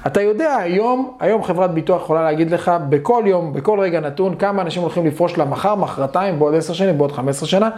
אתה 0.06 0.20
יודע 0.22 0.54
היום, 0.56 1.12
היום 1.20 1.42
חברת 1.42 1.70
ביטוח 1.74 2.02
יכולה 2.02 2.22
להגיד 2.22 2.50
לך 2.50 2.72
בכל 2.88 3.22
יום, 3.26 3.52
בכל 3.52 3.80
רגע 3.80 4.00
נתון, 4.00 4.34
כמה 4.34 4.62
אנשים 4.62 4.82
הולכים 4.82 5.06
לפרוש 5.06 5.38
לה 5.38 5.44
מחר, 5.44 5.74
מחרתיים, 5.74 6.38
בעוד 6.38 6.54
10 6.54 6.72
שנים, 6.72 6.98
בעוד 6.98 7.12
15 7.12 7.48
שנה. 7.48 7.70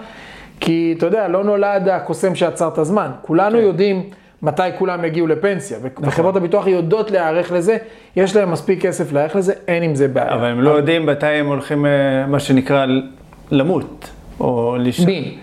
כי 0.64 0.94
אתה 0.98 1.06
יודע, 1.06 1.28
לא 1.28 1.44
נולד 1.44 1.88
הקוסם 1.88 2.34
שעצר 2.34 2.68
את 2.68 2.78
הזמן. 2.78 3.10
כולנו 3.22 3.58
כן. 3.58 3.64
יודעים 3.64 4.02
מתי 4.42 4.62
כולם 4.78 5.04
יגיעו 5.04 5.26
לפנסיה, 5.26 5.78
ו- 5.82 5.88
וחברות 6.02 6.36
הביטוח 6.36 6.66
יודעות 6.66 7.10
להיערך 7.10 7.52
לזה, 7.52 7.76
יש 8.16 8.36
להם 8.36 8.50
מספיק 8.50 8.82
כסף 8.82 9.12
להיערך 9.12 9.36
לזה, 9.36 9.52
אין 9.68 9.82
עם 9.82 9.94
זה 9.94 10.08
בעיה. 10.08 10.34
אבל 10.34 10.44
הם 10.44 10.60
לא 10.60 10.70
יודעים 10.70 11.06
מתי 11.06 11.26
הם 11.26 11.46
הולכים, 11.46 11.86
אה, 11.86 11.90
מה 12.26 12.40
שנקרא, 12.40 12.86
למות. 13.50 14.10
או 14.40 14.76
לש... 14.78 15.00
מי? 15.00 15.38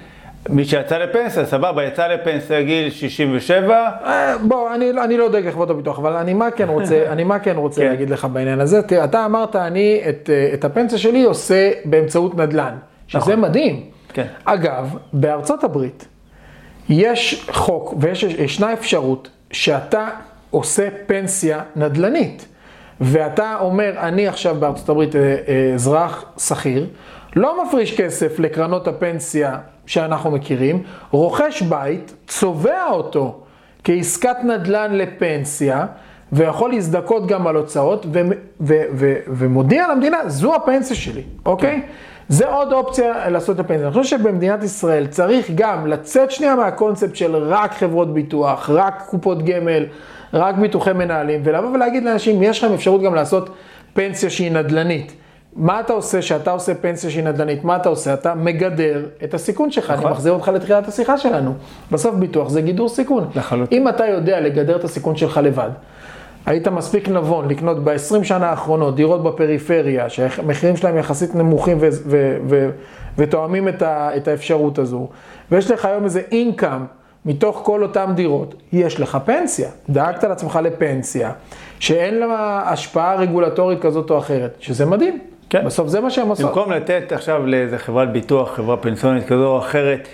מי 0.50 0.66
שיצא 0.66 0.98
לפנסיה, 0.98 1.46
סבבה, 1.46 1.84
יצא 1.84 2.08
לפנסיה 2.08 2.62
גיל 2.62 2.90
67, 2.90 3.90
אה, 4.06 4.38
בוא, 4.38 4.76
אני, 4.76 4.92
אני 5.04 5.18
לא 5.18 5.30
דואג 5.30 5.48
לחברות 5.48 5.70
הביטוח, 5.70 6.00
אבל 6.00 6.14
אני 6.14 6.34
מה 6.34 6.52
כן 6.52 6.70
רוצה, 6.70 7.04
אני 7.14 7.24
מה 7.24 7.40
כן 7.40 7.56
רוצה 7.56 7.82
כן. 7.82 7.88
להגיד 7.88 8.10
לך 8.10 8.28
בעניין 8.34 8.60
הזה. 8.60 8.82
תראה, 8.82 9.04
אתה 9.04 9.26
אמרת, 9.26 9.56
אני 9.56 10.02
את, 10.10 10.30
אה, 10.34 10.50
את 10.54 10.66
הפנסיה 10.66 10.98
שלי 10.98 11.24
עושה 11.24 11.72
באמצעות 11.86 12.36
נדל"ן, 12.38 12.76
שזה 13.08 13.20
נכון. 13.20 13.40
מדהים. 13.40 13.89
כן. 14.14 14.28
אגב, 14.46 14.98
בארצות 15.14 15.64
הברית 15.64 16.08
יש 16.90 17.48
חוק 17.52 17.94
וישנה 18.00 18.74
אפשרות 18.74 19.30
שאתה 19.52 20.10
עושה 20.52 20.88
פנסיה 21.08 21.62
נדל"נית. 21.76 22.46
ואתה 23.02 23.58
אומר, 23.60 23.94
אני 23.98 24.28
עכשיו 24.28 24.56
בארצות 24.60 24.90
הברית 24.90 25.16
אה, 25.16 25.36
אה, 25.48 25.72
אזרח 25.74 26.26
שכיר, 26.38 26.88
לא 27.36 27.64
מפריש 27.64 28.02
כסף 28.02 28.40
לקרנות 28.40 28.88
הפנסיה 28.88 29.58
שאנחנו 29.86 30.32
מכירים, 30.32 30.84
רוכש 31.12 31.62
בית, 31.62 32.14
צובע 32.28 32.86
אותו 32.90 33.42
כעסקת 33.84 34.36
נדל"ן 34.44 34.94
לפנסיה, 34.94 35.86
ויכול 36.32 36.72
להזדכות 36.72 37.28
גם 37.28 37.48
על 37.48 37.56
הוצאות, 37.56 38.06
ו- 38.06 38.22
ו- 38.62 38.84
ו- 38.94 39.16
ומודיע 39.28 39.88
למדינה, 39.88 40.18
זו 40.28 40.56
הפנסיה 40.56 40.96
שלי, 40.96 41.24
אוקיי? 41.46 41.82
זה 42.30 42.48
עוד 42.48 42.74
אופציה 42.74 43.30
לעשות 43.30 43.56
את 43.56 43.60
הפנסיה. 43.60 43.88
אני 43.88 43.94
חושב 43.94 44.18
שבמדינת 44.18 44.64
ישראל 44.64 45.08
צריך 45.08 45.52
גם 45.56 45.88
לצאת 45.88 46.32
שנייה 46.32 46.56
מהקונספט 46.56 47.16
של 47.16 47.36
רק 47.36 47.74
חברות 47.74 48.14
ביטוח, 48.14 48.70
רק 48.70 49.04
קופות 49.10 49.44
גמל, 49.44 49.86
רק 50.34 50.56
ביטוחי 50.56 50.94
מנהלים, 50.94 51.42
ולבוא 51.44 51.70
ולהגיד 51.70 52.04
לאנשים, 52.04 52.44
יש 52.44 52.64
לכם 52.64 52.74
אפשרות 52.74 53.02
גם 53.02 53.16
לעשות 53.16 53.50
פנסיה 53.94 54.30
שהיא 54.30 54.52
נדל"נית. 54.52 55.14
מה 55.56 55.80
אתה 55.80 55.94
עושה 55.94 56.20
כשאתה 56.20 56.52
עושה 56.52 56.76
פנסיה 56.76 57.10
שהיא 57.10 57.24
נדל"נית? 57.24 57.64
מה 57.64 57.76
אתה 57.76 57.90
עושה? 57.90 58.14
אתה 58.14 58.36
מגדר 58.36 59.06
את 59.24 59.34
הסיכון 59.34 59.72
שלך. 59.72 59.90
אני 59.90 60.00
נכון. 60.00 60.12
מחזיר 60.12 60.34
אותך 60.34 60.48
לתחילת 60.48 60.88
השיחה 60.88 61.18
שלנו. 61.18 61.54
בסוף 61.92 62.16
ביטוח 62.16 62.50
זה 62.50 62.62
גידור 62.62 62.90
סיכון. 62.90 63.30
לחלוטין. 63.36 63.82
אם 63.82 63.88
אתה 63.88 64.06
יודע 64.06 64.40
לגדר 64.40 64.76
את 64.76 64.84
הסיכון 64.84 65.16
שלך 65.16 65.40
לבד, 65.44 65.70
היית 66.46 66.68
מספיק 66.68 67.10
נבון 67.10 67.48
לקנות 67.50 67.84
ב-20 67.84 68.24
שנה 68.24 68.50
האחרונות 68.50 68.96
דירות 68.96 69.24
בפריפריה, 69.24 70.10
שהמחירים 70.10 70.78
שלהם 70.78 70.98
יחסית 70.98 71.36
נמוכים 71.36 71.78
ו- 71.82 71.88
ו- 72.06 72.38
ו- 72.50 72.70
ותואמים 73.18 73.68
את, 73.68 73.82
ה- 73.82 74.10
את 74.18 74.28
האפשרות 74.28 74.80
הזו, 74.80 75.08
ויש 75.52 75.72
לך 75.72 75.86
היום 75.86 76.04
איזה 76.04 76.22
אינקאם 76.32 76.86
מתוך 77.26 77.62
כל 77.64 77.84
אותן 77.84 78.12
דירות, 78.16 78.56
יש 78.74 79.00
לך 79.00 79.18
פנסיה. 79.26 79.70
דאגת 79.90 80.24
לעצמך 80.24 80.60
לפנסיה, 80.64 81.32
שאין 81.80 82.20
לה 82.20 82.62
השפעה 82.66 83.16
רגולטורית 83.16 83.82
כזאת 83.82 84.12
או 84.12 84.18
אחרת, 84.18 84.56
שזה 84.60 84.86
מדהים. 84.86 85.20
כן. 85.50 85.66
בסוף 85.66 85.88
זה 85.88 86.02
מה 86.02 86.10
שהם 86.10 86.28
עושות. 86.28 86.46
במקום 86.46 86.72
לתת 86.72 87.12
עכשיו 87.12 87.46
לאיזה 87.46 87.78
חברת 87.78 88.12
ביטוח, 88.12 88.56
חברה 88.56 88.78
פנסיונית 88.78 89.26
כזו 89.28 89.48
או 89.48 89.60
אחרת, 89.60 90.08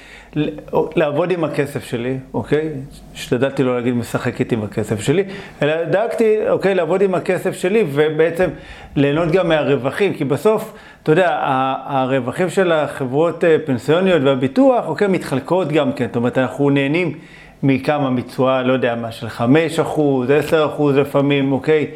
לעבוד 0.96 1.32
עם 1.32 1.44
הכסף 1.44 1.84
שלי, 1.84 2.18
אוקיי? 2.34 2.70
השתדלתי 3.14 3.64
לא 3.64 3.76
להגיד 3.76 3.94
משחק 3.94 4.40
איתי 4.40 4.56
עם 4.56 4.64
הכסף 4.64 5.00
שלי, 5.02 5.24
אלא 5.62 5.84
דאגתי, 5.84 6.50
אוקיי, 6.50 6.76
לעבוד 6.76 7.02
עם 7.02 7.16
הכסף 7.16 7.52
שלי 7.52 7.84
ובעצם 7.94 8.50
ליהנות 8.96 9.32
גם 9.32 9.50
מהרווחים, 9.50 10.14
כי 10.14 10.24
בסוף, 10.24 10.74
אתה 11.04 11.12
יודע, 11.12 11.40
הרווחים 11.86 12.50
של 12.50 12.72
החברות 12.72 13.44
אה, 13.44 13.58
פנסיוניות 13.66 14.22
והביטוח, 14.24 14.88
אוקיי, 14.88 15.08
מתחלקות 15.08 15.68
גם 15.68 15.94
כן, 15.94 16.08
זאת 16.08 16.16
אומרת, 16.16 16.38
אנחנו 16.38 16.70
נהנים 16.70 17.18
מכמה 17.64 18.10
מתשואה, 18.10 18.64
לא 18.64 18.74
יודע 18.74 18.96
מה, 18.96 19.12
של 19.12 19.30
5 19.30 19.80
אחוז, 19.80 20.30
10 20.32 20.66
אחוז 20.66 20.98
לפעמים, 20.98 21.52
אוקיי? 21.52 21.88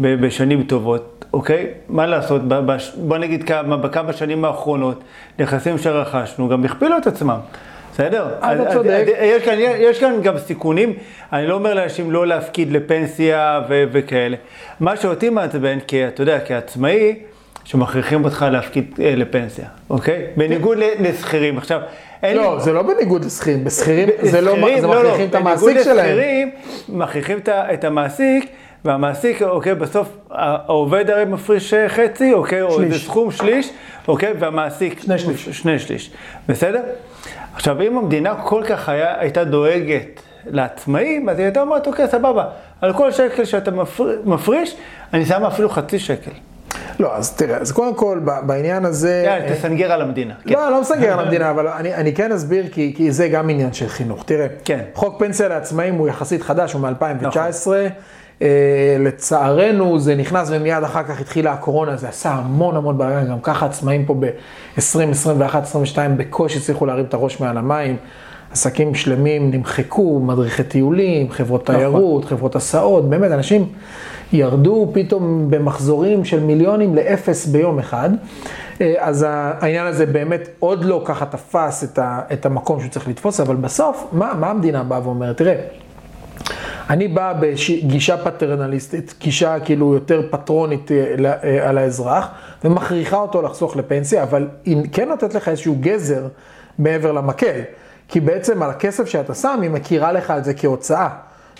בשנים 0.00 0.62
טובות, 0.62 1.24
אוקיי? 1.32 1.66
מה 1.88 2.06
לעשות, 2.06 2.42
בוא 2.96 3.18
נגיד 3.18 3.44
כמה, 3.44 3.76
בכמה 3.76 4.12
שנים 4.12 4.44
האחרונות, 4.44 5.04
נכסים 5.38 5.78
שרכשנו 5.78 6.48
גם 6.48 6.64
הכפילו 6.64 6.98
את 6.98 7.06
עצמם, 7.06 7.38
בסדר? 7.98 8.26
אתה 8.38 8.46
אז- 8.50 8.60
אז- 8.60 8.72
צודק. 8.72 9.04
יש 9.22 9.42
כאן, 9.42 9.54
יש 9.58 10.00
כאן 10.00 10.22
גם 10.22 10.38
סיכונים, 10.38 10.92
אני 11.32 11.46
לא 11.46 11.54
אומר 11.54 11.74
לאנשים 11.74 12.10
לא 12.10 12.26
להפקיד 12.26 12.72
לפנסיה 12.72 13.60
ו- 13.68 13.84
וכאלה. 13.92 14.36
מה 14.80 14.96
שאותי 14.96 15.30
מעצבן, 15.30 15.78
כי 15.86 16.08
אתה 16.08 16.22
יודע, 16.22 16.38
כעצמאי, 16.46 17.14
שמכריחים 17.64 18.24
אותך 18.24 18.46
להפקיד 18.52 18.94
אה, 19.02 19.14
לפנסיה, 19.16 19.64
אוקיי? 19.90 20.26
בניגוד 20.36 20.78
ל- 20.78 20.82
לשכירים. 21.08 21.58
עכשיו, 21.58 21.80
אין 22.22 22.36
לי... 22.36 22.42
לא, 22.42 22.58
זה 22.58 22.72
לא 22.72 22.82
בניגוד 22.82 23.24
לשכירים, 23.24 23.64
בשכירים 23.64 24.08
זה 24.22 24.40
לא, 24.40 24.54
זה 24.80 24.86
לא, 24.86 24.94
לא, 24.94 25.00
מכריחים 25.02 25.28
את 25.28 25.34
המעסיק 25.34 25.64
בניגוד 25.64 25.84
שלהם. 25.84 25.96
לשכירים, 26.06 26.50
מכריחים 26.88 27.38
את 27.48 27.84
המעסיק, 27.84 28.46
והמעסיק, 28.84 29.42
אוקיי, 29.42 29.74
בסוף 29.74 30.08
העובד 30.30 31.10
הרי 31.10 31.24
מפריש 31.24 31.74
אה, 31.74 31.88
חצי, 31.88 32.32
אוקיי, 32.32 32.62
או 32.62 32.68
איזה 32.80 32.94
שליש. 32.94 33.04
סכום 33.04 33.30
שליש, 33.30 33.70
אוקיי, 34.08 34.32
והמעסיק... 34.38 35.00
שני 35.00 35.18
שליש. 35.18 35.48
שני 35.48 35.78
שליש, 35.78 36.10
בסדר? 36.48 36.80
עכשיו, 37.58 37.82
אם 37.82 37.98
המדינה 37.98 38.34
כל 38.44 38.62
כך 38.68 38.88
היה, 38.88 39.20
הייתה 39.20 39.44
דואגת 39.44 40.20
לעצמאים, 40.46 41.28
אז 41.28 41.38
היא 41.38 41.44
הייתה 41.44 41.60
אומרת, 41.60 41.86
אוקיי, 41.86 42.08
סבבה, 42.08 42.44
על 42.80 42.92
כל 42.92 43.12
שקל 43.12 43.44
שאתה 43.44 43.70
מפר- 43.70 44.16
מפריש, 44.24 44.76
אני 45.12 45.26
שם 45.26 45.44
אפילו 45.44 45.68
חצי 45.68 45.98
שקל. 45.98 46.30
לא, 47.00 47.16
אז 47.16 47.36
תראה, 47.36 47.56
אז 47.56 47.72
קודם 47.72 47.94
כל, 47.94 48.20
בעניין 48.42 48.84
הזה... 48.84 49.22
יאללה, 49.26 49.54
תסנגר 49.54 49.92
על 49.92 50.02
המדינה. 50.02 50.34
כן. 50.46 50.54
לא, 50.54 50.70
לא 50.70 50.80
מסנגר 50.80 51.12
על 51.12 51.20
המדינה, 51.20 51.50
אבל 51.50 51.68
אני, 51.68 51.94
אני 51.94 52.14
כן 52.14 52.32
אסביר, 52.32 52.64
כי, 52.72 52.92
כי 52.96 53.10
זה 53.12 53.28
גם 53.28 53.50
עניין 53.50 53.72
של 53.72 53.88
חינוך. 53.88 54.22
תראה, 54.26 54.46
כן. 54.64 54.80
חוק 54.94 55.18
פנסיה 55.18 55.48
לעצמאים 55.48 55.94
הוא 55.94 56.08
יחסית 56.08 56.42
חדש, 56.42 56.72
הוא 56.72 56.80
מ-2019. 56.82 57.26
נכון. 57.26 57.44
אה, 58.42 58.96
לצערנו 58.98 59.98
זה 59.98 60.14
נכנס 60.14 60.48
ומיד 60.50 60.84
אחר 60.84 61.02
כך 61.02 61.20
התחילה 61.20 61.52
הקורונה, 61.52 61.96
זה 61.96 62.08
עשה 62.08 62.30
המון 62.30 62.76
המון 62.76 62.98
בעיה, 62.98 63.24
גם 63.24 63.40
ככה 63.42 63.66
עצמאים 63.66 64.04
פה 64.04 64.14
ב-20, 64.14 65.10
21, 65.10 65.62
22 65.62 66.16
בקושי 66.16 66.58
הצליחו 66.58 66.86
להרים 66.86 67.04
את 67.04 67.14
הראש 67.14 67.40
מעל 67.40 67.58
המים. 67.58 67.96
עסקים 68.52 68.94
שלמים 68.94 69.50
נמחקו, 69.50 70.20
מדריכי 70.20 70.62
טיולים, 70.62 71.30
חברות 71.30 71.62
נכון. 71.62 71.74
תיירות, 71.74 72.24
חברות 72.24 72.56
הסעות, 72.56 73.10
באמת, 73.10 73.30
אנשים 73.30 73.66
ירדו 74.32 74.90
פתאום 74.92 75.50
במחזורים 75.50 76.24
של 76.24 76.40
מיליונים 76.40 76.94
לאפס 76.94 77.46
ביום 77.46 77.78
אחד. 77.78 78.10
אה, 78.80 78.94
אז 78.98 79.26
העניין 79.28 79.86
הזה 79.86 80.06
באמת 80.06 80.48
עוד 80.58 80.84
לא 80.84 81.02
ככה 81.04 81.26
תפס 81.26 81.98
את 82.32 82.46
המקום 82.46 82.80
שהוא 82.80 82.90
צריך 82.90 83.08
לתפוס, 83.08 83.40
אבל 83.40 83.56
בסוף, 83.56 84.06
מה, 84.12 84.32
מה 84.40 84.50
המדינה 84.50 84.82
באה 84.82 85.00
ואומרת? 85.04 85.36
תראה, 85.36 85.54
אני 86.90 87.08
בא 87.08 87.32
בגישה 87.40 88.16
פטרנליסטית, 88.24 89.14
גישה 89.18 89.60
כאילו 89.60 89.94
יותר 89.94 90.22
פטרונית 90.30 90.92
אה, 90.92 91.14
אה, 91.44 91.68
על 91.68 91.78
האזרח, 91.78 92.28
ומכריחה 92.64 93.16
אותו 93.16 93.42
לחסוך 93.42 93.76
לפנסיה, 93.76 94.22
אבל 94.22 94.48
היא 94.64 94.76
כן 94.92 95.08
נותנת 95.08 95.34
לך 95.34 95.48
איזשהו 95.48 95.76
גזר 95.80 96.26
מעבר 96.78 97.12
למקל. 97.12 97.60
כי 98.08 98.20
בעצם 98.20 98.62
על 98.62 98.70
הכסף 98.70 99.08
שאתה 99.08 99.34
שם, 99.34 99.58
היא 99.62 99.70
מכירה 99.70 100.12
לך 100.12 100.30
על 100.30 100.44
זה 100.44 100.54
כהוצאה. 100.54 101.08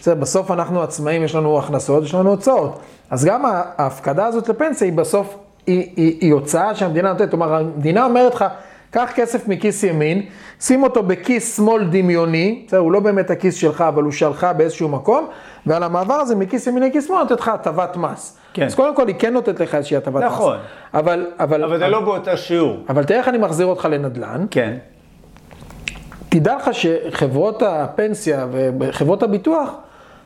בסדר, 0.00 0.14
בסוף 0.14 0.50
אנחנו 0.50 0.82
עצמאים, 0.82 1.22
יש 1.24 1.34
לנו 1.34 1.58
הכנסות, 1.58 2.04
יש 2.04 2.14
לנו 2.14 2.30
הוצאות. 2.30 2.80
אז 3.10 3.24
גם 3.24 3.42
ההפקדה 3.46 4.26
הזאת 4.26 4.48
לפנסיה 4.48 4.88
היא 4.88 4.96
בסוף, 4.96 5.36
היא, 5.66 5.92
היא, 5.96 6.18
היא 6.20 6.32
הוצאה 6.32 6.74
שהמדינה 6.74 7.12
נותנת. 7.12 7.30
כלומר, 7.30 7.54
המדינה 7.54 8.04
אומרת 8.04 8.34
לך, 8.34 8.44
קח 8.90 9.10
כסף 9.14 9.48
מכיס 9.48 9.82
ימין, 9.82 10.22
שים 10.60 10.82
אותו 10.82 11.02
בכיס 11.02 11.56
שמאל 11.56 11.84
דמיוני, 11.84 12.64
בסדר, 12.66 12.80
הוא 12.80 12.92
לא 12.92 13.00
באמת 13.00 13.30
הכיס 13.30 13.54
שלך, 13.54 13.80
אבל 13.80 14.02
הוא 14.02 14.12
שלך 14.12 14.46
באיזשהו 14.56 14.88
מקום, 14.88 15.26
ועל 15.66 15.82
המעבר 15.82 16.14
הזה 16.14 16.36
מכיס 16.36 16.66
ימין 16.66 16.82
לכיס 16.82 17.06
שמאל 17.06 17.18
נותנת 17.18 17.40
לך 17.40 17.48
הטבת 17.48 17.96
מס. 17.96 18.38
כן. 18.52 18.66
אז 18.66 18.74
קודם 18.74 18.94
כל 18.94 19.08
היא 19.08 19.16
כן 19.18 19.32
נותנת 19.32 19.60
לך 19.60 19.74
איזושהי 19.74 19.96
הטבת 19.96 20.22
מס. 20.22 20.32
נכון. 20.32 20.56
אבל, 20.94 21.26
אבל, 21.38 21.64
אבל 21.64 21.78
זה 21.78 21.88
לא 21.88 22.00
באותו 22.00 22.36
שיעור. 22.36 22.76
אבל 22.88 23.04
תראה 23.04 23.18
איך 23.18 23.28
אני 23.28 23.38
מחזיר 23.38 23.66
אותך 23.66 23.88
לנדל"ן. 23.90 24.46
כן. 24.50 24.76
תדע 26.28 26.56
לך 26.56 26.70
שחברות 26.72 27.62
הפנסיה 27.62 28.46
וחברות 28.80 29.22
הביטוח, 29.22 29.70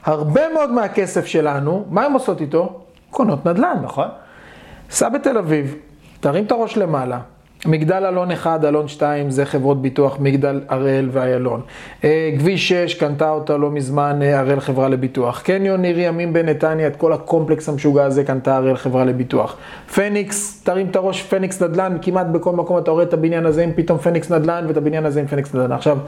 הרבה 0.04 0.52
מאוד 0.54 0.72
מהכסף 0.72 1.26
שלנו, 1.26 1.84
מה 1.90 2.04
הן 2.04 2.12
עושות 2.12 2.40
איתו? 2.40 2.80
קונות 3.10 3.46
נדל"ן. 3.46 3.76
נכון? 3.82 4.08
סע 4.90 5.08
בתל 5.08 5.38
אביב, 5.38 5.76
תרים 6.20 6.44
את 6.44 6.52
הראש 6.52 6.76
למעלה. 6.76 7.18
מגדל 7.66 8.06
אלון 8.06 8.30
1, 8.30 8.64
אלון 8.64 8.88
2, 8.88 9.30
זה 9.30 9.44
חברות 9.44 9.82
ביטוח, 9.82 10.16
מגדל 10.20 10.60
הראל 10.68 11.08
ואיילון. 11.12 11.60
אה, 12.04 12.30
כביש 12.38 12.68
6, 12.68 12.94
קנתה 12.94 13.30
אותה 13.30 13.56
לא 13.56 13.70
מזמן 13.70 14.22
אה, 14.22 14.40
הראל 14.40 14.60
חברה 14.60 14.88
לביטוח. 14.88 15.40
קניון 15.40 15.80
ניר 15.80 15.98
ימים 15.98 16.32
בנתניה, 16.32 16.86
את 16.86 16.96
כל 16.96 17.12
הקומפלקס 17.12 17.68
המשוגע 17.68 18.04
הזה 18.04 18.24
קנתה 18.24 18.56
הראל 18.56 18.76
חברה 18.76 19.04
לביטוח. 19.04 19.56
פניקס, 19.94 20.62
תרים 20.64 20.86
את 20.90 20.96
הראש, 20.96 21.22
פניקס 21.22 21.62
נדל"ן, 21.62 21.96
כמעט 22.02 22.26
בכל 22.26 22.52
מקום 22.52 22.78
אתה 22.78 22.90
רואה 22.90 23.04
את 23.04 23.14
הבניין 23.14 23.46
הזה 23.46 23.62
עם 23.62 23.70
פתאום 23.76 23.98
פניקס 23.98 24.30
נדל"ן 24.30 24.64
ואת 24.68 24.76
הבניין 24.76 25.06
הזה 25.06 25.20
עם 25.20 25.26
פניקס 25.26 25.54
נדל"ן. 25.54 25.72
עכשיו, 25.72 25.98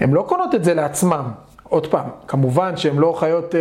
הן 0.00 0.10
לא 0.10 0.24
קונות 0.28 0.54
את 0.54 0.64
זה 0.64 0.74
לעצמם. 0.74 1.51
עוד 1.72 1.86
פעם, 1.86 2.06
כמובן 2.28 2.76
שהן 2.76 2.96
לא 2.96 3.14
חיות 3.18 3.54
אה, 3.54 3.60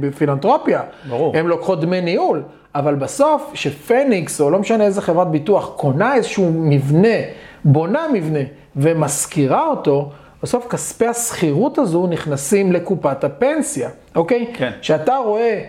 בפילנטרופיה, 0.00 0.82
ברור. 1.08 1.36
הן 1.36 1.46
לוקחות 1.46 1.80
דמי 1.80 2.00
ניהול, 2.00 2.42
אבל 2.74 2.94
בסוף, 2.94 3.50
שפניקס, 3.54 4.40
או 4.40 4.50
לא 4.50 4.58
משנה 4.58 4.84
איזה 4.84 5.02
חברת 5.02 5.30
ביטוח, 5.30 5.70
קונה 5.76 6.14
איזשהו 6.14 6.50
מבנה, 6.54 7.18
בונה 7.64 8.06
מבנה, 8.12 8.38
ומשכירה 8.76 9.66
אותו, 9.66 10.10
בסוף 10.42 10.66
כספי 10.68 11.06
השכירות 11.06 11.78
הזו 11.78 12.06
נכנסים 12.06 12.72
לקופת 12.72 13.24
הפנסיה, 13.24 13.88
אוקיי? 14.16 14.46
כן. 14.54 14.70
כשאתה 14.80 15.16
רואה 15.16 15.64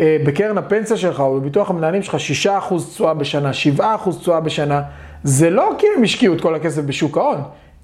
אה, 0.00 0.16
בקרן 0.26 0.58
הפנסיה 0.58 0.96
שלך, 0.96 1.20
או 1.20 1.40
בביטוח 1.40 1.70
המנהלים 1.70 2.02
שלך, 2.02 2.16
6% 2.46 2.74
תשואה 2.92 3.14
בשנה, 3.14 3.50
7% 3.78 3.82
תשואה 4.20 4.40
בשנה, 4.40 4.82
זה 5.22 5.50
לא 5.50 5.70
כי 5.78 5.86
הם 5.96 6.02
השקיעו 6.02 6.34
את 6.34 6.40
כל 6.40 6.54
הכסף 6.54 6.82
בשוק 6.82 7.18
ההון, 7.18 7.38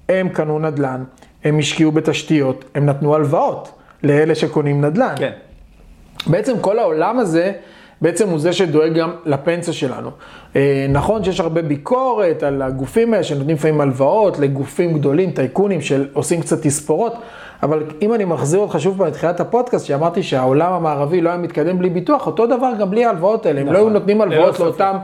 הם 0.09 0.29
קנו 0.29 0.59
נדל"ן, 0.59 1.03
הם 1.43 1.59
השקיעו 1.59 1.91
בתשתיות, 1.91 2.65
הם 2.75 2.85
נתנו 2.85 3.15
הלוואות 3.15 3.71
לאלה 4.03 4.35
שקונים 4.35 4.85
נדל"ן. 4.85 5.15
כן. 5.17 5.31
בעצם 6.27 6.59
כל 6.61 6.79
העולם 6.79 7.19
הזה, 7.19 7.51
בעצם 8.01 8.29
הוא 8.29 8.39
זה 8.39 8.53
שדואג 8.53 8.93
גם 8.93 9.11
לפנסיה 9.25 9.73
שלנו. 9.73 10.09
אה, 10.55 10.85
נכון 10.89 11.23
שיש 11.23 11.39
הרבה 11.39 11.61
ביקורת 11.61 12.43
על 12.43 12.61
הגופים 12.61 13.13
האלה 13.13 13.23
שנותנים 13.23 13.55
לפעמים 13.55 13.81
הלוואות 13.81 14.39
לגופים 14.39 14.93
גדולים, 14.93 15.31
טייקונים 15.31 15.81
שעושים 15.81 16.41
קצת 16.41 16.61
תספורות, 16.61 17.13
אבל 17.63 17.83
אם 18.01 18.13
אני 18.13 18.25
מחזיר 18.25 18.59
אותך 18.59 18.79
שוב 18.79 18.97
פעם 18.97 19.07
לתחילת 19.07 19.39
הפודקאסט, 19.39 19.85
שאמרתי 19.85 20.23
שהעולם 20.23 20.73
המערבי 20.73 21.21
לא 21.21 21.29
היה 21.29 21.37
מתקדם 21.37 21.79
בלי 21.79 21.89
ביטוח, 21.89 22.27
אותו 22.27 22.47
דבר 22.47 22.71
גם 22.79 22.91
בלי 22.91 23.05
ההלוואות 23.05 23.45
האלה, 23.45 23.61
הם 23.61 23.67
לא 23.67 23.77
היו 23.77 23.79
נכון. 23.81 23.93
נותנים 23.93 24.21
ללא 24.21 24.33
הלוואות. 24.33 24.59
לאותם 24.59 24.97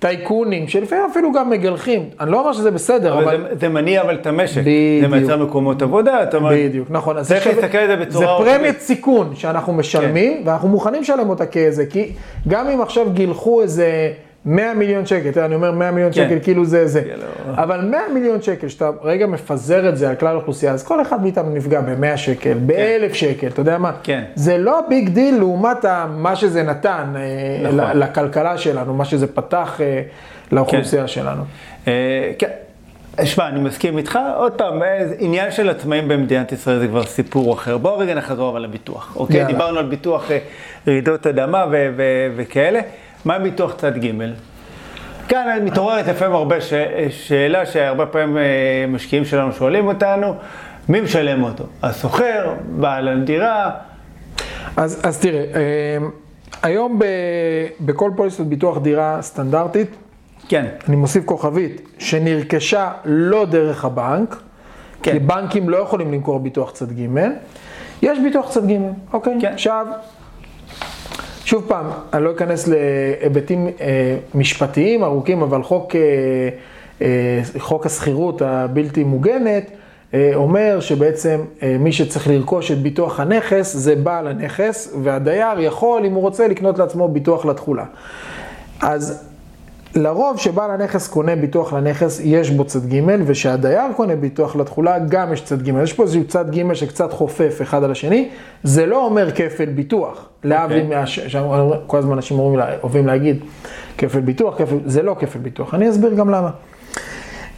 טייקונים, 0.00 0.68
שלפעמים 0.68 1.04
אפילו 1.10 1.32
גם 1.32 1.50
מגלחים. 1.50 2.04
אני 2.20 2.30
לא 2.30 2.40
אומר 2.40 2.52
שזה 2.52 2.70
בסדר, 2.70 3.14
אבל... 3.14 3.22
אבל 3.22 3.46
זה, 3.50 3.56
זה 3.60 3.68
מניע 3.68 4.02
אבל 4.02 4.14
את 4.14 4.26
המשק. 4.26 4.60
בדיוק. 4.60 5.00
זה 5.00 5.08
מייצר 5.08 5.36
מקומות 5.44 5.82
עבודה, 5.82 6.22
אתה 6.22 6.36
אומר, 6.36 6.50
בדיוק, 6.52 6.88
נכון. 6.90 7.16
אז 7.16 7.28
צריך 7.28 7.46
להסתכל 7.46 7.78
על 7.78 7.86
זה 7.86 7.96
בצורה 7.96 8.44
זה. 8.44 8.50
פרמיית 8.50 8.80
סיכון 8.80 9.30
שאנחנו 9.34 9.72
משלמים, 9.72 10.32
כן. 10.36 10.48
ואנחנו 10.48 10.68
מוכנים 10.68 11.00
לשלם 11.02 11.30
אותה 11.30 11.46
כאיזה, 11.46 11.86
כי 11.86 12.12
גם 12.48 12.68
אם 12.68 12.80
עכשיו 12.80 13.10
גילחו 13.10 13.62
איזה 13.62 14.12
100 14.46 14.74
מיליון 14.74 15.06
שקל, 15.06 15.40
אני 15.40 15.54
אומר 15.54 15.72
100 15.72 15.90
מיליון 15.90 16.12
כן. 16.12 16.28
שקל, 16.28 16.38
כאילו 16.42 16.64
זה 16.64 16.86
זה, 16.86 17.02
כאילו. 17.02 17.16
אבל 17.54 17.80
100 17.80 18.00
מיליון 18.14 18.42
שקל, 18.42 18.68
שאתה 18.68 18.90
רגע 19.02 19.26
מפזר 19.26 19.88
את 19.88 19.96
זה 19.96 20.08
על 20.08 20.14
כלל 20.14 20.28
האוכלוסייה, 20.36 20.72
אז 20.72 20.82
כל 20.82 21.02
אחד 21.02 21.22
מאיתנו 21.22 21.50
נפגע 21.54 21.80
ב-100 21.80 22.16
שקל, 22.16 22.58
ב-1,000 22.66 23.14
שקל, 23.14 23.46
אתה 23.46 23.60
יודע 23.60 23.78
מה? 23.78 23.92
כן. 24.02 24.22
זה 24.34 24.58
לא 24.58 24.80
big 24.88 25.08
deal 25.08 25.38
לעומת 25.38 25.84
מה 26.16 26.36
שזה 26.36 26.62
נתן 26.62 27.12
אה, 27.16 27.70
נכון. 27.72 27.98
לכלכלה 27.98 28.58
שלנו, 28.58 28.94
מה 28.94 29.04
שזה 29.04 29.26
פתח 29.26 29.80
אה, 29.80 30.02
לאוכלוסייה 30.52 31.08
שלנו. 31.08 31.42
אה, 31.88 32.32
כן. 32.38 32.48
שמע, 33.24 33.48
אני 33.48 33.60
מסכים 33.60 33.98
איתך, 33.98 34.18
עוד 34.36 34.52
פעם, 34.52 34.82
אה, 34.82 35.06
עניין 35.18 35.50
של 35.50 35.70
עצמאים 35.70 36.08
במדינת 36.08 36.52
ישראל 36.52 36.78
זה 36.78 36.88
כבר 36.88 37.02
סיפור 37.04 37.54
אחר. 37.54 37.78
בואו 37.78 37.98
רגע 37.98 38.14
נחזור 38.14 38.50
אבל 38.50 38.62
לביטוח, 38.62 39.16
אוקיי? 39.16 39.36
יאללה. 39.36 39.52
דיברנו 39.52 39.78
על 39.78 39.86
ביטוח 39.86 40.30
רעידות 40.88 41.26
אדמה 41.26 41.64
ו- 41.70 41.90
ו- 41.96 42.32
וכאלה. 42.36 42.80
מה 43.24 43.38
ביטוח 43.38 43.74
צד 43.74 43.98
ג'? 43.98 44.10
כאן 45.28 45.58
מתעוררת 45.64 46.06
לפעמים 46.08 46.34
הרבה 46.34 46.60
ש- 46.60 46.72
שאלה 47.10 47.66
שהרבה 47.66 48.06
פעמים 48.06 48.36
אה, 48.38 48.42
משקיעים 48.88 49.24
שלנו 49.24 49.52
שואלים 49.52 49.86
אותנו, 49.86 50.34
מי 50.88 51.00
משלם 51.00 51.42
אותו? 51.42 51.64
השוכר, 51.82 52.54
בעל 52.68 53.08
הדירה? 53.08 53.70
אז, 54.76 55.00
אז 55.02 55.18
תראה, 55.18 55.40
אה, 55.54 55.98
היום 56.62 56.98
ב, 56.98 57.04
בכל 57.80 58.10
פוליסת 58.16 58.40
ביטוח 58.40 58.78
דירה 58.78 59.18
סטנדרטית, 59.22 59.96
כן, 60.48 60.66
אני 60.88 60.96
מוסיף 60.96 61.24
כוכבית, 61.24 61.88
שנרכשה 61.98 62.90
לא 63.04 63.44
דרך 63.46 63.84
הבנק, 63.84 64.36
כן. 65.02 65.12
כי 65.12 65.18
בנקים 65.18 65.68
לא 65.68 65.76
יכולים 65.76 66.12
למכור 66.12 66.40
ביטוח 66.40 66.70
צד 66.70 66.92
ג', 66.92 67.06
יש 68.02 68.18
ביטוח 68.18 68.50
צד 68.50 68.70
ג', 68.70 68.76
אוקיי? 69.12 69.38
כן. 69.40 69.52
עכשיו, 69.52 69.86
שוב 71.50 71.64
פעם, 71.68 71.86
אני 72.12 72.24
לא 72.24 72.30
אכנס 72.30 72.68
להיבטים 72.68 73.66
אה, 73.80 74.16
משפטיים 74.34 75.04
ארוכים, 75.04 75.42
אבל 75.42 75.62
חוק, 75.62 75.96
אה, 75.96 76.00
אה, 77.02 77.40
חוק 77.58 77.86
השכירות 77.86 78.42
הבלתי 78.42 79.04
מוגנת, 79.04 79.70
אה, 80.14 80.30
אומר 80.34 80.80
שבעצם 80.80 81.40
אה, 81.62 81.76
מי 81.78 81.92
שצריך 81.92 82.28
לרכוש 82.28 82.70
את 82.70 82.78
ביטוח 82.78 83.20
הנכס 83.20 83.76
זה 83.76 83.96
בעל 83.96 84.26
הנכס, 84.26 84.94
והדייר 85.02 85.60
יכול, 85.60 86.04
אם 86.04 86.12
הוא 86.14 86.22
רוצה, 86.22 86.48
לקנות 86.48 86.78
לעצמו 86.78 87.08
ביטוח 87.08 87.46
לתכולה. 87.46 87.84
אז 88.80 89.29
לרוב 89.94 90.38
שבעל 90.38 90.70
הנכס 90.70 91.08
קונה 91.08 91.36
ביטוח 91.36 91.72
לנכס, 91.72 92.20
יש 92.24 92.50
בו 92.50 92.64
צד 92.64 92.86
ג', 92.94 93.00
ושהדייר 93.26 93.92
קונה 93.96 94.16
ביטוח 94.16 94.56
לתכולה, 94.56 94.98
גם 94.98 95.32
יש 95.32 95.40
צד 95.44 95.62
ג'. 95.62 95.72
יש 95.82 95.92
פה 95.92 96.02
איזשהו 96.02 96.24
צד 96.24 96.56
ג' 96.56 96.72
שקצת 96.72 97.12
חופף 97.12 97.58
אחד 97.62 97.84
על 97.84 97.90
השני, 97.90 98.28
זה 98.62 98.86
לא 98.86 99.04
אומר 99.04 99.30
כפל 99.30 99.64
ביטוח, 99.64 100.28
להבדיל 100.44 100.82
אוקיי. 100.82 100.98
מה... 101.00 101.06
ש- 101.06 101.36
כל 101.86 101.98
הזמן 101.98 102.12
אנשים 102.12 102.38
אומרים, 102.38 102.68
אוהבים 102.82 103.06
להגיד 103.06 103.44
כפל 103.98 104.20
ביטוח, 104.20 104.58
כפל... 104.58 104.76
זה 104.86 105.02
לא 105.02 105.16
כפל 105.18 105.38
ביטוח, 105.38 105.74
אני 105.74 105.90
אסביר 105.90 106.14
גם 106.14 106.30
למה. 106.30 106.50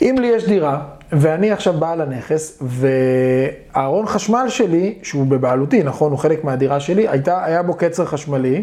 אם 0.03 0.17
לי 0.21 0.27
יש 0.27 0.45
דירה, 0.49 0.81
ואני 1.13 1.51
עכשיו 1.51 1.73
בעל 1.73 2.01
הנכס, 2.01 2.63
והארון 2.63 4.07
חשמל 4.07 4.45
שלי, 4.49 4.95
שהוא 5.03 5.27
בבעלותי, 5.27 5.83
נכון, 5.83 6.11
הוא 6.11 6.19
חלק 6.19 6.45
מהדירה 6.45 6.81
שלי, 6.81 7.09
הייתה, 7.09 7.45
היה 7.45 7.63
בו 7.63 7.75
קצר 7.75 8.05
חשמלי, 8.05 8.63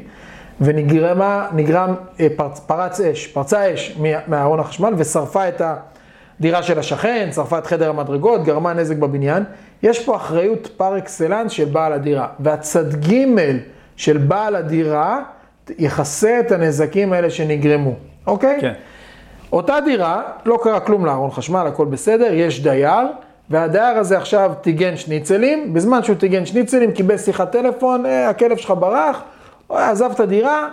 ונגרמה, 0.61 1.47
נגרם, 1.53 1.93
אה, 2.19 2.27
פרץ, 2.35 2.59
פרץ 2.59 3.01
אש, 3.01 3.27
פרצה 3.27 3.73
אש 3.73 3.97
מהארון 4.27 4.59
החשמל, 4.59 4.93
ושרפה 4.97 5.47
את 5.47 5.61
הדירה 6.39 6.63
של 6.63 6.79
השכן, 6.79 7.29
שרפה 7.35 7.57
את 7.57 7.67
חדר 7.67 7.89
המדרגות, 7.89 8.43
גרמה 8.43 8.73
נזק 8.73 8.95
בבניין. 8.95 9.43
יש 9.83 10.05
פה 10.05 10.15
אחריות 10.15 10.69
par 10.77 10.97
excellence 10.97 11.51
של 11.51 11.65
בעל 11.65 11.93
הדירה, 11.93 12.27
והצד 12.39 12.95
ג' 12.95 13.25
של 13.95 14.17
בעל 14.17 14.55
הדירה 14.55 15.19
יכסה 15.77 16.39
את 16.39 16.51
הנזקים 16.51 17.13
האלה 17.13 17.29
שנגרמו, 17.29 17.93
אוקיי? 18.27 18.57
כן. 18.61 18.73
אותה 19.51 19.77
דירה, 19.85 20.21
לא 20.45 20.59
קרה 20.63 20.79
כלום 20.79 21.05
לארון 21.05 21.31
חשמל, 21.31 21.67
הכל 21.67 21.85
בסדר, 21.85 22.33
יש 22.33 22.63
דייר, 22.63 23.07
והדייר 23.49 23.97
הזה 23.97 24.17
עכשיו 24.17 24.51
טיגן 24.61 24.97
שניצלים, 24.97 25.73
בזמן 25.73 26.03
שהוא 26.03 26.15
טיגן 26.15 26.45
שניצלים, 26.45 26.91
קיבל 26.91 27.17
שיחת 27.17 27.51
טלפון, 27.51 28.05
אה, 28.05 28.29
הכלב 28.29 28.57
שלך 28.57 28.73
ברח, 28.79 29.21
עזב 29.69 30.11
את 30.11 30.19
הדירה, 30.19 30.69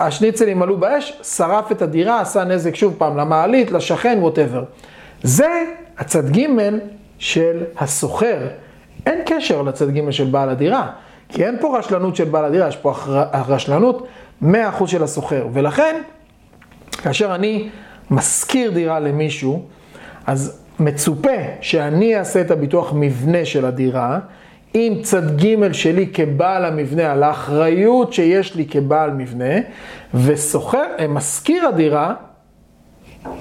השניצלים 0.00 0.62
עלו 0.62 0.76
באש, 0.76 1.20
שרף 1.22 1.72
את 1.72 1.82
הדירה, 1.82 2.20
עשה 2.20 2.44
נזק 2.44 2.74
שוב 2.74 2.94
פעם 2.98 3.16
למעלית, 3.16 3.70
לשכן, 3.70 4.18
whatever. 4.20 4.64
זה 5.22 5.64
הצד 5.98 6.30
ג' 6.30 6.46
של 7.18 7.64
הסוחר. 7.78 8.38
אין 9.06 9.18
קשר 9.26 9.62
לצד 9.62 9.90
ג' 9.90 10.10
של 10.10 10.24
בעל 10.24 10.48
הדירה, 10.48 10.90
כי 11.28 11.44
אין 11.44 11.56
פה 11.60 11.78
רשלנות 11.78 12.16
של 12.16 12.24
בעל 12.24 12.44
הדירה, 12.44 12.68
יש 12.68 12.76
פה 12.76 12.94
רשלנות 13.48 14.06
100% 14.42 14.46
של 14.86 15.02
הסוחר. 15.02 15.46
ולכן, 15.52 16.02
כאשר 16.92 17.34
אני 17.34 17.68
משכיר 18.10 18.70
דירה 18.70 19.00
למישהו, 19.00 19.62
אז 20.26 20.60
מצופה 20.80 21.36
שאני 21.60 22.18
אעשה 22.18 22.40
את 22.40 22.50
הביטוח 22.50 22.92
מבנה 22.94 23.44
של 23.44 23.64
הדירה, 23.64 24.18
עם 24.78 25.02
צד 25.02 25.40
ג' 25.42 25.72
שלי 25.72 26.06
כבעל 26.14 26.64
המבנה, 26.64 27.12
על 27.12 27.22
האחריות 27.22 28.12
שיש 28.12 28.54
לי 28.54 28.66
כבעל 28.70 29.10
מבנה, 29.10 29.54
וסוחר, 30.14 30.84
אה, 30.98 31.06
משכיר 31.08 31.66
הדירה, 31.68 32.14
אה, 33.26 33.32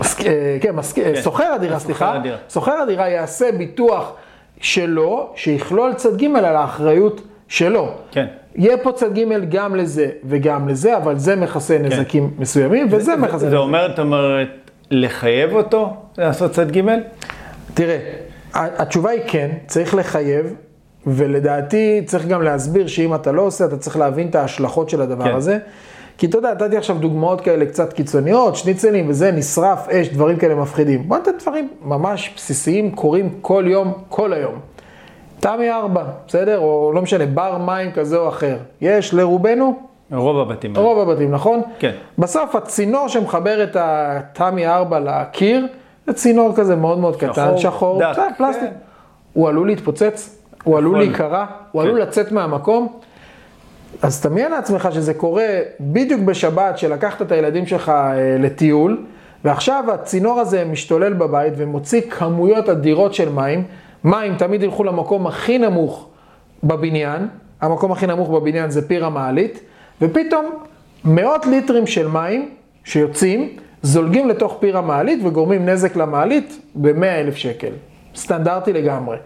כן, 0.62 0.76
משכ- 0.80 0.98
אה, 1.00 1.14
כן, 1.16 1.22
שוכר 1.22 1.44
הדירה, 1.44 1.80
שוכר 1.80 1.86
סליחה. 1.86 2.20
שוכר 2.50 2.72
הדירה 2.72 3.10
יעשה 3.10 3.52
ביטוח 3.52 4.14
שלו, 4.62 5.30
שיכלול 5.36 5.94
צד 5.94 6.18
ג' 6.22 6.36
על 6.36 6.46
האחריות 6.46 7.22
שלו. 7.48 7.92
כן. 8.12 8.26
יהיה 8.56 8.78
פה 8.78 8.92
צד 8.92 9.20
ג' 9.20 9.24
גם 9.50 9.76
לזה 9.76 10.10
וגם 10.24 10.68
לזה, 10.70 10.98
אבל 10.98 11.18
זה 11.18 11.36
מכסה 11.36 11.78
נזקים 11.78 12.32
מסוימים, 12.40 12.88
וזה 12.92 13.16
מכסה 13.16 13.32
כן. 13.32 13.38
זה 13.38 13.46
נזקים. 13.46 13.60
אומר, 13.62 13.88
זאת 13.90 14.00
אומרת, 14.00 14.48
לחייב 14.92 15.54
אותו 15.56 15.94
לעשות 16.18 16.52
צד 16.52 16.72
ג'? 16.78 16.82
תראה, 17.74 17.98
התשובה 18.54 19.10
היא 19.10 19.22
כן, 19.28 19.50
צריך 19.68 19.96
לחייב, 19.96 20.54
ולדעתי 21.08 22.02
צריך 22.06 22.26
גם 22.26 22.42
להסביר 22.42 22.88
שאם 22.88 23.16
אתה 23.16 23.32
לא 23.32 23.42
עושה, 23.42 23.66
אתה 23.66 23.78
צריך 23.78 23.98
להבין 23.98 24.28
את 24.28 24.36
ההשלכות 24.36 24.90
של 24.90 25.02
הדבר 25.02 25.24
כן. 25.24 25.36
הזה. 25.36 25.58
כי 26.18 26.26
אתה 26.26 26.38
יודע, 26.38 26.54
נתתי 26.54 26.78
עכשיו 26.78 26.98
דוגמאות 26.98 27.42
כאלה 27.42 27.66
קצת 27.66 27.94
קיצוניות, 27.94 28.56
שניצלים 28.56 29.10
וזה, 29.10 29.32
נשרף, 29.32 29.90
אש, 29.90 30.10
דברים 30.10 30.38
כאלה 30.38 30.56
מפחידים. 30.56 31.08
בוא 31.10 31.18
ניתן 31.18 31.32
דברים 31.42 31.70
ממש 31.82 32.34
בסיסיים, 32.36 32.92
קורים 32.92 33.30
כל 33.42 33.64
יום, 33.68 33.94
כל 34.10 34.34
היום. 34.34 34.60
תמי 35.40 35.72
4, 35.72 36.04
בסדר? 36.28 36.60
או 36.60 36.92
לא 36.96 37.02
משנה, 37.02 37.26
בר 37.26 37.58
מים 37.58 37.92
כזה 37.92 38.18
או 38.18 38.30
אחר. 38.30 38.58
יש 38.82 39.14
לרובנו, 39.14 39.80
רוב 40.12 40.40
הבתים. 40.40 40.78
רוב 40.78 41.10
הבתים, 41.10 41.32
נכון? 41.32 41.62
כן. 41.80 41.92
בסוף 42.18 42.56
הצינור 42.56 43.08
שמחבר 43.08 43.64
את 43.64 43.78
התמי 43.80 44.68
4 44.68 45.00
לקיר, 45.00 45.68
זה 46.08 46.14
צינור 46.14 46.56
כזה 46.56 46.76
מאוד 46.76 47.00
מאוד 47.00 47.16
קטן, 47.16 47.34
שחור, 47.34 47.58
שחור, 47.58 48.00
דק, 48.00 48.38
פלסטיק. 48.38 48.70
כן. 48.70 48.76
הוא 49.34 49.50
עלול 49.50 49.68
להתפוצץ, 49.68 50.38
הוא 50.66 50.78
עלול 50.78 51.02
יכול. 51.02 51.06
להיקרע, 51.06 51.46
הוא 51.72 51.82
כן. 51.82 51.88
עלול 51.88 52.02
לצאת 52.02 52.32
מהמקום. 52.32 53.00
אז 54.02 54.22
תמיין 54.22 54.52
לעצמך 54.52 54.90
שזה 54.92 55.14
קורה 55.14 55.48
בדיוק 55.80 56.22
בשבת, 56.22 56.78
שלקחת 56.78 57.22
את 57.22 57.32
הילדים 57.32 57.66
שלך 57.66 57.90
אה, 57.90 58.38
לטיול, 58.40 59.06
ועכשיו 59.44 59.84
הצינור 59.94 60.40
הזה 60.40 60.66
משתולל 60.66 61.14
בבית 61.14 61.54
ומוציא 61.58 62.02
כמויות 62.02 62.70
אדירות 62.70 63.14
של 63.14 63.30
מים. 63.30 63.64
מים 64.04 64.36
תמיד 64.36 64.64
ילכו 64.64 64.84
למקום 64.84 65.28
הכי 65.28 65.58
נמוך 65.58 66.10
בבניין, 66.64 67.28
המקום 67.62 67.92
הכי 67.92 68.08
נמוך 68.08 68.30
בבניין 68.30 68.70
זה 68.70 68.88
פיר 68.88 69.06
המעלית, 69.06 69.60
ופתאום 70.02 70.46
מאות 71.06 71.46
ליטרים 71.46 71.88
של 71.88 72.08
מים 72.08 72.50
שיוצאים, 72.84 73.50
זולגים 73.82 74.30
לתוך 74.30 74.58
פיר 74.60 74.78
המעלית 74.78 75.20
וגורמים 75.24 75.70
נזק 75.70 75.96
למעלית 75.96 76.62
ב-100 76.76 77.06
אלף 77.06 77.36
שקל. 77.36 77.72
סטנדרטי 78.16 78.74
לגמרי. 78.74 79.18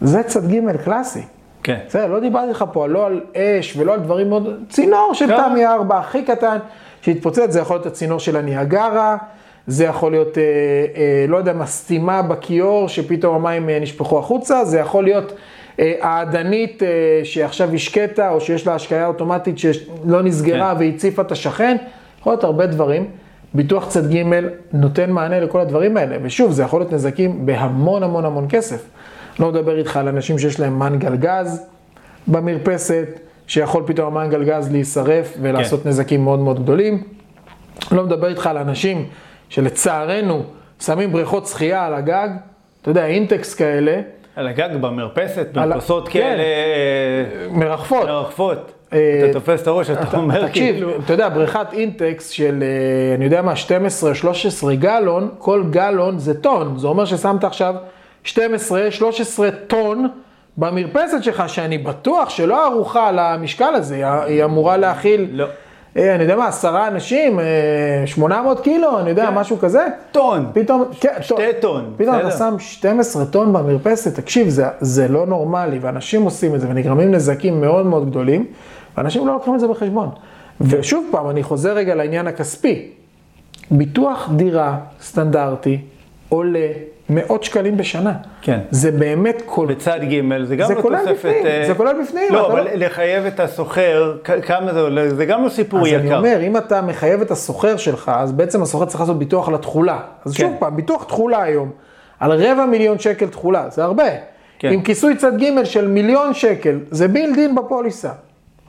זה 0.00 0.22
צד 0.22 0.52
ג' 0.52 0.76
קלאסי. 0.76 1.22
כן. 1.62 1.78
בסדר, 1.86 2.06
לא 2.06 2.20
דיברתי 2.20 2.50
לך 2.50 2.64
פה 2.72 2.86
לא 2.86 3.06
על 3.06 3.20
אש 3.36 3.76
ולא 3.76 3.94
על 3.94 4.00
דברים 4.00 4.28
מאוד... 4.28 4.64
צינור 4.68 5.10
של 5.14 5.26
לא. 5.26 5.36
תמי 5.36 5.66
4 5.66 5.98
הכי 5.98 6.22
קטן 6.22 6.58
שהתפוצץ, 7.02 7.50
זה 7.50 7.60
יכול 7.60 7.76
להיות 7.76 7.86
הצינור 7.86 8.18
של 8.20 8.36
הניאגרה, 8.36 9.16
זה 9.66 9.84
יכול 9.84 10.12
להיות, 10.12 10.38
אה, 10.38 10.42
אה, 10.96 11.24
לא 11.28 11.36
יודע 11.36 11.52
מה, 11.52 11.66
סתימה 11.66 12.22
בכיור 12.22 12.88
שפתאום 12.88 13.34
המים 13.34 13.68
אה, 13.68 13.78
נשפכו 13.80 14.18
החוצה, 14.18 14.64
זה 14.64 14.78
יכול 14.78 15.04
להיות 15.04 15.32
אה, 15.80 15.94
העדנית 16.00 16.82
אה, 16.82 16.88
שעכשיו 17.24 17.74
השקטה 17.74 18.30
או 18.30 18.40
שיש 18.40 18.66
לה 18.66 18.74
השקיה 18.74 19.06
אוטומטית 19.06 19.58
שלא 19.58 20.22
נסגרה 20.22 20.74
כן. 20.74 20.80
והציפה 20.80 21.22
את 21.22 21.32
השכן, 21.32 21.76
יכול 22.20 22.32
להיות 22.32 22.44
הרבה 22.44 22.66
דברים. 22.66 23.06
ביטוח 23.54 23.88
צד 23.88 24.14
ג' 24.14 24.22
נותן 24.72 25.10
מענה 25.10 25.40
לכל 25.40 25.60
הדברים 25.60 25.96
האלה, 25.96 26.16
ושוב, 26.22 26.52
זה 26.52 26.62
יכול 26.62 26.80
להיות 26.80 26.92
נזקים 26.92 27.46
בהמון 27.46 28.02
המון 28.02 28.24
המון 28.24 28.46
כסף. 28.48 28.84
לא 29.40 29.48
מדבר 29.48 29.78
איתך 29.78 29.96
על 29.96 30.08
אנשים 30.08 30.38
שיש 30.38 30.60
להם 30.60 30.78
מנגל 30.78 31.16
גז 31.16 31.66
במרפסת, 32.26 33.08
שיכול 33.46 33.82
פתאום 33.86 34.16
המנגל 34.16 34.44
גז 34.44 34.72
להישרף 34.72 35.36
ולעשות 35.40 35.82
כן. 35.82 35.88
נזקים 35.88 36.24
מאוד 36.24 36.38
מאוד 36.38 36.62
גדולים. 36.62 37.02
לא 37.92 38.04
מדבר 38.04 38.28
איתך 38.28 38.46
על 38.46 38.56
אנשים 38.58 39.06
שלצערנו 39.48 40.42
שמים 40.80 41.12
בריכות 41.12 41.46
שחייה 41.46 41.86
על 41.86 41.94
הגג, 41.94 42.28
אתה 42.82 42.90
יודע, 42.90 43.06
אינטקס 43.06 43.54
כאלה. 43.54 44.00
על 44.36 44.46
הגג 44.46 44.68
במרפסת, 44.80 45.48
במרפסות 45.52 46.08
כאלה... 46.08 46.42
כן, 46.42 47.54
מרחפות. 47.58 48.08
מרחפות. 48.08 48.72
אה, 48.92 49.20
אתה 49.24 49.32
תופס 49.32 49.62
את 49.62 49.66
הראש, 49.66 49.90
אתה 49.90 50.16
אומר 50.16 50.48
כאילו... 50.52 50.90
תקשיב, 50.90 51.02
אתה 51.04 51.12
יודע, 51.12 51.28
בריכת 51.28 51.66
אינטקס 51.72 52.28
של, 52.28 52.62
אה, 52.62 53.14
אני 53.14 53.24
יודע 53.24 53.42
מה, 53.42 53.52
12-13 54.62 54.74
גלון, 54.74 55.28
כל 55.38 55.64
גלון 55.70 56.18
זה 56.18 56.40
טון. 56.40 56.78
זה 56.78 56.86
אומר 56.86 57.04
ששמת 57.04 57.44
עכשיו 57.44 57.74
12-13 58.24 58.28
טון 59.66 60.08
במרפסת 60.56 61.22
שלך, 61.22 61.48
שאני 61.48 61.78
בטוח 61.78 62.30
שלא 62.30 62.66
ערוכה 62.66 63.10
למשקל 63.12 63.74
הזה, 63.74 64.22
היא 64.22 64.44
אמורה 64.44 64.76
להכיל... 64.76 65.28
לא. 65.32 65.46
אה, 65.96 66.14
אני 66.14 66.22
יודע 66.22 66.36
מה, 66.36 66.48
עשרה 66.48 66.88
אנשים, 66.88 67.38
800 68.06 68.60
קילו, 68.60 69.00
אני 69.00 69.10
יודע, 69.10 69.26
כן. 69.26 69.34
משהו 69.34 69.58
כזה. 69.58 69.86
טון. 70.12 70.50
פתאום, 70.52 70.84
כן, 71.00 71.12
שתי 71.20 71.42
טון. 71.60 71.94
פתאום 71.96 72.16
אתה 72.18 72.30
שם 72.30 72.54
12 72.58 73.24
טון 73.26 73.52
במרפסת, 73.52 74.14
תקשיב, 74.14 74.48
זה, 74.48 74.66
זה 74.80 75.08
לא 75.08 75.26
נורמלי, 75.26 75.78
ואנשים 75.78 76.22
עושים 76.22 76.54
את 76.54 76.60
זה, 76.60 76.68
ונגרמים 76.70 77.10
נזקים 77.10 77.60
מאוד 77.60 77.86
מאוד 77.86 78.10
גדולים. 78.10 78.46
ואנשים 78.96 79.26
לא 79.26 79.32
לוקחים 79.32 79.54
את 79.54 79.60
זה 79.60 79.68
בחשבון. 79.68 80.08
ושוב 80.60 81.08
פעם, 81.10 81.30
אני 81.30 81.42
חוזר 81.42 81.72
רגע 81.72 81.94
לעניין 81.94 82.26
הכספי. 82.26 82.88
ביטוח 83.70 84.30
דירה 84.36 84.78
סטנדרטי 85.02 85.78
עולה 86.28 86.68
מאות 87.10 87.44
שקלים 87.44 87.76
בשנה. 87.76 88.12
כן. 88.42 88.58
זה 88.70 88.92
באמת 88.92 89.42
כל... 89.46 89.66
בצד 89.66 90.00
ג' 90.02 90.44
זה 90.44 90.56
גם 90.56 90.68
זה 90.68 90.74
לא 90.74 90.80
תוספת... 90.82 91.10
בפנים, 91.10 91.46
אה, 91.46 91.64
זה 91.66 91.74
כולל 91.74 92.02
בפנים. 92.02 92.32
לא, 92.32 92.52
אבל 92.52 92.68
לחייב 92.74 93.26
את 93.26 93.40
הסוחר, 93.40 94.16
כמה 94.46 94.72
זה 94.72 94.80
עולה, 94.80 95.14
זה 95.14 95.26
גם 95.26 95.44
לא 95.44 95.48
סיפור 95.48 95.80
אז 95.80 95.86
יקר. 95.86 95.98
אני 96.00 96.14
אומר, 96.14 96.38
אם 96.42 96.56
אתה 96.56 96.82
מחייב 96.82 97.20
את 97.20 97.30
הסוחר 97.30 97.76
שלך, 97.76 98.12
אז 98.14 98.32
בעצם 98.32 98.62
הסוחר 98.62 98.84
צריך 98.84 99.00
לעשות 99.00 99.18
ביטוח 99.18 99.48
לתכולה. 99.48 100.00
אז 100.24 100.36
כן. 100.36 100.42
שוב 100.42 100.56
פעם, 100.58 100.76
ביטוח 100.76 101.04
תכולה 101.04 101.42
היום, 101.42 101.70
על 102.20 102.32
רבע 102.32 102.66
מיליון 102.66 102.98
שקל 102.98 103.26
תכולה, 103.26 103.68
זה 103.70 103.84
הרבה. 103.84 104.08
כן. 104.58 104.72
עם 104.72 104.82
כיסוי 104.82 105.16
צד 105.16 105.42
ג' 105.42 105.64
של 105.64 105.88
מיליון 105.88 106.34
שקל, 106.34 106.78
זה 106.90 107.08
בילדין 107.08 107.54
בפוליסה. 107.54 108.10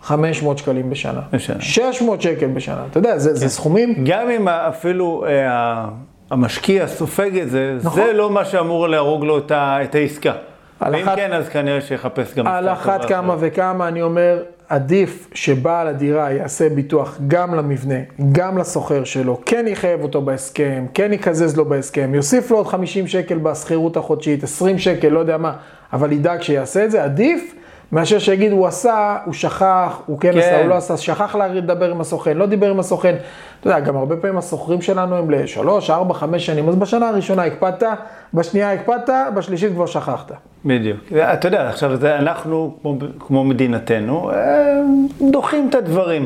500 0.02 0.58
שקלים 0.58 0.90
בשנה. 0.90 1.22
בשנה. 1.32 1.62
600 1.62 2.22
שקל 2.22 2.48
בשנה. 2.48 2.86
אתה 2.92 2.98
יודע, 2.98 3.18
זה, 3.18 3.34
זה 3.36 3.50
סכומים... 3.50 3.96
גם 4.04 4.30
אם 4.30 4.48
אפילו 4.48 5.26
אה, 5.28 5.86
המשקיע 6.32 6.88
סופג 6.88 7.38
את 7.38 7.50
זה, 7.50 7.78
נכון. 7.84 8.04
זה 8.06 8.14
לא 8.14 8.30
מה 8.30 8.46
שאמור 8.46 8.88
להרוג 8.88 9.24
לו 9.26 9.38
את 9.38 9.52
ה- 9.52 9.78
את 9.84 9.96
העסקה. 9.96 10.34
ואם 10.82 11.04
אחת- 11.04 11.16
כן, 11.16 11.34
אז 11.34 11.50
כנראה 11.50 11.82
שיחפש 11.82 12.34
גם... 12.36 12.48
על 12.48 12.70
אחת 12.70 13.06
כמה 13.06 13.34
אחרת. 13.34 13.52
וכמה 13.54 13.88
אני 13.88 14.02
אומר, 14.02 14.40
עדיף 14.70 15.28
שבעל 15.34 15.88
הדירה 15.88 16.32
יעשה 16.32 16.70
ביטוח 16.70 17.18
גם 17.28 17.56
למבנה, 17.56 17.96
גם 18.32 18.58
לסוחר 18.58 19.04
שלו, 19.04 19.42
כן 19.46 19.66
יחייב 19.68 20.04
אותו 20.04 20.22
בהסכם, 20.22 20.86
כן 20.94 21.14
יקזז 21.14 21.58
לו 21.58 21.66
בהסכם, 21.66 22.12
יוסיף 22.16 22.52
לו 22.52 22.58
עוד 22.58 22.68
50 22.68 23.08
שקל 23.08 23.38
בשכירות 23.38 23.98
החודשית, 23.98 24.44
20 24.44 24.78
שקל, 24.80 25.08
לא 25.10 25.20
יודע 25.20 25.38
מה, 25.38 25.54
אבל 25.94 26.12
ידאג 26.12 26.42
שיעשה 26.42 26.86
את 26.86 26.92
זה, 26.92 27.04
עדיף 27.04 27.56
מאשר 27.92 28.20
שיגיד 28.20 28.52
הוא 28.52 28.68
עשה, 28.68 29.18
הוא 29.26 29.34
שכח, 29.34 30.02
הוא 30.06 30.20
כן, 30.20 30.32
כן. 30.32 30.38
עשה, 30.38 30.60
הוא 30.60 30.68
לא 30.68 30.76
עשה, 30.76 30.98
שכח 30.98 31.36
לדבר 31.36 31.92
עם 31.92 32.02
הסוכן, 32.02 32.38
לא 32.38 32.46
דיבר 32.46 32.70
עם 32.70 32.80
הסוכן. 32.80 33.16
אתה 33.60 33.70
יודע, 33.70 33.80
גם 33.80 33.98
הרבה 33.98 34.16
פעמים 34.18 34.38
הסוחרים 34.38 34.82
שלנו 34.82 35.16
הם 35.16 35.30
לשלוש, 35.32 35.90
ארבע, 35.90 36.14
חמש 36.14 36.46
שנים, 36.46 36.70
אז 36.70 36.76
בשנה 36.76 37.10
הראשונה 37.10 37.44
הקפדת, 37.44 37.88
בשנייה 38.34 38.74
הקפדת, 38.74 39.14
בשלישית 39.36 39.74
כבר 39.74 39.86
שכחת. 39.86 40.32
בדיוק. 40.66 41.00
אתה 41.14 41.48
יודע, 41.48 41.70
עכשיו 41.70 41.96
זה 41.96 42.16
אנחנו, 42.16 42.78
כמו, 42.82 42.98
כמו 43.20 43.44
מדינתנו, 43.44 44.32
אה, 44.32 44.82
דוחים 45.32 45.68
את 45.70 45.76
הדברים. 45.76 46.26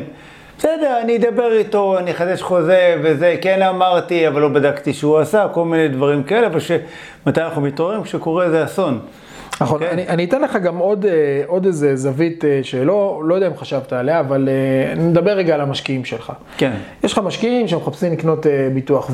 בסדר, 0.58 1.00
אני 1.02 1.16
אדבר 1.16 1.52
איתו, 1.52 1.98
אני 1.98 2.10
אחדש 2.10 2.42
חוזה 2.42 2.96
וזה, 3.02 3.36
כן 3.40 3.62
אמרתי, 3.62 4.28
אבל 4.28 4.40
לא 4.40 4.48
בדקתי 4.48 4.92
שהוא 4.92 5.18
עשה, 5.18 5.46
כל 5.52 5.64
מיני 5.64 5.88
דברים 5.88 6.22
כאלה, 6.22 6.46
אבל 6.46 6.60
שמתי 6.60 7.40
אנחנו 7.40 7.62
מתעוררים? 7.62 8.02
כשקורה 8.02 8.44
איזה 8.44 8.64
אסון. 8.64 8.98
נכון, 9.60 9.82
אוקיי? 9.82 9.94
אני, 9.94 10.08
אני 10.08 10.24
אתן 10.24 10.42
לך 10.42 10.56
גם 10.56 10.78
עוד, 10.78 11.06
אה, 11.06 11.42
עוד 11.46 11.66
איזה 11.66 11.96
זווית 11.96 12.44
אה, 12.44 12.60
שלא 12.62 13.22
לא 13.24 13.34
יודע 13.34 13.46
אם 13.46 13.56
חשבת 13.56 13.92
עליה, 13.92 14.20
אבל 14.20 14.48
אה, 14.48 14.94
נדבר 14.94 15.30
רגע 15.30 15.54
על 15.54 15.60
המשקיעים 15.60 16.04
שלך. 16.04 16.32
כן. 16.56 16.72
יש 17.04 17.12
לך 17.12 17.18
משקיעים 17.18 17.68
שמחפשים 17.68 18.12
לקנות 18.12 18.46
ביטוח, 18.74 19.10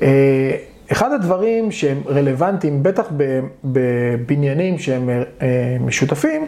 ואחד 0.00 1.12
הדברים 1.12 1.70
שהם 1.70 2.00
רלוונטיים, 2.06 2.82
בטח 2.82 3.12
בבניינים 3.64 4.78
שהם 4.78 5.10
משותפים, 5.80 6.46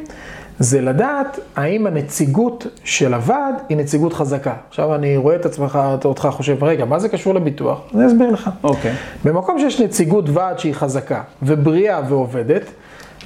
זה 0.59 0.81
לדעת 0.81 1.41
האם 1.57 1.87
הנציגות 1.87 2.67
של 2.85 3.15
הוועד 3.15 3.55
היא 3.69 3.77
נציגות 3.77 4.13
חזקה. 4.13 4.55
עכשיו 4.69 4.95
אני 4.95 5.17
רואה 5.17 5.37
את 5.37 5.47
עצמך, 5.47 5.79
אותך 6.05 6.29
חושב, 6.31 6.65
רגע, 6.65 6.85
מה 6.85 6.99
זה 6.99 7.09
קשור 7.09 7.35
לביטוח? 7.35 7.81
אני 7.95 8.07
אסביר 8.07 8.31
לך. 8.31 8.51
אוקיי. 8.65 8.93
במקום 9.25 9.59
שיש 9.59 9.81
נציגות 9.81 10.25
ועד 10.29 10.59
שהיא 10.59 10.75
חזקה 10.75 11.23
ובריאה 11.43 12.01
ועובדת, 12.09 12.63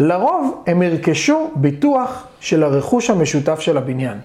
לרוב 0.01 0.63
הם 0.67 0.83
ירכשו 0.83 1.51
ביטוח 1.55 2.27
של 2.41 2.63
הרכוש 2.63 3.11
המשותף 3.11 3.61
של 3.61 3.77
הבניין. 3.77 4.19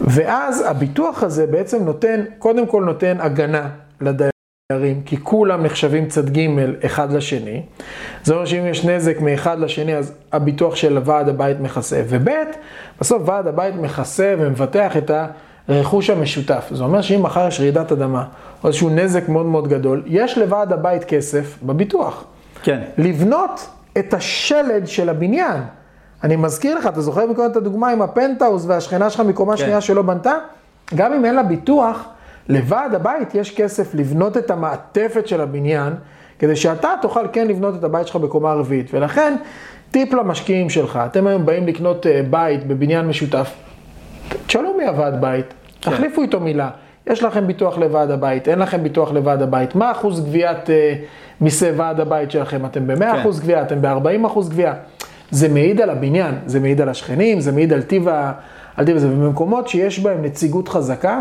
ואז 0.00 0.64
הביטוח 0.66 1.22
הזה 1.22 1.46
בעצם 1.46 1.84
נותן, 1.84 2.20
קודם 2.38 2.66
כל 2.66 2.84
נותן 2.84 3.16
הגנה 3.20 3.68
לדיירים, 4.00 4.31
כי 5.04 5.16
כולם 5.22 5.62
נחשבים 5.62 6.08
צד 6.08 6.30
ג' 6.30 6.48
אחד 6.86 7.12
לשני. 7.12 7.62
זה 8.24 8.34
אומר 8.34 8.46
שאם 8.46 8.66
יש 8.66 8.84
נזק 8.84 9.20
מאחד 9.20 9.60
לשני, 9.60 9.96
אז 9.96 10.12
הביטוח 10.32 10.76
של 10.76 10.98
ועד 11.04 11.28
הבית 11.28 11.60
מכסה. 11.60 12.02
וב', 12.08 12.28
בסוף 13.00 13.22
ועד 13.26 13.46
הבית 13.46 13.74
מכסה 13.74 14.34
ומבטח 14.38 14.96
את 14.96 15.10
הרכוש 15.68 16.10
המשותף. 16.10 16.68
זה 16.70 16.84
אומר 16.84 17.00
שאם 17.00 17.22
מחר 17.22 17.48
יש 17.48 17.60
רעידת 17.60 17.92
אדמה, 17.92 18.24
או 18.62 18.68
איזשהו 18.68 18.90
נזק 18.90 19.28
מאוד 19.28 19.46
מאוד 19.46 19.68
גדול, 19.68 20.02
יש 20.06 20.38
לוועד 20.38 20.72
הבית 20.72 21.04
כסף 21.04 21.58
בביטוח. 21.62 22.24
כן. 22.62 22.80
לבנות 22.98 23.68
את 23.98 24.14
השלד 24.14 24.86
של 24.86 25.08
הבניין. 25.08 25.62
אני 26.24 26.36
מזכיר 26.36 26.78
לך, 26.78 26.86
אתה 26.86 27.00
זוכר 27.00 27.26
מקודם 27.26 27.50
את 27.50 27.56
הדוגמה 27.56 27.90
עם 27.90 28.02
הפנטהאוז 28.02 28.70
והשכנה 28.70 29.10
שלך 29.10 29.20
מקומה 29.20 29.52
כן. 29.52 29.56
שנייה 29.56 29.80
שלא 29.80 30.02
בנתה? 30.02 30.32
גם 30.94 31.12
אם 31.12 31.24
אין 31.24 31.34
לה 31.34 31.42
ביטוח, 31.42 32.08
לוועד 32.48 32.94
הבית 32.94 33.34
יש 33.34 33.54
כסף 33.54 33.94
לבנות 33.94 34.36
את 34.36 34.50
המעטפת 34.50 35.26
של 35.26 35.40
הבניין, 35.40 35.92
כדי 36.38 36.56
שאתה 36.56 36.94
תוכל 37.02 37.26
כן 37.32 37.48
לבנות 37.48 37.74
את 37.74 37.84
הבית 37.84 38.06
שלך 38.06 38.16
בקומה 38.16 38.52
רביעית. 38.52 38.94
ולכן, 38.94 39.34
טיפ 39.90 40.14
למשקיעים 40.14 40.70
שלך, 40.70 41.00
אתם 41.06 41.26
היום 41.26 41.46
באים 41.46 41.66
לקנות 41.66 42.06
אה, 42.06 42.20
בית 42.30 42.66
בבניין 42.66 43.06
משותף, 43.06 43.54
תשאלו 44.46 44.74
מי 44.76 44.86
הוועד 44.86 45.20
בית, 45.20 45.46
כן. 45.80 45.90
תחליפו 45.90 46.22
איתו 46.22 46.40
מילה. 46.40 46.70
יש 47.06 47.22
לכם 47.22 47.46
ביטוח 47.46 47.78
לוועד 47.78 48.10
הבית, 48.10 48.48
אין 48.48 48.58
לכם 48.58 48.82
ביטוח 48.82 49.12
לוועד 49.12 49.42
הבית, 49.42 49.74
מה 49.74 49.92
אחוז 49.92 50.24
גביית 50.24 50.70
אה, 50.70 50.94
מיסי 51.40 51.70
ועד 51.76 52.00
הבית 52.00 52.30
שלכם? 52.30 52.66
אתם 52.66 52.86
ב-100% 52.86 52.98
כן. 52.98 53.20
אחוז 53.20 53.40
גבייה, 53.40 53.62
אתם 53.62 53.82
ב-40% 53.82 54.40
גבייה. 54.50 54.74
זה 55.30 55.48
מעיד 55.48 55.80
על 55.80 55.90
הבניין, 55.90 56.34
זה 56.46 56.60
מעיד 56.60 56.80
על 56.80 56.88
השכנים, 56.88 57.40
זה 57.40 57.52
מעיד 57.52 57.72
על 57.72 57.82
טיב 57.82 58.08
ה... 58.08 58.32
על 58.76 58.86
טיב 58.86 58.96
הזה. 58.96 59.08
ובמקומות 59.08 59.68
שיש 59.68 60.00
בהם 60.00 60.24
נציגות 60.24 60.68
חזקה, 60.68 61.20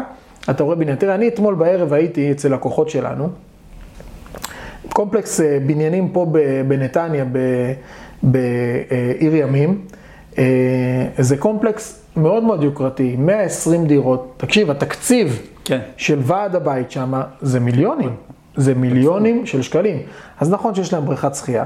אתה 0.49 0.63
רואה 0.63 0.75
בניין. 0.75 0.95
תראה, 0.95 1.15
אני 1.15 1.27
אתמול 1.27 1.55
בערב 1.55 1.93
הייתי 1.93 2.31
אצל 2.31 2.53
לקוחות 2.53 2.89
שלנו, 2.89 3.29
קומפלקס 4.93 5.41
אה, 5.41 5.57
בניינים 5.65 6.09
פה 6.09 6.25
בנתניה, 6.67 7.25
בעיר 8.23 9.35
ימים. 9.35 9.81
אה, 10.37 10.43
זה 11.17 11.37
קומפלקס 11.37 12.01
מאוד 12.17 12.43
מאוד 12.43 12.63
יוקרתי, 12.63 13.15
120 13.19 13.85
דירות. 13.85 14.33
תקשיב, 14.37 14.71
התקציב 14.71 15.41
כן. 15.65 15.79
של 15.97 16.19
ועד 16.21 16.55
הבית 16.55 16.91
שם 16.91 17.21
זה 17.41 17.59
מיליונים, 17.59 18.15
זה 18.55 18.75
מיליונים 18.75 19.45
של 19.45 19.61
שקלים. 19.61 19.99
אז 20.39 20.51
נכון 20.51 20.75
שיש 20.75 20.93
להם 20.93 21.05
בריכת 21.05 21.35
שחייה 21.35 21.65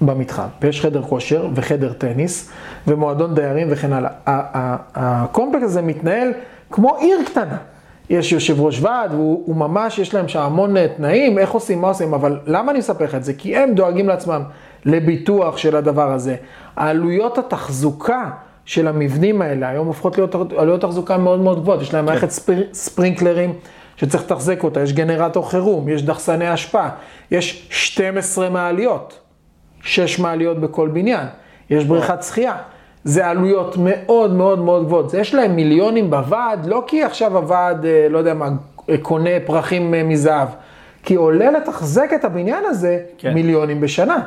במתחם, 0.00 0.46
ויש 0.62 0.80
חדר 0.80 1.02
כושר 1.02 1.48
וחדר 1.54 1.92
טניס 1.92 2.50
ומועדון 2.86 3.34
דיירים 3.34 3.66
וכן 3.70 3.92
הלאה. 3.92 4.10
הקומפלקס 4.94 5.64
הזה 5.64 5.82
מתנהל 5.82 6.32
כמו 6.70 6.96
עיר 6.96 7.18
קטנה. 7.26 7.56
יש 8.10 8.32
יושב 8.32 8.60
ראש 8.60 8.80
ועד, 8.80 9.12
והוא 9.12 9.42
הוא 9.46 9.56
ממש, 9.56 9.98
יש 9.98 10.14
להם 10.14 10.28
שם 10.28 10.40
המון 10.40 10.76
אה, 10.76 10.86
תנאים, 10.96 11.38
איך 11.38 11.50
עושים, 11.50 11.80
מה 11.80 11.88
עושים, 11.88 12.14
אבל 12.14 12.38
למה 12.46 12.70
אני 12.70 12.78
מספר 12.78 13.04
לך 13.04 13.14
את 13.14 13.24
זה? 13.24 13.34
כי 13.34 13.56
הם 13.56 13.74
דואגים 13.74 14.08
לעצמם 14.08 14.42
לביטוח 14.84 15.56
של 15.56 15.76
הדבר 15.76 16.12
הזה. 16.12 16.36
העלויות 16.76 17.38
התחזוקה 17.38 18.30
של 18.64 18.88
המבנים 18.88 19.42
האלה 19.42 19.68
היום 19.68 19.86
הופכות 19.86 20.18
להיות 20.18 20.34
עלויות 20.34 20.80
תחזוקה 20.80 21.18
מאוד 21.18 21.40
מאוד 21.40 21.60
גבוהות. 21.60 21.82
יש 21.82 21.94
להם 21.94 22.04
מערכת 22.04 22.30
ספר, 22.30 22.62
ספרינקלרים 22.72 23.54
שצריך 23.96 24.24
לתחזק 24.24 24.64
אותה, 24.64 24.80
יש 24.80 24.92
גנרטור 24.92 25.50
חירום, 25.50 25.88
יש 25.88 26.02
דחסני 26.02 26.54
אשפה, 26.54 26.86
יש 27.30 27.66
12 27.70 28.50
מעליות, 28.50 29.18
6 29.82 30.18
מעליות 30.18 30.60
בכל 30.60 30.88
בניין, 30.88 31.26
יש 31.70 31.84
בריכת 31.84 32.22
שחייה. 32.22 32.56
זה 33.04 33.26
עלויות 33.26 33.76
מאוד 33.78 34.34
מאוד 34.34 34.58
מאוד 34.58 34.86
גבוהות. 34.86 35.14
יש 35.14 35.34
להם 35.34 35.56
מיליונים 35.56 36.10
בוועד, 36.10 36.66
לא 36.66 36.84
כי 36.86 37.02
עכשיו 37.02 37.36
הוועד, 37.36 37.84
אה, 37.84 38.06
לא 38.10 38.18
יודע 38.18 38.34
מה, 38.34 38.48
אה, 38.90 38.98
קונה 39.02 39.30
פרחים 39.46 39.94
אה, 39.94 40.02
מזהב, 40.02 40.48
כי 41.02 41.14
עולה 41.14 41.50
לתחזק 41.50 42.10
את 42.14 42.24
הבניין 42.24 42.64
הזה 42.66 42.98
כן. 43.18 43.34
מיליונים 43.34 43.80
בשנה. 43.80 44.22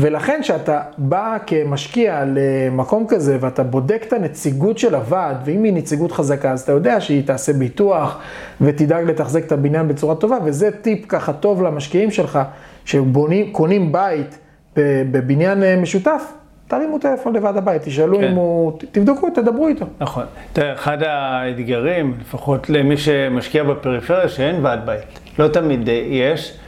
ולכן 0.00 0.38
כשאתה 0.42 0.80
בא 0.98 1.36
כמשקיע 1.46 2.24
למקום 2.26 3.06
כזה 3.08 3.38
ואתה 3.40 3.62
בודק 3.62 4.02
את 4.08 4.12
הנציגות 4.12 4.78
של 4.78 4.94
הוועד, 4.94 5.36
ואם 5.44 5.64
היא 5.64 5.72
נציגות 5.72 6.12
חזקה, 6.12 6.52
אז 6.52 6.60
אתה 6.60 6.72
יודע 6.72 7.00
שהיא 7.00 7.26
תעשה 7.26 7.52
ביטוח 7.52 8.18
ותדאג 8.60 9.04
לתחזק 9.04 9.44
את 9.46 9.52
הבניין 9.52 9.88
בצורה 9.88 10.14
טובה, 10.14 10.38
וזה 10.44 10.70
טיפ 10.70 11.06
ככה 11.08 11.32
טוב 11.32 11.62
למשקיעים 11.62 12.10
שלך, 12.10 12.38
שקונים 12.84 13.92
בית 13.92 14.38
בבניין 14.76 15.80
משותף, 15.82 16.32
תרימו 16.68 16.98
טלפון 16.98 17.34
לוועד 17.34 17.56
הבית, 17.56 17.82
תשאלו 17.82 18.18
כן. 18.18 18.24
אם 18.24 18.34
הוא, 18.34 18.72
תבדקו, 18.92 19.30
תדברו 19.30 19.68
איתו. 19.68 19.86
נכון. 20.00 20.24
תראה, 20.52 20.72
אחד 20.72 21.02
האתגרים, 21.02 22.14
לפחות 22.20 22.70
למי 22.70 22.96
שמשקיע 22.96 23.64
בפריפריה, 23.64 24.28
שאין 24.28 24.64
ועד 24.64 24.86
בית. 24.86 25.20
לא 25.38 25.48
תמיד 25.48 25.88
יש. 26.10 26.58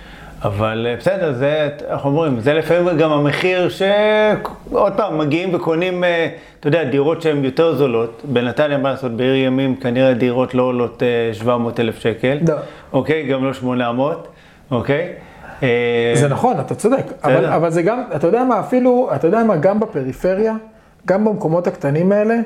אבל 0.43 0.87
אה, 0.91 0.97
בסדר, 0.97 1.33
זה, 1.33 1.69
איך 1.91 2.05
אומרים, 2.05 2.41
זה 2.41 2.55
לפעמים 2.55 2.99
גם 2.99 3.13
המחיר 3.13 3.69
שעוד 3.69 4.93
פעם, 4.97 5.19
מגיעים 5.19 5.55
וקונים, 5.55 6.05
אה, 6.05 6.29
אתה 6.61 6.69
יודע, 6.69 6.85
דירות 6.85 7.23
שהן 7.23 7.45
יותר 7.45 7.75
זולות. 7.75 8.23
בנתניה, 8.25 8.79
מה 8.79 8.91
לעשות, 8.91 9.13
בעיר 9.13 9.35
ימים 9.35 9.77
כנראה 9.77 10.15
דירות 10.15 10.55
לא 10.55 10.63
עולות 10.63 11.03
700 11.33 11.81
אה, 11.81 11.85
אלף 11.85 11.99
שקל. 11.99 12.39
לא. 12.49 12.55
אוקיי? 12.93 13.27
גם 13.27 13.45
לא 13.45 13.55
800, 13.55 14.29
אוקיי? 14.71 15.13
זה 16.15 16.29
נכון, 16.29 16.61
אתה 16.61 16.75
צודק. 16.75 17.05
אבל, 17.25 17.45
אבל 17.45 17.71
זה 17.71 17.83
גם, 17.83 18.03
אתה 18.17 18.27
יודע 18.27 18.45
מה, 18.45 18.61
אפילו, 18.61 19.11
אתה 19.15 19.27
יודע 19.27 19.45
מה, 19.45 19.57
גם 19.57 19.81
בפריפריה, 19.81 20.55
גם 21.07 21.25
במקומות 21.25 21.67
הקטנים 21.67 22.13
האלה, 22.13 22.37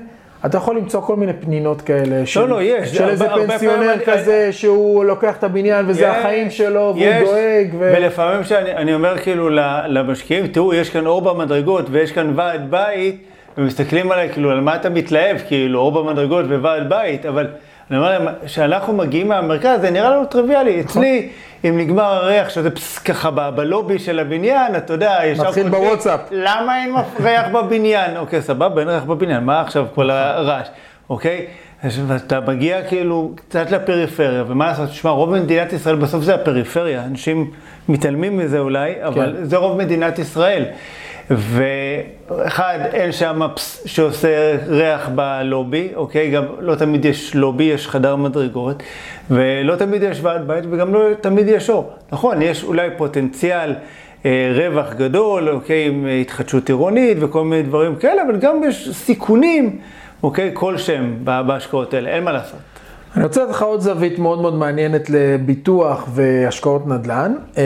אתה 0.46 0.56
יכול 0.56 0.76
למצוא 0.76 1.00
כל 1.00 1.16
מיני 1.16 1.32
פנינות 1.32 1.82
כאלה. 1.82 2.20
לא, 2.20 2.26
של, 2.26 2.46
לא, 2.46 2.62
יש. 2.62 2.90
של 2.90 3.08
איזה 3.08 3.28
פנסיונר 3.28 3.94
כזה, 4.06 4.42
אני... 4.44 4.52
שהוא 4.52 5.04
לוקח 5.04 5.36
את 5.36 5.44
הבניין 5.44 5.84
וזה 5.88 6.04
יש, 6.04 6.16
החיים 6.16 6.50
שלו, 6.50 6.80
והוא 6.80 6.98
יש, 6.98 7.28
דואג. 7.28 7.68
ו... 7.78 7.92
ולפעמים 7.96 8.44
שאני 8.44 8.94
אומר 8.94 9.18
כאילו 9.18 9.50
למשקיעים, 9.88 10.46
תראו, 10.46 10.74
יש 10.74 10.90
כאן 10.90 11.06
אור 11.06 11.22
במדרגות 11.22 11.86
ויש 11.90 12.12
כאן 12.12 12.32
ועד 12.36 12.70
בית, 12.70 13.24
ומסתכלים 13.58 14.12
עליי 14.12 14.28
כאילו, 14.32 14.50
על 14.50 14.60
מה 14.60 14.74
אתה 14.76 14.90
מתלהב, 14.90 15.36
כאילו, 15.48 15.80
אור 15.80 15.92
במדרגות 15.92 16.44
וועד 16.48 16.88
בית, 16.88 17.26
אבל... 17.26 17.46
אני 17.90 17.98
אומר 17.98 18.10
להם, 18.10 18.34
כשאנחנו 18.44 18.92
מגיעים 18.92 19.28
מהמרכז, 19.28 19.80
זה 19.80 19.90
נראה 19.90 20.10
לנו 20.10 20.24
טריוויאלי. 20.24 20.82
נכון. 20.84 21.02
אצלי, 21.02 21.28
אם 21.64 21.78
נגמר 21.78 22.04
הריח, 22.04 22.48
שזה 22.48 22.70
פס, 22.70 22.98
ככה 22.98 23.30
בלובי 23.30 23.98
של 23.98 24.18
הבניין, 24.18 24.76
אתה 24.76 24.92
יודע, 24.92 25.18
ישר 25.24 25.48
מתחיל 25.48 25.68
בוואטסאפ. 25.68 26.20
למה 26.30 26.82
אין 26.82 26.94
ריח 27.24 27.46
בבניין? 27.48 28.16
אוקיי, 28.16 28.42
סבבה, 28.42 28.80
אין 28.80 28.88
ריח 28.88 29.04
בבניין, 29.04 29.44
מה 29.44 29.60
עכשיו 29.60 29.86
כל 29.94 30.10
הרעש? 30.10 30.68
אוקיי? 31.10 31.46
ואתה 32.06 32.40
מגיע 32.40 32.82
כאילו 32.82 33.32
קצת 33.34 33.70
לפריפריה, 33.70 34.44
ומה 34.46 34.66
לעשות, 34.66 34.88
תשמע, 34.88 35.10
רוב 35.10 35.30
מדינת 35.30 35.72
ישראל 35.72 35.96
בסוף 35.96 36.24
זה 36.24 36.34
הפריפריה, 36.34 37.04
אנשים 37.04 37.50
מתעלמים 37.88 38.38
מזה 38.38 38.58
אולי, 38.58 38.92
אבל 39.04 39.36
כן. 39.38 39.44
זה 39.44 39.56
רוב 39.56 39.78
מדינת 39.78 40.18
ישראל. 40.18 40.64
ואחד, 41.30 42.78
אין 42.92 43.12
שם 43.12 43.40
פס 43.54 43.82
שעושה 43.86 44.56
ריח 44.66 45.08
בלובי, 45.08 45.88
אוקיי? 45.94 46.30
גם 46.30 46.44
לא 46.60 46.74
תמיד 46.74 47.04
יש 47.04 47.34
לובי, 47.34 47.64
יש 47.64 47.88
חדר 47.88 48.16
מדרגות, 48.16 48.82
ולא 49.30 49.76
תמיד 49.76 50.02
יש 50.02 50.18
ועד 50.22 50.46
בית, 50.46 50.64
וגם 50.70 50.94
לא 50.94 51.00
תמיד 51.20 51.48
יש 51.48 51.70
אור. 51.70 51.92
נכון, 52.12 52.42
יש 52.42 52.64
אולי 52.64 52.88
פוטנציאל 52.96 53.74
אה, 54.26 54.52
רווח 54.54 54.92
גדול, 54.92 55.48
אוקיי? 55.48 55.86
עם 55.86 56.06
התחדשות 56.20 56.68
עירונית 56.68 57.18
וכל 57.20 57.44
מיני 57.44 57.62
דברים 57.62 57.96
כאלה, 57.96 58.22
אבל 58.22 58.36
גם 58.36 58.64
יש 58.64 58.88
סיכונים, 58.92 59.78
אוקיי? 60.22 60.50
כלשהם 60.54 61.18
בהשקעות 61.24 61.94
האלה, 61.94 62.10
אין 62.10 62.24
מה 62.24 62.32
לעשות. 62.32 62.58
אני 63.16 63.24
רוצה 63.24 63.42
לתת 63.42 63.50
לך 63.50 63.62
עוד 63.62 63.80
זווית 63.80 64.18
מאוד 64.18 64.40
מאוד 64.40 64.54
מעניינת 64.54 65.10
לביטוח 65.10 66.08
והשקעות 66.14 66.86
נדל"ן, 66.86 67.34
אה, 67.58 67.62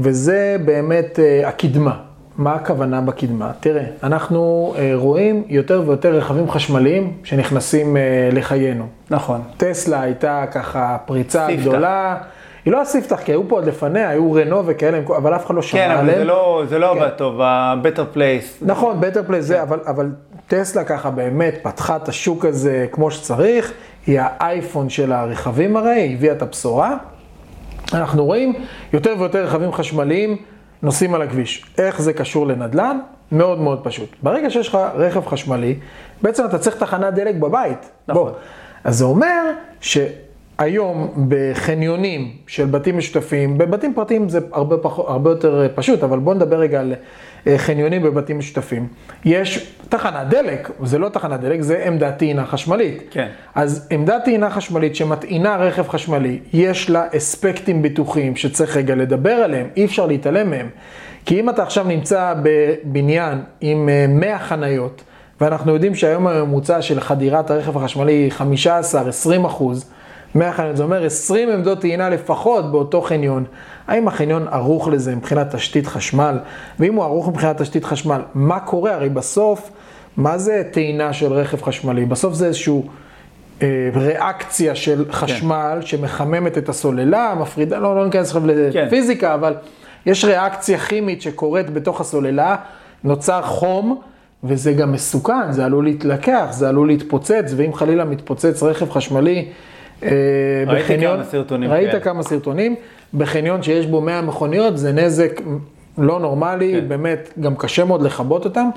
וזה 0.00 0.56
באמת 0.64 1.18
אה, 1.18 1.48
הקדמה. 1.48 2.09
מה 2.40 2.54
הכוונה 2.54 3.00
בקדמה? 3.00 3.50
תראה, 3.60 3.84
אנחנו 4.02 4.74
אה, 4.78 4.92
רואים 4.94 5.44
יותר 5.48 5.82
ויותר 5.86 6.14
רכבים 6.14 6.50
חשמליים 6.50 7.12
שנכנסים 7.24 7.96
אה, 7.96 8.02
לחיינו. 8.32 8.86
נכון. 9.10 9.42
טסלה 9.56 10.00
הייתה 10.00 10.44
ככה 10.52 10.96
פריצה 11.06 11.46
סיפתח. 11.46 11.62
גדולה. 11.62 12.16
היא 12.64 12.72
לא 12.72 12.80
הספתח, 12.80 13.20
כי 13.24 13.32
היו 13.32 13.48
פה 13.48 13.56
עוד 13.56 13.64
לפניה, 13.66 14.08
היו 14.08 14.32
רנו 14.32 14.66
וכאלה, 14.66 15.00
אבל 15.16 15.36
אף 15.36 15.46
אחד 15.46 15.54
לא 15.54 15.62
שמע 15.62 15.84
עליהם. 15.84 16.06
כן, 16.06 16.10
אבל 16.10 16.18
זה 16.18 16.24
לא, 16.24 16.62
זה 16.68 16.78
לא 16.78 16.94
כן. 16.94 17.02
עבד 17.02 17.10
טוב, 17.10 17.40
ה-Better 17.40 18.16
Place. 18.16 18.64
נכון, 18.66 19.00
Better 19.00 19.30
Place 19.30 19.40
זה, 19.40 19.54
כן. 19.54 19.60
אבל, 19.60 19.78
אבל 19.86 20.10
טסלה 20.46 20.84
ככה 20.84 21.10
באמת 21.10 21.58
פתחה 21.62 21.96
את 21.96 22.08
השוק 22.08 22.44
הזה 22.44 22.86
כמו 22.92 23.10
שצריך, 23.10 23.72
היא 24.06 24.20
האייפון 24.22 24.88
של 24.88 25.12
הרכבים 25.12 25.76
הרי, 25.76 25.90
היא 25.90 26.14
הביאה 26.16 26.32
את 26.32 26.42
הבשורה. 26.42 26.96
אנחנו 27.94 28.24
רואים 28.24 28.54
יותר 28.92 29.14
ויותר 29.18 29.44
רכבים 29.44 29.72
חשמליים. 29.72 30.36
נוסעים 30.82 31.14
על 31.14 31.22
הכביש. 31.22 31.64
איך 31.78 32.02
זה 32.02 32.12
קשור 32.12 32.46
לנדל"ן? 32.46 32.98
מאוד 33.32 33.60
מאוד 33.60 33.80
פשוט. 33.84 34.08
ברגע 34.22 34.50
שיש 34.50 34.68
לך 34.68 34.78
רכב 34.94 35.26
חשמלי, 35.26 35.78
בעצם 36.22 36.44
אתה 36.44 36.58
צריך 36.58 36.76
תחנת 36.76 37.14
דלק 37.14 37.34
בבית. 37.34 37.90
נכון. 38.08 38.22
בוא. 38.22 38.32
אז 38.84 38.98
זה 38.98 39.04
אומר 39.04 39.42
שהיום 40.60 41.26
בחניונים 41.28 42.30
של 42.46 42.66
בתים 42.66 42.98
משותפים, 42.98 43.58
בבתים 43.58 43.94
פרטיים 43.94 44.28
זה 44.28 44.40
הרבה, 44.52 44.76
פח, 44.76 44.98
הרבה 44.98 45.30
יותר 45.30 45.68
פשוט, 45.74 46.02
אבל 46.02 46.18
בוא 46.18 46.34
נדבר 46.34 46.56
רגע 46.56 46.80
על 46.80 46.94
אה, 47.46 47.58
חניונים 47.58 48.02
בבתים 48.02 48.38
משותפים. 48.38 48.86
יש 49.24 49.74
תחנת 49.88 50.28
דלק, 50.28 50.70
זה 50.82 50.98
לא 50.98 51.08
תחנת 51.08 51.40
דלק, 51.40 51.60
זה 51.60 51.84
עמדת 51.86 52.18
טעינה 52.18 52.46
חשמלית. 52.46 53.02
כן. 53.10 53.28
אז 53.54 53.88
עמדת 53.90 54.24
טעינה 54.24 54.50
חשמלית 54.50 54.96
שמטעינה 54.96 55.56
רכב 55.56 55.88
חשמלי, 55.88 56.38
יש 56.52 56.90
לה 56.90 57.04
אספקטים 57.16 57.82
ביטוחיים 57.82 58.36
שצריך 58.36 58.76
רגע 58.76 58.94
לדבר 58.94 59.34
עליהם, 59.34 59.66
אי 59.76 59.84
אפשר 59.84 60.06
להתעלם 60.06 60.50
מהם. 60.50 60.68
כי 61.26 61.40
אם 61.40 61.50
אתה 61.50 61.62
עכשיו 61.62 61.84
נמצא 61.84 62.34
בבניין 62.42 63.38
עם 63.60 63.88
100 64.08 64.32
אה, 64.32 64.38
חניות, 64.38 65.02
ואנחנו 65.40 65.74
יודעים 65.74 65.94
שהיום 65.94 66.26
הממוצע 66.26 66.82
של 66.82 67.00
חדירת 67.00 67.50
הרכב 67.50 67.76
החשמלי 67.76 68.12
היא 68.12 68.32
15-20 69.42 69.46
אחוז, 69.46 69.90
100 70.34 70.52
חניות, 70.52 70.76
זה 70.76 70.82
אומר 70.82 71.04
20 71.04 71.48
עמדות 71.48 71.80
טעינה 71.80 72.08
לפחות 72.08 72.72
באותו 72.72 73.00
חניון. 73.00 73.44
האם 73.88 74.08
החניון 74.08 74.48
ערוך 74.48 74.88
לזה 74.88 75.16
מבחינת 75.16 75.54
תשתית 75.54 75.86
חשמל? 75.86 76.38
ואם 76.80 76.94
הוא 76.94 77.04
ערוך 77.04 77.28
מבחינת 77.28 77.62
תשתית 77.62 77.84
חשמל, 77.84 78.20
מה 78.34 78.60
קורה? 78.60 78.94
הרי 78.94 79.08
בסוף, 79.08 79.70
מה 80.16 80.38
זה 80.38 80.62
טעינה 80.70 81.12
של 81.12 81.32
רכב 81.32 81.62
חשמלי? 81.62 82.04
בסוף 82.04 82.34
זה 82.34 82.46
איזשהו... 82.46 82.86
אה, 83.62 83.90
ריאקציה 83.94 84.74
של 84.74 85.04
כן. 85.04 85.12
חשמל 85.12 85.78
כן. 85.80 85.86
שמחממת 85.86 86.58
את 86.58 86.68
הסוללה, 86.68 87.34
מפרידה, 87.40 87.78
לא, 87.78 87.96
לא 87.96 88.04
ניכנס 88.04 88.26
עכשיו 88.26 88.42
כן. 88.72 88.86
לפיזיקה, 88.86 89.26
כן. 89.26 89.32
אבל 89.32 89.54
יש 90.06 90.24
ריאקציה 90.24 90.78
כימית 90.78 91.22
שקורית 91.22 91.70
בתוך 91.70 92.00
הסוללה, 92.00 92.56
נוצר 93.04 93.42
חום, 93.42 94.00
וזה 94.44 94.72
גם 94.72 94.92
מסוכן, 94.92 95.52
זה 95.52 95.64
עלול 95.64 95.84
להתלקח, 95.84 96.46
זה 96.50 96.68
עלול 96.68 96.88
להתפוצץ, 96.88 97.54
ואם 97.56 97.74
חלילה 97.74 98.04
מתפוצץ 98.04 98.62
רכב 98.62 98.90
חשמלי 98.90 99.48
בחניון, 100.68 101.16
כמה 101.16 101.24
סרטונים. 101.24 101.70
ראית 101.70 101.90
כן. 101.92 102.00
כמה 102.00 102.22
סרטונים, 102.22 102.74
בחניון 103.14 103.62
שיש 103.62 103.86
בו 103.86 104.00
100 104.00 104.22
מכוניות, 104.22 104.78
זה 104.78 104.92
נזק 104.92 105.40
לא 105.98 106.20
נורמלי, 106.20 106.72
כן. 106.80 106.88
באמת, 106.88 107.30
גם 107.40 107.56
קשה 107.56 107.84
מאוד 107.84 108.02
לכבות 108.02 108.44
אותם. 108.44 108.68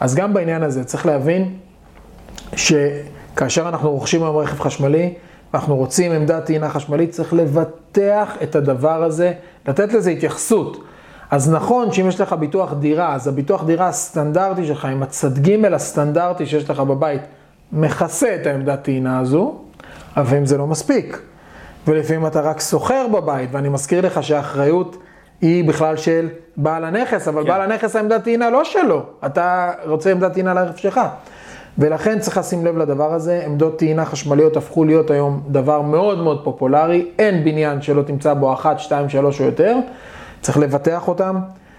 אז 0.00 0.14
גם 0.14 0.34
בעניין 0.34 0.62
הזה 0.62 0.84
צריך 0.84 1.06
להבין 1.06 1.54
שכאשר 2.56 3.68
אנחנו 3.68 3.90
רוכשים 3.90 4.22
היום 4.22 4.36
רכב 4.36 4.60
חשמלי, 4.60 5.14
ואנחנו 5.52 5.76
רוצים 5.76 6.12
עמדת 6.12 6.44
טעינה 6.44 6.68
חשמלית, 6.68 7.10
צריך 7.10 7.34
לבטח 7.34 8.36
את 8.42 8.56
הדבר 8.56 9.02
הזה, 9.02 9.32
לתת 9.68 9.92
לזה 9.92 10.10
התייחסות. 10.10 10.84
אז 11.30 11.52
נכון 11.52 11.92
שאם 11.92 12.08
יש 12.08 12.20
לך 12.20 12.32
ביטוח 12.32 12.72
דירה, 12.72 13.14
אז 13.14 13.28
הביטוח 13.28 13.64
דירה 13.64 13.88
הסטנדרטי 13.88 14.66
שלך, 14.66 14.84
עם 14.84 15.02
הצד 15.02 15.38
ג' 15.38 15.64
הסטנדרטי 15.64 16.46
שיש 16.46 16.70
לך 16.70 16.80
בבית, 16.80 17.22
מכסה 17.72 18.34
את 18.34 18.46
העמדת 18.46 18.82
טעינה 18.82 19.18
הזו, 19.18 19.54
אבל 20.16 20.36
אם 20.36 20.46
זה 20.46 20.58
לא 20.58 20.66
מספיק. 20.66 21.18
ולפעמים 21.86 22.26
אתה 22.26 22.40
רק 22.40 22.60
סוחר 22.60 23.06
בבית, 23.12 23.48
ואני 23.52 23.68
מזכיר 23.68 24.06
לך 24.06 24.22
שהאחריות 24.22 24.96
היא 25.40 25.68
בכלל 25.68 25.96
של 25.96 26.28
בעל 26.56 26.84
הנכס, 26.84 27.28
אבל 27.28 27.42
כן. 27.42 27.48
בעל 27.48 27.60
הנכס 27.60 27.96
העמדת 27.96 28.24
טעינה 28.24 28.50
לא 28.50 28.64
שלו, 28.64 29.02
אתה 29.26 29.70
רוצה 29.86 30.10
עמדת 30.10 30.32
טעינה 30.32 30.54
לרכב 30.54 30.76
שלך. 30.76 31.00
ולכן 31.78 32.18
צריך 32.18 32.38
לשים 32.38 32.66
לב 32.66 32.78
לדבר 32.78 33.14
הזה, 33.14 33.42
עמדות 33.46 33.78
טעינה 33.78 34.04
חשמליות 34.04 34.56
הפכו 34.56 34.84
להיות 34.84 35.10
היום 35.10 35.42
דבר 35.48 35.80
מאוד 35.80 36.18
מאוד 36.18 36.44
פופולרי, 36.44 37.06
אין 37.18 37.44
בניין 37.44 37.82
שלא 37.82 38.02
תמצא 38.02 38.34
בו 38.34 38.52
אחת, 38.52 38.78
שתיים, 38.78 39.08
שלוש 39.08 39.40
או 39.40 39.46
יותר, 39.46 39.76
צריך 40.40 40.58
לבטח 40.58 41.08
אותם, 41.08 41.36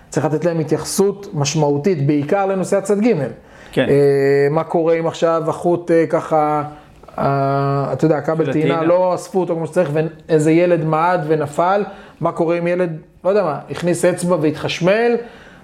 צריך 0.10 0.26
לתת 0.26 0.46
להם 0.46 0.60
התייחסות 0.60 1.28
משמעותית, 1.34 2.08
בעיקר 2.08 2.46
לנושא 2.46 2.78
הצד 2.78 3.00
ג'. 3.00 3.14
כן. 3.72 3.90
אה, 3.90 4.48
מה 4.52 4.64
קורה 4.64 4.94
אם 4.94 5.08
עכשיו 5.08 5.44
החוט 5.48 5.92
אה, 5.92 6.06
ככה... 6.10 6.64
אתה 7.94 8.06
יודע, 8.06 8.22
כבל 8.22 8.52
טעינה, 8.54 8.84
לא 8.84 9.16
אספו 9.16 9.40
אותו 9.40 9.56
כמו 9.56 9.68
שצריך, 9.68 9.90
ואיזה 9.94 10.52
ילד 10.52 10.86
מעד 10.86 11.26
ונפל, 11.28 11.84
מה 12.22 12.32
קורה 12.32 12.58
אם 12.58 12.68
ילד, 12.68 12.98
לא 13.24 13.30
יודע 13.30 13.44
מה, 13.44 13.60
הכניס 13.70 14.06
אצבע 14.06 14.38
והתחשמל, 14.42 15.16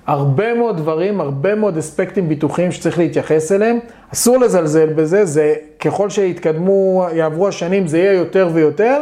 הרבה 0.07 0.53
מאוד 0.53 0.77
דברים, 0.77 1.21
הרבה 1.21 1.55
מאוד 1.55 1.77
אספקטים 1.77 2.29
ביטוחיים 2.29 2.71
שצריך 2.71 2.97
להתייחס 2.97 3.51
אליהם. 3.51 3.79
אסור 4.13 4.37
לזלזל 4.37 4.93
בזה, 4.93 5.25
זה 5.25 5.53
ככל 5.79 6.09
שיתקדמו, 6.09 7.07
יעברו 7.13 7.47
השנים, 7.47 7.87
זה 7.87 7.97
יהיה 7.97 8.13
יותר 8.13 8.49
ויותר, 8.53 9.01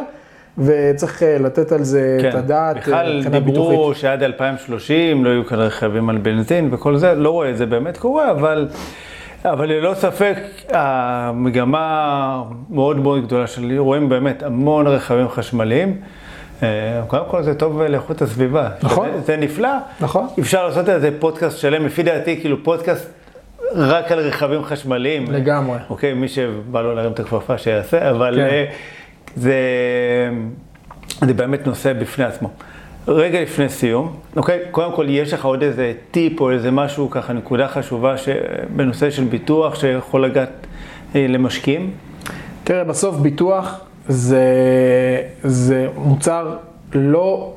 וצריך 0.57 1.23
אה, 1.23 1.37
לתת 1.39 1.71
על 1.71 1.83
זה 1.83 2.17
כן. 2.21 2.29
את 2.29 2.35
הדעת. 2.35 2.75
אה, 2.75 2.81
בכלל 2.81 3.23
דיברו 3.23 3.41
ביטוחית. 3.41 4.01
שעד 4.01 4.23
2030 4.23 5.25
לא 5.25 5.29
יהיו 5.29 5.45
כאן 5.45 5.59
רכבים 5.59 6.09
על 6.09 6.17
בנזין 6.17 6.69
וכל 6.71 6.97
זה, 6.97 7.15
לא 7.15 7.29
רואה 7.29 7.49
את 7.49 7.57
זה 7.57 7.65
באמת 7.65 7.97
קורה, 7.97 8.31
אבל, 8.31 8.67
אבל 9.51 9.69
ללא 9.69 9.93
ספק 9.93 10.37
המגמה 10.69 12.43
מאוד 12.69 12.97
מאוד 12.97 13.25
גדולה 13.25 13.47
של 13.47 13.77
רואים 13.77 14.09
באמת 14.09 14.43
המון 14.43 14.87
רכבים 14.87 15.29
חשמליים. 15.29 16.01
אה, 16.63 17.01
קודם 17.07 17.25
כל 17.27 17.43
זה 17.43 17.55
טוב 17.55 17.81
לאיכות 17.81 18.21
הסביבה. 18.21 18.69
נכון. 18.83 19.09
זה, 19.11 19.21
זה 19.21 19.37
נפלא. 19.37 19.69
נכון. 19.99 20.27
אפשר 20.39 20.67
לעשות 20.67 20.89
על 20.89 20.99
זה 20.99 21.09
פודקאסט 21.19 21.57
שלם, 21.57 21.85
לפי 21.85 22.03
דעתי, 22.03 22.39
כאילו 22.41 22.63
פודקאסט 22.63 23.09
רק 23.75 24.11
על 24.11 24.19
רכבים 24.19 24.63
חשמליים. 24.63 25.25
לגמרי. 25.31 25.77
אוקיי, 25.89 26.13
מי 26.13 26.27
שבא 26.27 26.81
לו 26.81 26.95
להרים 26.95 27.11
את 27.11 27.19
הכפפה 27.19 27.57
שיעשה, 27.57 28.09
אבל 28.09 28.35
כן. 28.35 28.41
אה, 28.41 28.65
זה, 29.35 29.59
זה 31.21 31.33
באמת 31.33 31.67
נושא 31.67 31.93
בפני 31.93 32.25
עצמו. 32.25 32.49
רגע 33.07 33.41
לפני 33.41 33.69
סיום, 33.69 34.13
אוקיי, 34.35 34.59
קודם 34.71 34.91
כל 34.91 35.05
יש 35.09 35.33
לך 35.33 35.45
עוד 35.45 35.63
איזה 35.63 35.93
טיפ 36.11 36.41
או 36.41 36.51
איזה 36.51 36.71
משהו 36.71 37.09
ככה, 37.09 37.33
נקודה 37.33 37.67
חשובה 37.67 38.17
ש... 38.17 38.29
בנושא 38.75 39.09
של 39.09 39.23
ביטוח 39.23 39.75
שיכול 39.75 40.25
לגעת 40.25 40.67
אה, 41.15 41.25
למשקיעים? 41.27 41.91
תראה, 42.63 42.83
בסוף 42.83 43.15
ביטוח 43.15 43.79
זה, 44.07 44.43
זה 45.43 45.87
מוצר 45.97 46.57
לא, 46.93 47.53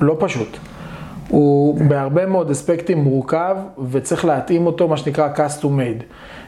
לא 0.00 0.16
פשוט. 0.18 0.56
הוא 1.28 1.80
בהרבה 1.88 2.26
מאוד 2.26 2.50
אספקטים 2.50 2.98
מורכב 2.98 3.56
וצריך 3.90 4.24
להתאים 4.24 4.66
אותו, 4.66 4.88
מה 4.88 4.96
שנקרא 4.96 5.28
custom 5.36 5.64
made. 5.64 6.02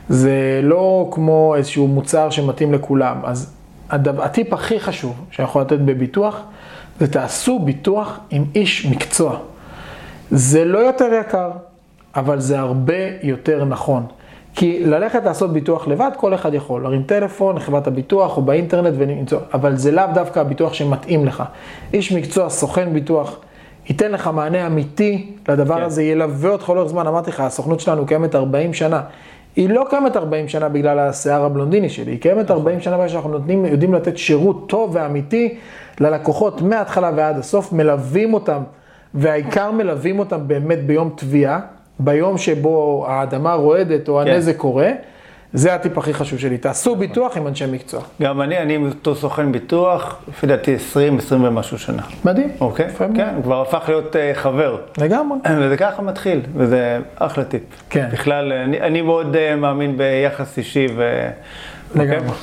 זה 0.09 0.61
לא 0.63 1.09
כמו 1.13 1.55
איזשהו 1.57 1.87
מוצר 1.87 2.31
שמתאים 2.31 2.73
לכולם. 2.73 3.17
אז 3.25 3.55
הדבר, 3.91 4.23
הטיפ 4.23 4.53
הכי 4.53 4.81
חשוב 4.81 5.25
שיכול 5.31 5.63
לתת 5.63 5.79
בביטוח, 5.79 6.43
זה 7.01 7.13
תעשו 7.13 7.59
ביטוח 7.59 8.19
עם 8.31 8.45
איש 8.55 8.87
מקצוע. 8.87 9.39
זה 10.31 10.65
לא 10.65 10.79
יותר 10.79 11.09
יקר, 11.21 11.51
אבל 12.17 12.41
זה 12.41 12.59
הרבה 12.59 12.95
יותר 13.23 13.65
נכון. 13.65 14.07
כי 14.55 14.85
ללכת 14.85 15.25
לעשות 15.25 15.53
ביטוח 15.53 15.89
לבד, 15.89 16.11
כל 16.17 16.35
אחד 16.35 16.55
יכול. 16.55 16.83
להרים 16.83 17.03
טלפון 17.03 17.57
לחברת 17.57 17.87
הביטוח 17.87 18.37
או 18.37 18.43
באינטרנט 18.43 18.95
ולמצוא, 18.99 19.39
אבל 19.55 19.77
זה 19.77 19.93
לאו 19.93 20.05
דווקא 20.15 20.41
הביטוח 20.41 20.75
שמתאים 20.75 21.27
לך. 21.27 21.43
איש 21.93 22.13
מקצוע, 22.13 22.51
סוכן 22.51 22.93
ביטוח, 22.93 23.39
ייתן 23.89 24.13
לך 24.13 24.31
מענה 24.35 24.67
אמיתי 24.67 25.33
לדבר 25.49 25.77
כן. 25.77 25.83
הזה, 25.83 26.03
ילווה 26.03 26.51
אותך 26.51 26.69
לאורך 26.69 26.91
זמן. 26.91 27.07
אמרתי 27.07 27.31
לך, 27.31 27.41
הסוכנות 27.41 27.81
שלנו 27.81 28.07
קיימת 28.07 28.35
40 28.35 28.75
שנה. 28.75 29.03
היא 29.57 29.69
לא 29.69 29.87
קיימת 29.91 30.17
40 30.17 30.49
שנה 30.49 30.69
בגלל 30.69 30.99
השיער 30.99 31.45
הבלונדיני 31.45 31.89
שלי, 31.89 32.11
היא 32.11 32.21
קיימת 32.21 32.51
40 32.51 32.81
שנה 32.81 32.97
בגלל 32.97 33.09
שאנחנו 33.09 33.31
נותנים, 33.31 33.65
יודעים 33.65 33.95
לתת 33.95 34.19
שירות 34.19 34.69
טוב 34.69 34.91
ואמיתי 34.93 35.55
ללקוחות 36.01 36.63
מההתחלה 36.63 37.11
ועד 37.17 37.39
הסוף, 37.39 37.73
מלווים 37.73 38.35
אותם, 38.35 38.63
והעיקר 39.15 39.71
מלווים 39.71 40.19
אותם 40.19 40.49
באמת 40.49 40.87
ביום 40.87 41.13
תביעה, 41.17 41.61
ביום 41.99 42.39
שבו 42.39 43.07
האדמה 43.09 43.55
רועדת 43.55 44.09
או 44.09 44.21
כן. 44.25 44.31
הנזק 44.31 44.57
קורה, 44.57 44.91
זה 45.53 45.75
הטיפ 45.75 45.99
הכי 45.99 46.15
חשוב 46.15 46.39
שלי, 46.39 46.59
תעשו 46.59 46.97
ביטוח 46.97 47.37
עם 47.37 47.47
אנשי 47.47 47.67
מקצוע. 47.67 48.01
גם 48.23 48.43
אני, 48.43 48.59
אני 48.59 48.77
אותו 48.77 49.15
סוכן 49.15 49.53
ביטוח, 49.53 50.19
לפי 50.29 50.47
דעתי 50.47 50.75
20, 50.75 51.19
20 51.19 51.45
ומשהו 51.45 51.79
שנה. 51.79 52.03
מדהים. 52.25 52.51
אוקיי? 52.61 52.87
מאוד. 52.97 53.11
כן, 53.17 53.35
כבר 53.43 53.63
הפך 53.63 53.85
להיות 53.89 54.17
אה, 54.17 54.31
חבר. 54.35 54.79
לגמרי. 54.99 55.39
וזה 55.61 55.77
ככה 55.77 56.03
מתחיל, 56.03 56.41
וזה 56.55 57.01
אחלה 57.17 57.45
טיפ. 57.45 57.63
כן. 57.91 58.09
בכלל, 58.13 58.53
אני, 58.53 58.81
אני 58.81 59.03
מאוד 59.03 59.35
uh, 59.35 59.57
מאמין 59.57 59.97
ביחס 59.97 60.59
אישי 60.59 60.87
ו... 60.97 61.29
לגמרי. 61.95 62.17
אוקיי? 62.17 62.35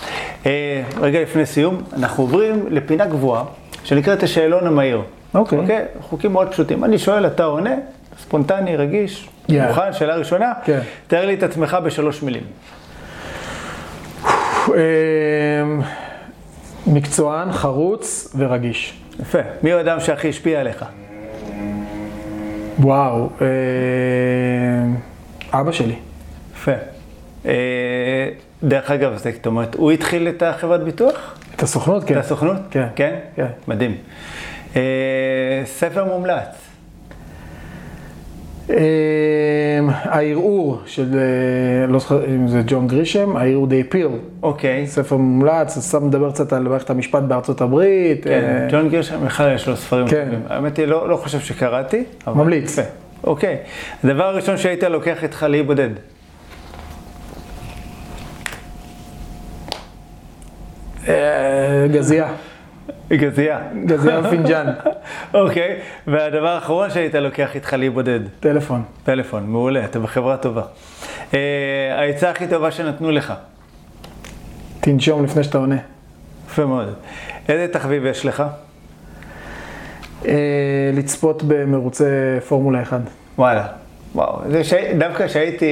אה, 0.46 1.02
רגע 1.02 1.22
לפני 1.22 1.46
סיום, 1.46 1.82
אנחנו 1.98 2.24
עוברים 2.24 2.66
לפינה 2.70 3.06
גבוהה, 3.06 3.44
שנקראת 3.84 4.24
השאלון 4.24 4.68
המהיר. 4.68 5.02
אוקיי. 5.36 5.60
אוקיי? 5.60 5.86
חוקים 6.02 6.34
מאוד 6.34 6.52
פשוטים. 6.52 6.84
אני 6.84 6.98
שואל, 6.98 7.28
אתה 7.28 7.44
עונה, 7.44 7.76
ספונטני, 8.22 8.76
רגיש, 8.76 9.30
יאללה. 9.50 9.68
מוכן, 9.68 9.94
שאלה 9.94 10.16
ראשונה. 10.16 10.54
כן. 10.64 10.80
תאר 11.08 11.26
לי 11.26 11.34
את 11.34 11.44
עצמך 11.44 11.78
בשלוש 11.84 12.24
מילים. 12.24 12.44
אמ, 14.68 15.82
מקצוען, 16.88 17.52
חרוץ 17.52 18.36
ורגיש. 18.38 19.00
יפה. 19.20 19.40
מי 19.64 19.72
הוא 19.72 19.78
האדם 19.78 20.00
שהכי 20.00 20.30
השפיע 20.30 20.60
עליך? 20.60 20.86
וואו, 22.80 23.30
אמ, 23.42 24.96
אבא 25.52 25.72
שלי. 25.72 25.96
יפה. 26.56 26.72
אה, 27.46 27.52
דרך 28.64 28.92
אגב, 28.92 29.18
זה, 29.18 29.32
זאת 29.36 29.46
אומרת, 29.46 29.76
הוא 29.76 29.92
התחיל 29.92 30.28
את 30.28 30.44
החברת 30.44 30.84
ביטוח? 30.84 31.36
את 31.56 31.64
הסוכנות, 31.64 32.04
כן. 32.04 32.14
את 32.14 32.20
הסוכנות? 32.20 32.58
כן. 32.70 32.88
כן? 32.96 33.16
כן. 33.36 33.48
מדהים. 33.68 33.96
אה, 34.76 34.82
ספר 35.66 36.06
מומלץ. 36.06 36.66
אמ, 38.70 38.76
הערעור 39.90 40.80
של, 40.86 41.16
אה, 41.18 41.88
לא 41.88 42.00
זוכר 42.00 42.26
אם 42.26 42.48
זה 42.48 42.62
ג'ון 42.68 42.88
גרישם, 42.88 43.38
הערעור 43.38 43.68
די 43.68 43.84
פיל. 43.84 44.08
אוקיי. 44.44 44.88
ספר 44.88 45.18
מומלץ, 45.18 45.78
סתם 45.80 46.08
מדבר 46.08 46.32
קצת 46.32 46.54
על 46.54 46.64
מערכת 46.64 46.90
המשפט 46.90 47.24
בארצות 47.24 47.62
הברית. 47.62 48.24
כן, 48.24 48.32
אה, 48.32 48.68
ג'ון 48.72 48.90
גירשם, 48.90 49.26
בכלל 49.26 49.56
יש 49.56 49.68
לו 49.68 49.76
ספרים 49.78 50.08
כן. 50.08 50.26
טובים. 50.26 50.40
האמת 50.50 50.78
היא, 50.78 50.86
לא 50.86 51.10
לא 51.10 51.18
חושב 51.18 51.40
שקראתי. 51.40 52.04
אבל 52.28 52.36
ממליץ. 52.36 52.78
יפה. 52.78 52.90
אוקיי. 53.24 53.58
הדבר 54.04 54.24
הראשון 54.24 54.58
שהיית 54.58 54.84
לוקח 54.84 55.24
איתך 55.24 55.46
לאי 55.50 55.64
בודד. 55.64 55.90
גזייה, 61.92 62.28
גזייה. 63.12 63.60
גזייה 63.86 64.20
ופינג'אן, 64.24 64.74
אוקיי. 65.34 65.80
והדבר 66.08 66.48
האחרון 66.48 66.90
שהיית 66.90 67.16
לוקח 67.16 67.56
איתך 67.56 67.74
לאי 67.74 67.90
בודד. 67.90 68.20
טלפון. 68.40 68.84
טלפון, 69.04 69.48
מעולה, 69.48 69.86
אתה 69.86 70.00
בחברה 70.00 70.38
טובה. 70.38 70.62
אה, 71.34 71.40
העצה 71.98 72.30
הכי 72.30 72.48
טובה 72.48 72.72
שנתנו 72.72 73.12
לך. 73.12 73.34
תנשום 74.80 75.24
לפני 75.24 75.44
שאתה 75.44 75.58
עונה. 75.58 75.78
יפה 76.48 76.66
מאוד. 76.66 76.94
איזה 77.50 77.74
תחביב 77.74 78.06
יש 78.06 78.26
לך? 78.26 78.44
אה, 80.28 80.34
לצפות 80.94 81.44
במרוצי 81.44 82.04
פורמולה 82.48 82.82
1. 82.82 83.00
וואלה. 83.38 83.68
וואו, 84.16 84.40
זה 84.50 84.64
ש... 84.64 84.74
דווקא 84.98 85.28
כשהייתי 85.28 85.66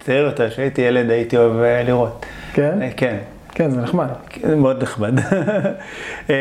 צעיר 0.00 0.24
יותר, 0.24 0.50
כשהייתי 0.50 0.82
ילד, 0.82 1.10
הייתי 1.10 1.36
אוהב 1.36 1.60
אה, 1.60 1.82
לראות. 1.82 2.26
כן? 2.52 2.82
אה, 2.82 2.88
כן. 2.96 3.16
כן, 3.56 3.70
זה 3.70 3.80
נחמד. 3.80 4.06
כן, 4.28 4.48
זה 4.48 4.56
מאוד 4.56 4.82
נחמד. 4.82 5.14
אה, 6.30 6.34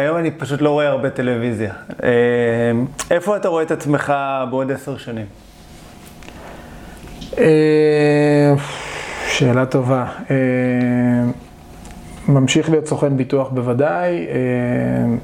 היום 0.00 0.16
אני 0.16 0.30
פשוט 0.30 0.60
לא 0.60 0.70
רואה 0.70 0.88
הרבה 0.88 1.10
טלוויזיה. 1.10 1.72
אה, 2.02 2.10
איפה 3.10 3.36
אתה 3.36 3.48
רואה 3.48 3.62
את 3.62 3.70
עצמך 3.70 4.12
בעוד 4.50 4.72
עשר 4.72 4.96
שנים? 4.96 5.26
אה, 7.38 8.54
שאלה 9.28 9.66
טובה. 9.66 10.06
אה, 10.30 10.36
ממשיך 12.28 12.70
להיות 12.70 12.86
סוכן 12.86 13.16
ביטוח 13.16 13.48
בוודאי, 13.48 14.26
אה, 14.26 15.16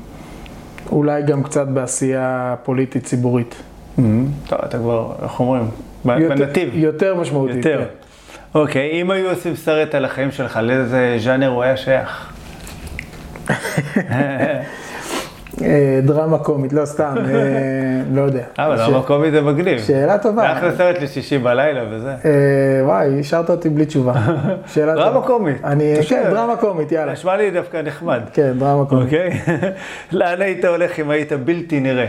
אולי 0.92 1.22
גם 1.22 1.42
קצת 1.42 1.68
בעשייה 1.68 2.54
פוליטית 2.62 3.04
ציבורית. 3.04 3.54
טוב, 3.96 4.58
אתה 4.64 4.78
כבר, 4.78 5.12
איך 5.22 5.40
אומרים? 5.40 5.64
בנתיב. 6.04 6.70
יותר 6.74 7.14
משמעותית. 7.14 7.56
יותר. 7.56 7.84
אוקיי, 8.54 8.90
אם 9.02 9.10
היו 9.10 9.30
עושים 9.30 9.56
סרט 9.56 9.94
על 9.94 10.04
החיים 10.04 10.30
שלך, 10.30 10.56
לאיזה 10.62 11.16
ז'אנר 11.18 11.48
הוא 11.48 11.62
היה 11.62 11.76
שייך? 11.76 12.32
אה, 15.62 16.00
דרמה 16.02 16.38
קומית, 16.38 16.72
לא 16.72 16.84
סתם, 16.84 17.14
אה, 17.18 17.32
לא 18.14 18.20
יודע. 18.22 18.42
אבל 18.58 18.76
ש- 18.78 18.80
המקומי 18.80 19.30
זה 19.30 19.40
מגניב. 19.42 19.78
שאלה 19.80 20.18
טובה. 20.18 20.52
אחלה 20.52 20.76
סרט 20.76 20.96
לשישי 21.02 21.38
בלילה 21.38 21.80
וזה. 21.90 22.10
אה, 22.10 22.20
וואי, 22.84 23.20
השארת 23.20 23.50
אותי 23.50 23.68
בלי 23.68 23.86
תשובה. 23.86 24.12
שאלה 24.74 24.92
טובה. 24.94 25.04
דרמה 25.10 25.26
קומית. 25.26 25.56
כן, 26.08 26.22
דרמה 26.30 26.56
קומית, 26.56 26.92
יאללה. 26.92 27.12
נשמע 27.12 27.36
לי 27.36 27.50
דווקא 27.50 27.80
נחמד. 27.84 28.20
כן, 28.32 28.52
דרמה 28.58 28.84
קומית. 28.86 29.04
אוקיי? 29.04 29.30
לאן 30.12 30.42
היית 30.42 30.64
הולך 30.64 31.00
אם 31.00 31.10
היית 31.10 31.32
בלתי 31.32 31.80
נראה? 31.80 32.06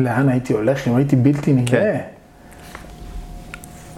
לאן 0.00 0.28
הייתי 0.28 0.52
הולך 0.52 0.88
אם 0.88 0.96
הייתי 0.96 1.16
בלתי 1.16 1.52
נראה? 1.52 1.98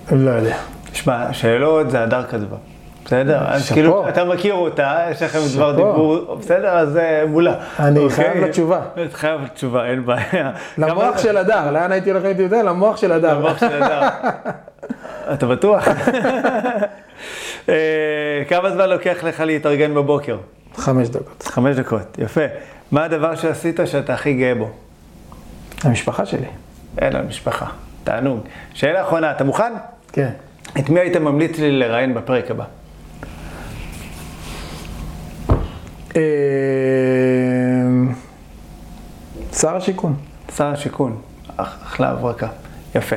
כן. 0.08 0.16
לא 0.16 0.30
יודע. 0.30 0.56
תשמע, 0.92 1.32
שאלות 1.32 1.90
זה 1.90 2.02
הדר 2.02 2.24
כתבה. 2.28 2.56
בסדר? 3.04 3.38
אז. 3.46 3.72
כאילו, 3.72 4.08
אתה 4.08 4.24
מכיר 4.24 4.54
אותה, 4.54 5.06
יש 5.10 5.22
לכם 5.22 5.38
דבר. 5.54 5.76
דיבור, 5.76 6.36
בסדר? 6.40 6.68
אז 6.68 6.96
אה, 6.96 7.24
מולה. 7.28 7.54
אני 7.78 7.98
אוקיי? 7.98 8.16
חייב 8.16 8.36
לה 8.36 8.48
תשובה. 8.48 8.80
את 9.06 9.14
חייב 9.14 9.40
תשובה, 9.54 9.86
אין 9.86 10.06
בעיה. 10.06 10.50
למוח 10.78 11.18
של 11.18 11.36
הדר, 11.36 11.70
לאן 11.70 11.92
הייתי 11.92 12.10
הולך 12.10 12.24
הייתי 12.24 12.42
יודע? 12.42 12.62
למוח 12.62 12.96
של 12.96 13.12
הדר. 13.12 13.38
למוח 13.38 13.58
של 13.58 13.82
הדר. 13.82 14.08
אתה 15.34 15.46
בטוח? 15.46 15.88
אה, 17.68 18.42
כמה 18.48 18.70
זמן 18.70 18.88
לוקח 18.88 19.24
לך 19.24 19.40
להתארגן 19.40 19.94
בבוקר? 19.94 20.36
חמש 20.76 21.08
דקות. 21.08 21.42
חמש 21.42 21.76
דקות, 21.76 22.18
יפה. 22.18 22.44
מה 22.92 23.04
הדבר 23.04 23.34
שעשית 23.34 23.80
שאתה 23.84 24.14
הכי 24.14 24.34
גאה 24.34 24.54
בו? 24.54 24.70
למשפחה 25.84 26.26
שלי. 26.26 26.46
אין 26.98 27.12
לנו 27.12 27.28
משפחה. 27.28 27.66
תענוג. 28.04 28.40
שאלה 28.74 29.02
אחרונה, 29.02 29.30
אתה 29.30 29.44
מוכן? 29.44 29.72
כן. 30.12 30.30
את 30.78 30.88
מי 30.88 31.00
היית 31.00 31.16
ממליץ 31.16 31.58
לי 31.58 31.78
לראיין 31.78 32.14
בפרק 32.14 32.50
הבא? 32.50 32.64
אה, 36.16 36.22
שר 39.52 39.76
השיכון. 39.76 40.16
שר 40.56 40.66
השיכון, 40.66 41.20
אחלה 41.56 42.08
הברקה. 42.10 42.48
יפה. 42.94 43.16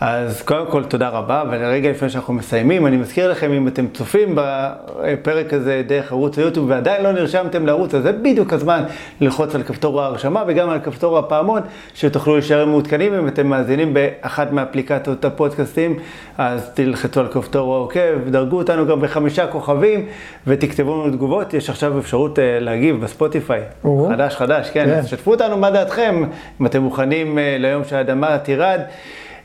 אז 0.00 0.42
קודם 0.42 0.66
כל 0.66 0.84
תודה 0.84 1.08
רבה, 1.08 1.42
ולרגע 1.50 1.90
לפני 1.90 2.10
שאנחנו 2.10 2.34
מסיימים, 2.34 2.86
אני 2.86 2.96
מזכיר 2.96 3.30
לכם, 3.30 3.52
אם 3.52 3.68
אתם 3.68 3.86
צופים 3.94 4.34
בפרק 4.34 5.52
הזה 5.52 5.82
דרך 5.86 6.12
ערוץ 6.12 6.38
היוטיוב 6.38 6.70
ועדיין 6.70 7.02
לא 7.02 7.12
נרשמתם 7.12 7.66
לערוץ, 7.66 7.94
אז 7.94 8.02
זה 8.02 8.12
בדיוק 8.12 8.52
הזמן 8.52 8.82
ללחוץ 9.20 9.54
על 9.54 9.62
כפתור 9.62 10.02
ההרשמה 10.02 10.44
וגם 10.46 10.70
על 10.70 10.78
כפתור 10.80 11.18
הפעמון, 11.18 11.60
שתוכלו 11.94 12.32
להישאר 12.34 12.66
מעודכנים. 12.66 13.14
אם 13.14 13.28
אתם 13.28 13.46
מאזינים 13.46 13.94
באחת 13.94 14.52
מאפליקציות 14.52 15.24
הפודקאסטים, 15.24 15.98
אז 16.38 16.70
תלחצו 16.74 17.20
על 17.20 17.28
כפתור 17.28 17.74
העוקב, 17.74 18.28
דרגו 18.30 18.56
אותנו 18.56 18.86
גם 18.86 19.00
בחמישה 19.00 19.46
כוכבים 19.46 20.06
ותכתבו 20.46 21.02
לנו 21.02 21.12
תגובות. 21.12 21.54
יש 21.54 21.70
עכשיו 21.70 21.98
אפשרות 21.98 22.38
אה, 22.38 22.60
להגיב 22.60 23.00
בספוטיפיי. 23.00 23.60
חדש 24.08 24.36
חדש, 24.36 24.70
כן. 24.70 24.84
כן. 24.84 24.98
אז 24.98 25.08
שתפו 25.08 25.30
אותנו 25.30 25.56
מה 25.56 25.70
דעתכם, 25.70 26.24
אם 26.60 26.66
אתם 26.66 26.82
מוכנים 26.82 27.38
אה, 27.38 27.56
ליום 27.58 27.84
שהאדמה 27.84 28.38
תירד. 28.38 28.80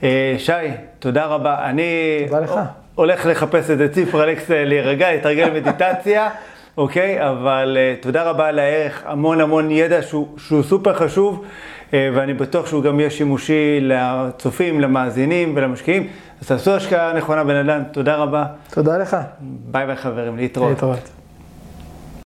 אה, 0.03 0.35
שי, 0.37 0.51
תודה 0.99 1.25
רבה. 1.25 1.65
אני 1.69 2.23
תודה 2.27 2.39
לך. 2.39 2.59
הולך 2.95 3.25
לחפש 3.25 3.69
את 3.69 3.91
ציפר 3.91 4.23
אלכס 4.23 4.51
אה, 4.51 4.65
להירגע, 4.65 5.11
להתרגל 5.11 5.49
מדיטציה, 5.49 6.29
אוקיי? 6.77 7.29
אבל 7.29 7.77
uh, 7.77 8.03
תודה 8.03 8.23
רבה 8.23 8.47
על 8.47 8.59
הערך, 8.59 9.03
המון 9.05 9.41
המון 9.41 9.71
ידע 9.71 10.01
שהוא, 10.01 10.27
שהוא 10.37 10.63
סופר 10.63 10.93
חשוב, 10.93 11.43
uh, 11.89 11.93
ואני 12.13 12.33
בטוח 12.33 12.67
שהוא 12.67 12.83
גם 12.83 12.99
יהיה 12.99 13.09
שימושי 13.09 13.79
לצופים, 13.81 14.81
למאזינים 14.81 15.53
ולמשקיעים. 15.55 16.07
אז 16.41 16.47
תעשו 16.47 16.71
השקעה 16.71 17.13
נכונה 17.13 17.43
בנדל"ן, 17.43 17.83
תודה 17.91 18.15
רבה. 18.15 18.45
תודה 18.69 18.97
לך. 18.97 19.17
ביי 19.41 19.85
ביי 19.85 19.95
חברים, 19.95 20.37
להתראות. 20.37 20.69
להתראות. 20.69 21.22